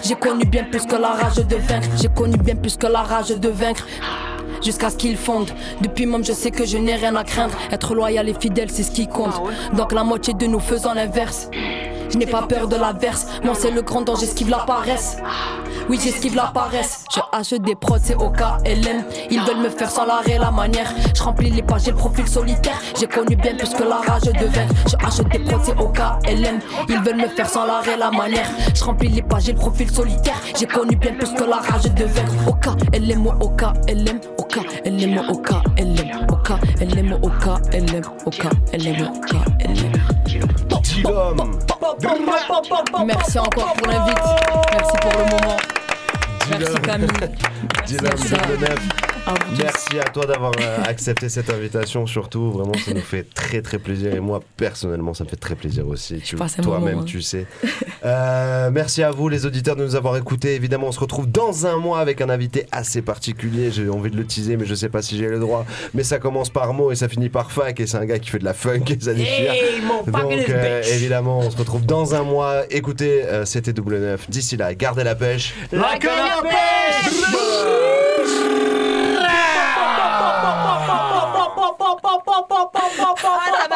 J'ai 0.02 0.14
connu 0.14 0.44
bien 0.46 0.64
plus 0.64 0.86
que 0.86 0.96
la 0.96 1.10
rage 1.10 1.36
de 1.36 1.56
vaincre. 1.56 1.88
J'ai 2.00 2.08
connu 2.08 2.38
bien 2.38 2.56
plus 2.56 2.78
que 2.78 2.86
la 2.86 3.02
rage 3.02 3.28
de 3.28 3.48
vaincre. 3.48 3.86
Jusqu'à 4.64 4.88
ce 4.90 4.96
qu'ils 4.96 5.18
fondent. 5.18 5.50
Depuis 5.82 6.06
même, 6.06 6.24
je 6.24 6.32
sais 6.32 6.50
que 6.50 6.64
je 6.64 6.78
n'ai 6.78 6.94
rien 6.94 7.14
à 7.16 7.24
craindre. 7.24 7.54
Être 7.70 7.94
loyal 7.94 8.28
et 8.28 8.34
fidèle, 8.34 8.70
c'est 8.70 8.84
ce 8.84 8.90
qui 8.90 9.06
compte. 9.06 9.34
Donc 9.76 9.92
la 9.92 10.02
moitié 10.02 10.32
de 10.32 10.46
nous 10.46 10.60
faisant 10.60 10.94
l'inverse. 10.94 11.50
Je 12.12 12.18
n'ai 12.18 12.26
pas 12.26 12.42
peur 12.42 12.68
de 12.68 12.76
la 12.76 12.92
verse. 12.92 13.26
Moi, 13.42 13.54
c'est 13.58 13.70
le 13.70 13.80
grand 13.80 14.02
danger, 14.02 14.26
j'esquive 14.26 14.50
la 14.50 14.58
paresse. 14.58 15.16
Oui, 15.88 15.98
j'esquive 16.02 16.36
la 16.36 16.48
paresse. 16.52 17.04
Je 17.14 17.20
achète 17.32 17.62
des 17.62 17.74
prods, 17.74 17.96
au 18.18 18.30
KLM. 18.30 19.04
Ils 19.30 19.40
veulent 19.40 19.62
me 19.62 19.70
faire 19.70 19.90
sans 19.90 20.04
l'arrêt 20.04 20.38
la 20.38 20.50
manière. 20.50 20.92
Je 21.14 21.22
remplis 21.22 21.50
les 21.50 21.62
pages, 21.62 21.86
le 21.86 21.94
profil 21.94 22.28
solitaire. 22.28 22.78
J'ai 22.98 23.06
connu 23.06 23.34
bien 23.34 23.54
plus 23.56 23.70
que 23.70 23.82
la 23.82 23.96
rage 23.96 24.22
de 24.22 24.46
vaincre. 24.46 24.74
Je 24.88 25.06
achète 25.06 25.28
des 25.28 25.38
prods, 25.38 25.72
au 25.80 25.88
KLM. 25.88 26.60
Ils 26.88 27.00
veulent 27.00 27.16
me 27.16 27.28
faire 27.28 27.48
sans 27.48 27.66
l'arrêt 27.66 27.96
la 27.96 28.10
manière. 28.10 28.50
Je 28.74 28.84
remplis 28.84 29.08
les 29.08 29.22
pages, 29.22 29.48
le 29.48 29.54
profil 29.54 29.90
solitaire. 29.90 30.40
J'ai 30.58 30.66
connu 30.66 30.94
bien 30.96 31.14
plus 31.14 31.32
que 31.32 31.44
la 31.44 31.56
rage 31.56 31.84
de 31.84 32.04
vaincre. 32.04 32.32
Au 32.46 32.52
KLM, 32.52 33.26
au 33.26 33.48
KLM, 33.48 34.20
au 34.38 34.44
KLM, 34.44 35.22
au 35.30 35.38
KLM, 35.38 36.26
au 36.28 36.36
KLM, 36.36 37.18
au 37.22 37.28
KLM, 37.28 38.02
au 38.26 38.30
KLM, 38.30 39.06
au 39.06 39.20
KLM. 39.20 40.11
Merci 43.06 43.38
encore 43.38 43.72
pour 43.74 43.86
l'invite. 43.86 44.18
Merci 44.72 44.96
pour 45.00 45.10
le 45.12 45.24
moment. 45.30 45.56
Merci 46.50 46.80
Camille. 46.80 47.08
Dylan, 47.86 48.16
Merci. 49.58 49.98
à 49.98 50.04
toi 50.04 50.26
d'avoir 50.26 50.52
euh, 50.60 50.78
accepté 50.84 51.28
cette 51.28 51.50
invitation. 51.50 52.06
Surtout, 52.06 52.50
vraiment, 52.50 52.72
ça 52.74 52.92
nous 52.92 53.00
fait 53.00 53.26
très 53.34 53.62
très 53.62 53.78
plaisir. 53.78 54.14
Et 54.14 54.20
moi, 54.20 54.40
personnellement, 54.56 55.14
ça 55.14 55.24
me 55.24 55.28
fait 55.28 55.36
très 55.36 55.54
plaisir 55.54 55.86
aussi. 55.86 56.22
Toi-même, 56.62 57.00
hein. 57.00 57.04
tu 57.04 57.20
sais. 57.22 57.46
Euh, 58.04 58.70
merci 58.72 59.02
à 59.02 59.10
vous, 59.10 59.28
les 59.28 59.46
auditeurs, 59.46 59.76
de 59.76 59.84
nous 59.84 59.94
avoir 59.94 60.16
écoutés. 60.16 60.54
Évidemment, 60.54 60.88
on 60.88 60.92
se 60.92 61.00
retrouve 61.00 61.30
dans 61.30 61.66
un 61.66 61.76
mois 61.76 62.00
avec 62.00 62.20
un 62.20 62.28
invité 62.28 62.66
assez 62.72 63.00
particulier. 63.02 63.70
J'ai 63.70 63.88
envie 63.88 64.10
de 64.10 64.16
le 64.16 64.26
teaser, 64.26 64.56
mais 64.56 64.64
je 64.64 64.74
sais 64.74 64.88
pas 64.88 65.02
si 65.02 65.16
j'ai 65.16 65.28
le 65.28 65.38
droit. 65.38 65.64
Mais 65.94 66.02
ça 66.02 66.18
commence 66.18 66.50
par 66.50 66.72
mot 66.74 66.90
et 66.90 66.96
ça 66.96 67.08
finit 67.08 67.28
par 67.28 67.52
fac. 67.52 67.78
Et 67.78 67.86
c'est 67.86 67.98
un 67.98 68.04
gars 68.04 68.18
qui 68.18 68.30
fait 68.30 68.40
de 68.40 68.44
la 68.44 68.54
funk 68.54 68.84
et 68.88 68.98
ça 69.00 69.14
déchire. 69.14 69.52
Hey, 69.52 69.80
Donc, 70.06 70.48
euh, 70.48 70.82
évidemment, 70.82 71.38
on 71.38 71.50
se 71.50 71.56
retrouve 71.56 71.86
dans 71.86 72.14
un 72.14 72.22
mois. 72.22 72.62
Écoutez, 72.70 73.22
euh, 73.24 73.44
c'était 73.44 73.72
double 73.72 74.00
neuf. 74.00 74.28
D'ici 74.28 74.56
là, 74.56 74.74
gardez 74.74 75.04
la 75.04 75.14
pêche. 75.14 75.54
La 75.70 75.96
canne 75.98 76.10
à 76.10 76.42
pêche 76.42 77.22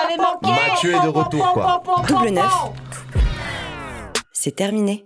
m'avait 0.07 0.23
manqué 0.23 0.51
Mathieu 0.71 0.95
est 0.95 1.03
de 1.03 1.09
retour, 1.09 1.53
quoi. 1.53 1.83
Double 2.09 2.31
neuf. 2.31 2.53
C'est 4.33 4.57
terminé. 4.57 5.05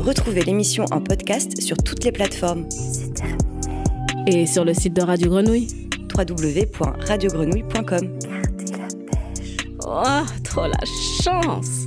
Retrouvez 0.00 0.42
l'émission 0.42 0.84
en 0.90 1.00
podcast 1.00 1.60
sur 1.60 1.76
toutes 1.76 2.02
les 2.04 2.12
plateformes. 2.12 2.66
Et 4.26 4.46
sur 4.46 4.64
le 4.64 4.74
site 4.74 4.94
de 4.94 5.02
Radio 5.02 5.30
Grenouille. 5.30 5.68
www.radiogrenouille.com 6.16 8.18
Oh, 9.86 10.24
trop 10.44 10.66
la 10.66 10.78
chance 11.22 11.86